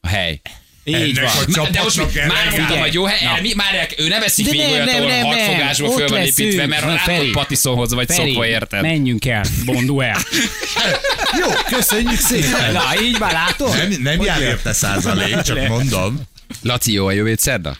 A 0.00 0.08
hely. 0.08 0.40
Így 0.84 1.20
van. 1.20 1.70
De 1.70 1.82
most 1.82 1.96
már 2.28 2.50
mondtam, 2.56 2.78
hogy 2.78 2.94
jó 2.94 3.04
hely, 3.04 3.24
Na. 3.24 3.40
mi, 3.40 3.52
már 3.54 3.88
ő 3.98 4.08
ne 4.08 4.18
veszik 4.18 4.50
még 4.50 4.60
nem, 4.60 4.70
olyat, 4.70 4.88
ahol 4.88 5.06
nem, 5.06 5.24
hat 5.24 5.80
Ott 5.80 5.92
föl 5.94 6.08
van 6.08 6.20
építve, 6.20 6.66
mert 6.66 6.84
Na, 6.84 6.92
látod. 6.92 7.30
Patiszonhoz 7.30 7.94
vagy 7.94 8.06
Feri, 8.06 8.28
szokva, 8.28 8.46
érted? 8.46 8.82
menjünk 8.82 9.24
el, 9.26 9.44
bondu 9.64 10.00
el. 10.00 10.18
Jó, 11.40 11.76
köszönjük 11.76 12.20
szépen. 12.20 12.72
Na, 12.72 12.82
így 13.02 13.18
már 13.18 13.32
látod? 13.32 13.76
Nem, 13.76 13.94
nem 14.02 14.20
jár 14.22 14.40
érte 14.42 14.72
százalék, 14.72 15.40
csak 15.40 15.68
mondom. 15.68 16.20
Laci, 16.62 16.92
jó 16.92 17.06
a 17.06 17.12
jövő 17.12 17.34
szerda? 17.36 17.76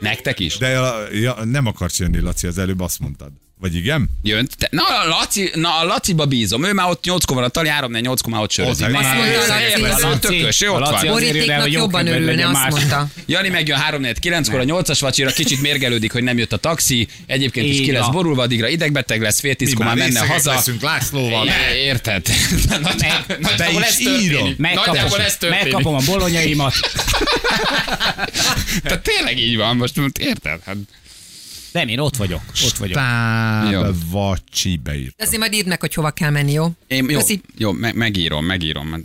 Nektek 0.00 0.40
is? 0.40 0.56
De 0.56 0.78
a, 0.78 1.12
ja, 1.12 1.44
nem 1.44 1.66
akarsz 1.66 1.98
jönni, 1.98 2.20
Laci, 2.20 2.46
az 2.46 2.58
előbb 2.58 2.80
azt 2.80 2.98
mondtad. 2.98 3.32
Vagy 3.64 3.76
igen? 3.76 4.10
Jönt. 4.22 4.56
Te, 4.56 4.68
na, 4.70 4.82
a 4.82 5.08
Laci, 5.08 5.50
na, 5.54 5.78
a 5.78 5.84
Laciba 5.84 6.26
bízom. 6.26 6.64
Ő 6.64 6.72
már 6.72 6.88
ott 6.90 7.04
8 7.04 7.26
van 7.26 7.44
a 7.44 7.48
tali, 7.48 7.68
3 7.68 7.90
4 7.90 8.02
8 8.02 8.22
már 8.22 8.42
ott 8.42 8.50
sörözik. 8.50 8.86
Ott 8.86 8.92
van. 8.92 9.02
Mondta, 9.02 10.08
Laci. 10.08 10.18
tökös, 10.20 10.60
ő 10.60 10.68
A 10.68 10.72
ott 10.72 10.80
Laci 10.80 11.06
van. 11.06 11.14
Borítéknak 11.14 11.70
jobban 11.70 12.06
örülne, 12.06 12.48
azt 12.48 12.70
mondta. 12.70 13.06
Jani 13.26 13.48
megjön 13.48 13.78
3 13.78 14.00
4 14.00 14.16
9-kor, 14.22 14.60
a 14.60 14.64
8-as 14.64 14.96
vacsira 15.00 15.30
kicsit 15.30 15.60
mérgelődik, 15.60 16.12
hogy 16.12 16.22
nem 16.22 16.38
jött 16.38 16.52
a 16.52 16.56
taxi, 16.56 17.08
egyébként 17.26 17.66
is 17.66 17.80
ki 17.80 17.92
lesz 17.92 18.08
borulva, 18.08 18.42
addigra 18.42 18.68
idegbetek 18.68 19.20
lesz, 19.20 19.40
fél 19.40 19.54
tízkor 19.54 19.84
már 19.84 19.96
menne 19.96 20.26
haza. 20.26 20.50
leszünk 20.50 20.82
Lászlóval. 20.82 21.48
Érted? 21.76 22.26
Nagyjából- 24.56 25.20
ez 25.20 25.36
történik. 25.36 25.62
megkapom 25.62 25.94
a 25.94 26.00
bolonyaimat. 26.06 26.74
Tehát 28.82 29.02
tényleg 29.02 29.38
így 29.38 29.56
van, 29.56 29.76
most 29.76 29.96
most 29.96 30.18
érted? 30.18 30.60
Hát, 30.64 30.76
Nem, 31.74 31.88
én 31.88 31.98
ott 31.98 32.16
vagyok. 32.16 32.40
Ott 32.64 32.76
vagyok. 32.76 32.98
Stáb 32.98 33.94
vacsi 34.10 34.74
De 34.74 34.90
beírtam. 34.90 35.14
azért 35.26 35.38
majd 35.38 35.52
írd 35.52 35.66
meg, 35.66 35.80
hogy 35.80 35.94
hova 35.94 36.10
kell 36.10 36.30
menni, 36.30 36.52
jó? 36.52 36.70
én, 36.86 37.06
jó, 37.10 37.18
Köszi. 37.18 37.40
jó 37.58 37.72
me- 37.72 37.94
megírom, 37.94 38.44
megírom. 38.44 38.94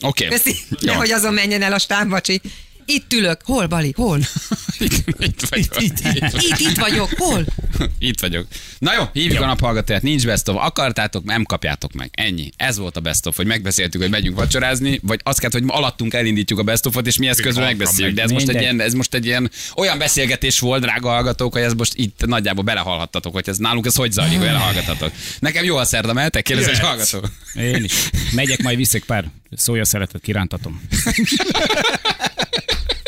Oké. 0.00 0.26
Köszi, 0.26 0.54
Jó. 0.70 0.76
nehogy 0.92 1.10
azon 1.10 1.34
menjen 1.34 1.62
el 1.62 1.72
a 1.72 1.78
stábbacsi. 1.78 2.40
Itt 2.86 3.12
ülök. 3.12 3.40
Hol, 3.44 3.66
Bali? 3.66 3.92
Hol? 3.96 4.18
Itt, 4.78 5.08
itt 5.24 5.48
vagyok. 5.48 5.82
Itt, 5.82 6.58
itt 6.58 6.76
vagyok. 6.76 7.10
Hol? 7.16 7.44
Itt 7.98 8.20
vagyok. 8.20 8.46
Na 8.78 8.94
jó, 8.94 9.02
hívjuk 9.12 9.42
a 9.42 9.46
naphallgatóját, 9.46 10.02
nincs 10.02 10.24
best 10.26 10.48
of. 10.48 10.56
Akartátok, 10.58 11.24
nem 11.24 11.44
kapjátok 11.44 11.92
meg. 11.92 12.10
Ennyi. 12.12 12.50
Ez 12.56 12.78
volt 12.78 12.96
a 12.96 13.00
best 13.00 13.26
of, 13.26 13.36
hogy 13.36 13.46
megbeszéltük, 13.46 14.00
hogy 14.00 14.10
megyünk 14.10 14.36
vacsorázni, 14.36 15.00
vagy 15.02 15.20
azt 15.22 15.40
kell, 15.40 15.50
hogy 15.52 15.62
alattunk 15.66 16.14
elindítjuk 16.14 16.58
a 16.58 16.62
best 16.62 16.86
of-ot, 16.86 17.06
és 17.06 17.18
mi 17.18 17.28
ezt 17.28 17.40
közben 17.40 17.64
megbeszéljük. 17.64 18.16
De 18.16 18.22
ez 18.22 18.30
most, 18.30 18.48
egy 18.48 18.60
ilyen, 18.60 18.80
ez 18.80 18.92
most 18.92 19.14
egy 19.14 19.24
ilyen 19.24 19.50
olyan 19.76 19.98
beszélgetés 19.98 20.58
volt, 20.58 20.82
drága 20.82 21.08
hallgatók, 21.08 21.52
hogy 21.52 21.62
ez 21.62 21.72
most 21.72 21.92
itt 21.94 22.26
nagyjából 22.26 22.64
belehallhattatok, 22.64 23.32
hogy 23.32 23.48
ez 23.48 23.56
nálunk 23.56 23.86
ez 23.86 23.94
hogy 23.94 24.12
zajlik, 24.12 24.38
hogy 24.38 24.46
belehallgatatok. 24.46 25.12
Nekem 25.38 25.64
jó 25.64 25.76
a 25.76 25.84
szerda, 25.84 26.12
mehetek? 26.12 26.42
Kérdez 26.42 26.66
egy 26.66 26.78
hallgató. 26.78 27.20
Én 27.54 27.84
is. 27.84 28.10
Megyek, 28.32 28.62
majd 28.62 28.76
viszek 28.76 29.02
pár 29.02 29.30
szója 29.56 29.84
szeretet, 29.84 30.20
kirántatom. 30.22 30.80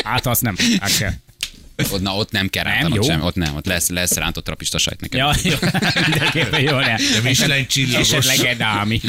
Hát 0.04 0.26
azt 0.26 0.42
nem. 0.42 0.56
Hát 0.80 0.96
kell. 0.98 1.12
Ott, 1.90 2.00
na, 2.00 2.14
ott 2.14 2.30
nem 2.30 2.48
kell 2.48 2.64
Nem, 2.64 2.72
rántanod 2.72 2.96
jó. 2.96 3.02
sem, 3.02 3.22
ott 3.22 3.34
nem, 3.34 3.54
ott 3.56 3.66
lesz, 3.66 3.88
lesz 3.88 4.14
rántott 4.14 4.44
trapista 4.44 4.78
sajt 4.78 5.00
neked. 5.00 5.18
Ja, 5.18 5.34
jó. 5.42 5.54
Mindenképpen 6.06 6.60
jó, 6.60 6.76
ne. 6.76 6.96
Michelin 7.22 7.66
csillagos. 7.66 8.12
Esetleg 8.12 8.46
edámi. 8.46 9.00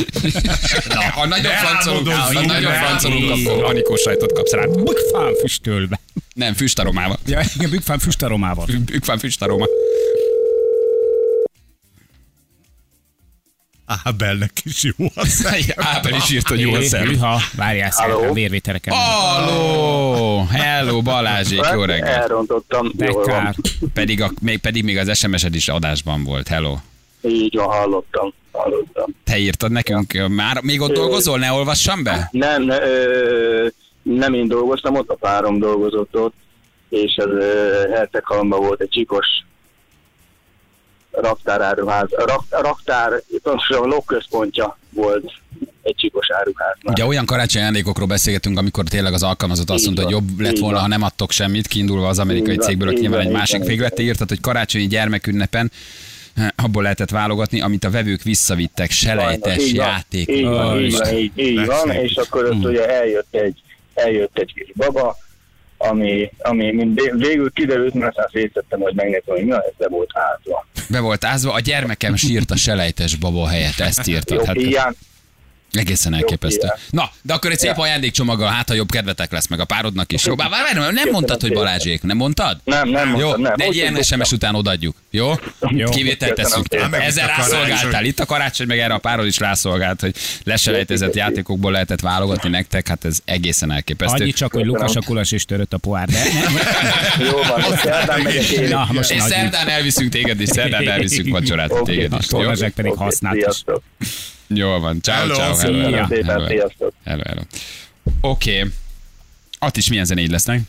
Ha 1.11 1.25
nagyon 1.25 1.51
francolunk, 1.51 2.07
ha 2.07 2.41
nagyon 2.41 2.73
francolunk, 2.73 3.31
akkor 3.31 3.63
anikós 3.63 4.01
sajtot 4.01 4.31
kapsz 4.33 4.51
rá. 4.51 4.65
Bükfán 4.65 5.33
füstölve. 5.41 5.99
Nem, 6.33 6.53
füstaromával. 6.53 7.19
Ja, 7.25 7.41
igen, 7.55 7.69
bükfán 7.69 7.99
füstaromával. 7.99 8.65
Bükfán 8.85 9.19
füstaroma. 9.19 9.65
Ábelnek 14.03 14.51
is 14.63 14.83
jó 14.83 15.05
az. 15.15 15.47
Ábel 15.75 16.13
is 16.13 16.31
írt, 16.31 16.47
hogy 16.47 16.59
jó 16.59 16.73
a 16.73 16.81
szem. 16.81 17.07
Hűha, 17.07 17.39
várjál 17.55 17.91
szerintem 17.91 18.33
vérvételeken. 18.33 18.93
Halló! 18.93 20.45
Hello, 20.51 21.01
Balázsék, 21.01 21.65
jó 21.73 21.83
reggelt. 21.83 22.23
Elrontottam. 22.23 22.91
Jól 22.97 23.13
van. 23.13 23.23
Bekár. 23.25 23.55
Pedig, 23.93 24.21
a, 24.21 24.31
még, 24.41 24.59
pedig 24.59 24.83
még 24.83 24.97
az 24.97 25.17
SMS-ed 25.17 25.55
is 25.55 25.67
adásban 25.67 26.23
volt. 26.23 26.47
Hello. 26.47 26.75
Így 27.21 27.55
van, 27.55 27.67
hallottam. 27.67 28.33
hallottam. 28.51 29.15
Te 29.23 29.37
írtad 29.37 29.71
nekünk, 29.71 30.27
már 30.27 30.61
még 30.61 30.81
ott 30.81 30.93
dolgozol, 30.93 31.37
ne 31.37 31.51
olvassam 31.51 32.03
be? 32.03 32.29
Nem, 32.31 32.63
ne, 32.63 32.81
ö, 32.81 33.67
nem 34.01 34.33
én 34.33 34.47
dolgoztam 34.47 34.95
ott, 34.95 35.09
a 35.09 35.15
párom 35.15 35.59
dolgozott 35.59 36.15
ott, 36.15 36.33
és 36.89 37.17
az 37.17 37.29
Hercegalomban 37.93 38.59
volt 38.59 38.81
egy 38.81 38.89
csikos 38.89 39.27
raktáráruház, 41.21 42.07
rak, 42.09 42.43
raktár, 42.49 43.21
pontosan 43.43 43.83
a 43.83 43.85
lokközpontja 43.85 44.77
volt 44.89 45.31
egy 45.81 45.95
csikos 45.95 46.31
áruháznak. 46.31 46.93
Ugye 46.93 47.05
olyan 47.05 47.25
karácsonyi 47.25 47.63
ajándékokról 47.63 48.07
beszélgetünk, 48.07 48.57
amikor 48.57 48.83
tényleg 48.83 49.13
az 49.13 49.23
alkalmazott 49.23 49.69
azt 49.69 49.85
mondta, 49.85 50.03
hogy 50.03 50.11
jobb 50.11 50.39
lett 50.39 50.57
volna, 50.57 50.79
ha 50.79 50.87
nem 50.87 51.01
adtok 51.01 51.31
semmit, 51.31 51.67
kiindulva 51.67 52.07
az 52.07 52.19
amerikai 52.19 52.57
cégből, 52.57 52.87
aki 52.87 52.99
nyilván 52.99 53.19
egy 53.19 53.31
másik 53.31 53.57
van, 53.57 53.67
véglet. 53.67 53.91
így 53.91 53.97
Te 53.97 54.03
írtad, 54.03 54.29
hogy 54.29 54.41
karácsonyi 54.41 54.87
gyermekünnepen 54.87 55.71
eh, 56.35 56.47
abból 56.55 56.83
lehetett 56.83 57.09
válogatni, 57.09 57.61
amit 57.61 57.83
a 57.83 57.89
vevők 57.89 58.21
visszavittek, 58.21 58.91
selejtes 58.91 59.63
Így 59.63 59.75
játék. 59.75 60.29
Így 60.29 60.45
van, 60.45 60.79
így 60.79 60.97
van, 60.97 61.15
így, 61.35 61.65
van, 61.65 61.91
és 61.91 62.15
akkor 62.15 62.45
ott 62.45 62.65
ugye 62.65 62.89
eljött 62.89 63.35
egy, 63.35 63.61
eljött 63.93 64.37
egy 64.37 64.53
kis 64.55 64.71
baba, 64.75 65.17
ami, 65.89 66.31
ami 66.37 66.71
mind 66.71 67.01
végül 67.17 67.51
kiderült, 67.51 67.93
mert 67.93 68.09
aztán 68.09 68.29
szétszettem, 68.31 68.79
hogy 68.79 68.95
megnézem, 68.95 69.35
hogy 69.35 69.45
mi 69.45 69.51
az, 69.51 69.63
ez 69.65 69.73
le 69.77 69.87
volt 69.87 70.09
ázva. 70.13 70.67
Be 70.89 70.99
volt 70.99 71.23
ázva, 71.23 71.53
a 71.53 71.59
gyermekem 71.59 72.15
sírt 72.15 72.51
a 72.51 72.55
selejtes 72.55 73.15
baba 73.15 73.47
helyett, 73.47 73.79
ezt 73.79 74.07
írtad. 74.07 74.37
Jó, 74.37 74.45
Hát, 74.45 74.55
hiány, 74.55 74.93
Egészen 75.71 76.13
elképesztő. 76.13 76.67
Na, 76.89 77.11
de 77.21 77.33
akkor 77.33 77.51
egy 77.51 77.59
szép 77.59 77.77
ajándékcsomaggal, 77.77 78.49
hát 78.49 78.67
ha 78.67 78.73
jobb 78.73 78.91
kedvetek 78.91 79.31
lesz 79.31 79.47
meg 79.47 79.59
a 79.59 79.65
párodnak 79.65 80.11
is. 80.11 80.25
Jó, 80.25 80.35
bár, 80.35 80.49
bár 80.49 80.93
nem 80.93 81.09
mondtad, 81.11 81.41
hogy 81.41 81.53
Balázsék, 81.53 82.01
nem 82.01 82.17
mondtad? 82.17 82.57
Nem, 82.63 82.89
nem 82.89 83.07
Jó, 83.07 83.13
mondtam, 83.13 83.41
nem. 83.41 83.53
de 83.55 83.63
egy 83.63 83.75
ilyen. 83.75 84.01
SMS 84.01 84.31
után 84.31 84.55
odaadjuk. 84.55 84.95
Jó? 85.09 85.33
Jó. 85.59 85.89
Kivételt 85.89 86.33
Köszönöm 86.33 86.63
teszünk. 86.63 86.93
Ezzel 86.93 87.27
rászolgáltál. 87.27 88.05
Itt 88.05 88.19
a 88.19 88.25
karácsony, 88.25 88.67
meg 88.67 88.79
erre 88.79 88.93
a 88.93 88.97
párod 88.97 89.25
is 89.25 89.39
rászolgált, 89.39 90.01
hogy 90.01 90.15
leselejtezett 90.43 91.15
játékokból 91.15 91.71
lehetett 91.71 91.99
válogatni 91.99 92.49
nektek, 92.49 92.87
hát 92.87 93.05
ez 93.05 93.19
egészen 93.25 93.71
elképesztő. 93.71 94.23
Annyi 94.23 94.31
csak, 94.31 94.51
hogy 94.51 94.65
Lukas 94.65 94.95
a 94.95 95.01
kulas 95.05 95.31
és 95.31 95.45
törött 95.45 95.73
a 95.73 95.77
de 95.77 96.05
nem. 96.05 96.57
Jó 97.31 97.37
van, 97.47 97.61
most 97.69 97.81
szerdán 97.81 98.21
megyek 98.21 98.49
én. 98.49 98.67
Na, 98.67 98.87
most 98.91 99.11
És 99.11 99.17
nagy 99.17 99.29
szerdán 99.29 99.67
elviszünk 99.67 100.11
téged 100.11 100.41
is, 100.41 100.49
szerdán 100.49 100.87
elviszünk 100.87 101.29
vacsorát 101.29 101.81
téged 101.83 102.13
is. 102.19 102.25
Jó? 102.31 102.39
pedig 102.75 102.91
Oké, 102.91 103.03
használt 103.03 103.47
is. 103.49 103.63
Sziasztok. 104.47 104.73
Jó 104.73 104.79
van. 104.79 105.01
Ciao, 105.01 105.27
ciao. 105.27 105.55
hello, 105.55 105.79
hello, 105.79 106.23
hello. 106.23 106.47
sziasztok. 106.47 106.93
Hello, 107.03 107.21
hello. 107.25 107.41
Oké. 108.21 108.71
Ott 109.59 109.77
is 109.77 109.89
milyen 109.89 110.05
zenéid 110.05 110.31
lesznek? 110.31 110.61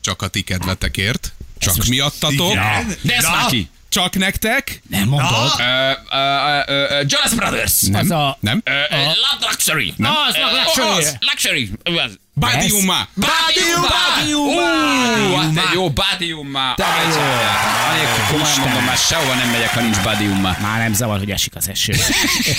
Csak 0.00 0.22
a 0.22 0.28
ti 0.28 0.42
kedvetekért. 0.42 1.32
Csak 1.58 1.86
miattatok. 1.86 2.50
Igen? 2.50 2.94
De 3.02 3.16
ez 3.16 3.24
már 3.24 3.50
ki? 3.50 3.68
Csak 3.90 4.14
nektek. 4.16 4.82
Nem 4.88 5.08
mondod? 5.08 5.52
Ö, 5.58 5.90
ö, 6.12 6.60
ö, 6.66 6.84
ö, 6.88 7.02
Jonas 7.06 7.34
Brothers. 7.36 7.72
Az 7.92 8.10
a... 8.10 8.36
Nem? 8.40 8.60
Ö, 8.64 8.70
ö, 8.70 8.96
Love 8.96 9.46
Luxury. 9.50 9.94
Nem. 9.96 10.12
Az, 10.28 10.34
Ö, 10.34 10.40
Luxury. 10.56 10.98
az, 10.98 11.16
Luxury. 11.20 11.70
Az. 11.82 12.18
Badiuma. 12.34 13.08
Badiuma! 13.14 13.86
Ú, 14.34 15.36
hát 15.36 15.56
egy 15.66 15.74
jó 15.74 15.90
Badiuma. 15.90 16.72
Anélkül 16.72 18.24
komolyan 18.30 18.58
mondom, 18.58 18.84
már 18.84 18.96
sehova 18.96 19.34
nem 19.34 19.48
megyek, 19.50 19.68
ha 19.74 19.80
nincs 19.80 20.00
Badiuma. 20.02 20.56
Már 20.60 20.78
nem 20.78 20.92
zavar, 20.92 21.18
hogy 21.18 21.30
esik 21.30 21.56
az 21.56 21.68
eső. 21.68 21.92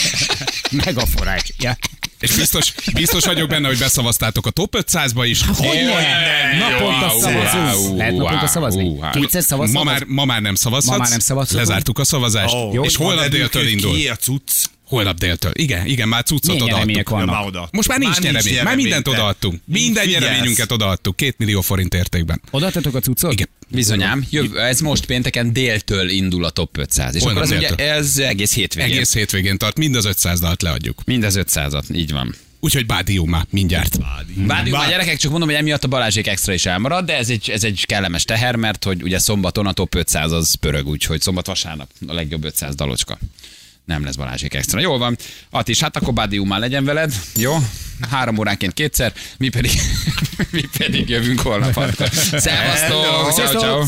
Meg 0.86 0.98
a 0.98 1.06
forrács. 1.06 1.48
Ja. 1.58 1.78
És 2.22 2.36
biztos, 2.36 2.74
biztos 2.94 3.26
vagyok 3.26 3.50
benne, 3.50 3.68
hogy 3.68 3.78
beszavaztátok 3.78 4.46
a 4.46 4.50
top 4.50 4.76
500-ba 4.78 5.24
is. 5.26 5.46
Hogyne? 5.46 6.58
Naponta 6.58 7.12
Jó, 7.14 7.20
szavazunk. 7.20 7.98
Lehet 7.98 8.16
naponta 8.16 8.48
szavazni? 8.48 9.00
Kétszer 9.12 9.44
szavazunk? 9.44 9.78
Ma 9.78 9.84
már, 9.84 10.04
ma 10.04 10.26
már 10.26 10.42
nem 10.42 10.56
szavazhatsz. 10.56 10.98
Ma 10.98 10.98
már 10.98 11.10
nem 11.10 11.20
szavazhatunk? 11.20 11.68
Lezártuk 11.68 12.00
a 12.00 12.04
szavazást. 12.04 12.54
Ó, 12.54 12.84
és 12.84 12.96
holnap 12.96 13.28
déltől 13.28 13.68
indul. 13.68 13.94
Ki 13.96 14.08
a 14.08 14.16
cucc? 14.16 14.52
Holnap 14.92 15.18
déltől. 15.18 15.52
Igen, 15.56 15.86
igen, 15.86 16.08
már 16.08 16.24
cuccot 16.24 16.60
Milyen 16.60 16.74
odaadtuk. 16.74 17.10
vannak? 17.10 17.36
Már 17.36 17.46
oda. 17.46 17.70
Most 17.72 17.88
már 17.88 18.00
nincs 18.00 18.20
nyeremény. 18.20 18.64
Már 18.64 18.76
mindent 18.76 19.04
te. 19.04 19.10
odaadtunk. 19.10 19.62
Minden 19.66 20.04
Figyelsz. 20.04 20.24
nyereményünket 20.24 20.72
odaadtuk. 20.72 21.16
Két 21.16 21.38
millió 21.38 21.62
forint 21.62 21.94
értékben. 21.94 22.42
Odaadtatok 22.52 22.96
a 22.96 23.00
cuccot? 23.00 23.32
Igen. 23.32 23.48
Bizonyám, 23.68 24.26
jöv, 24.30 24.58
ez 24.58 24.80
most 24.80 25.06
pénteken 25.06 25.54
déltől 25.54 26.10
indul 26.10 26.46
a 26.46 26.50
top 26.50 26.78
500. 26.78 27.16
És 27.16 27.22
Holnap 27.22 27.44
akkor 27.44 27.56
az 27.56 27.58
ugye, 27.74 27.76
ez 27.76 28.18
egész 28.18 28.54
hétvégén. 28.54 28.92
Egész 28.92 29.14
hétvégén 29.14 29.58
tart. 29.58 29.78
Mind 29.78 29.96
az 29.96 30.06
500 30.06 30.40
dalt 30.40 30.62
leadjuk. 30.62 31.02
Mind 31.06 31.24
az 31.24 31.40
500-at, 31.42 31.96
így 31.96 32.12
van. 32.12 32.36
Úgyhogy 32.60 32.86
Bádiuma 32.86 33.46
mindjárt. 33.50 33.98
Várjuk 34.36 34.76
már 34.78 34.90
gyerekek, 34.90 35.18
csak 35.18 35.32
mondom, 35.32 35.50
hogy 35.50 35.58
emiatt 35.58 35.84
a 35.84 35.88
Balázsék 35.88 36.28
extra 36.28 36.54
is 36.54 36.66
elmarad, 36.66 37.06
de 37.06 37.18
ez 37.18 37.30
egy, 37.30 37.50
ez 37.50 37.64
egy 37.64 37.84
kellemes 37.86 38.24
teher, 38.24 38.56
mert 38.56 38.84
hogy 38.84 39.04
ugye 39.04 39.20
szombaton 39.20 39.68
a 39.68 39.72
top 39.72 39.96
500 39.96 40.32
az 40.32 40.54
pörög, 40.54 40.88
úgyhogy 40.88 41.22
szombat 41.22 41.48
vasárnap 41.48 41.90
a 42.08 42.14
legjobb 42.14 42.44
500 42.44 42.76
dalocska. 42.76 43.20
Nem 43.92 44.04
lesz 44.04 44.16
Balázsék 44.16 44.54
extra. 44.54 44.80
Jól 44.80 44.98
van. 44.98 45.18
Atis, 45.50 45.80
hát 45.80 45.96
akkor 45.96 46.14
Bádium 46.14 46.48
már 46.48 46.60
legyen 46.60 46.86
veled. 46.86 47.14
Jó? 47.36 47.58
Három 48.10 48.38
óránként 48.38 48.74
kétszer, 48.74 49.14
mi 49.38 49.50
pedig, 49.50 49.72
mi 50.52 50.64
pedig 50.78 51.10
jövünk 51.10 51.40
holnap. 51.40 51.74
Szevasztok! 52.32 53.34
Ciao, 53.34 53.60
ciao. 53.60 53.86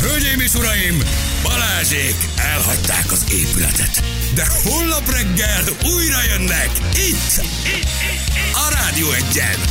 Hölgyeim 0.00 0.40
és 0.40 0.54
uraim, 0.54 1.02
Balázsék 1.42 2.16
elhagyták 2.36 3.12
az 3.12 3.24
épületet. 3.32 4.02
De 4.34 4.46
holnap 4.64 5.10
reggel 5.10 5.64
újra 5.94 6.22
jönnek 6.28 6.70
itt, 6.94 6.98
itt, 6.98 7.42
itt, 7.64 7.88
itt 8.36 8.54
a 8.54 8.74
Rádió 8.74 9.10
egyen. 9.10 9.70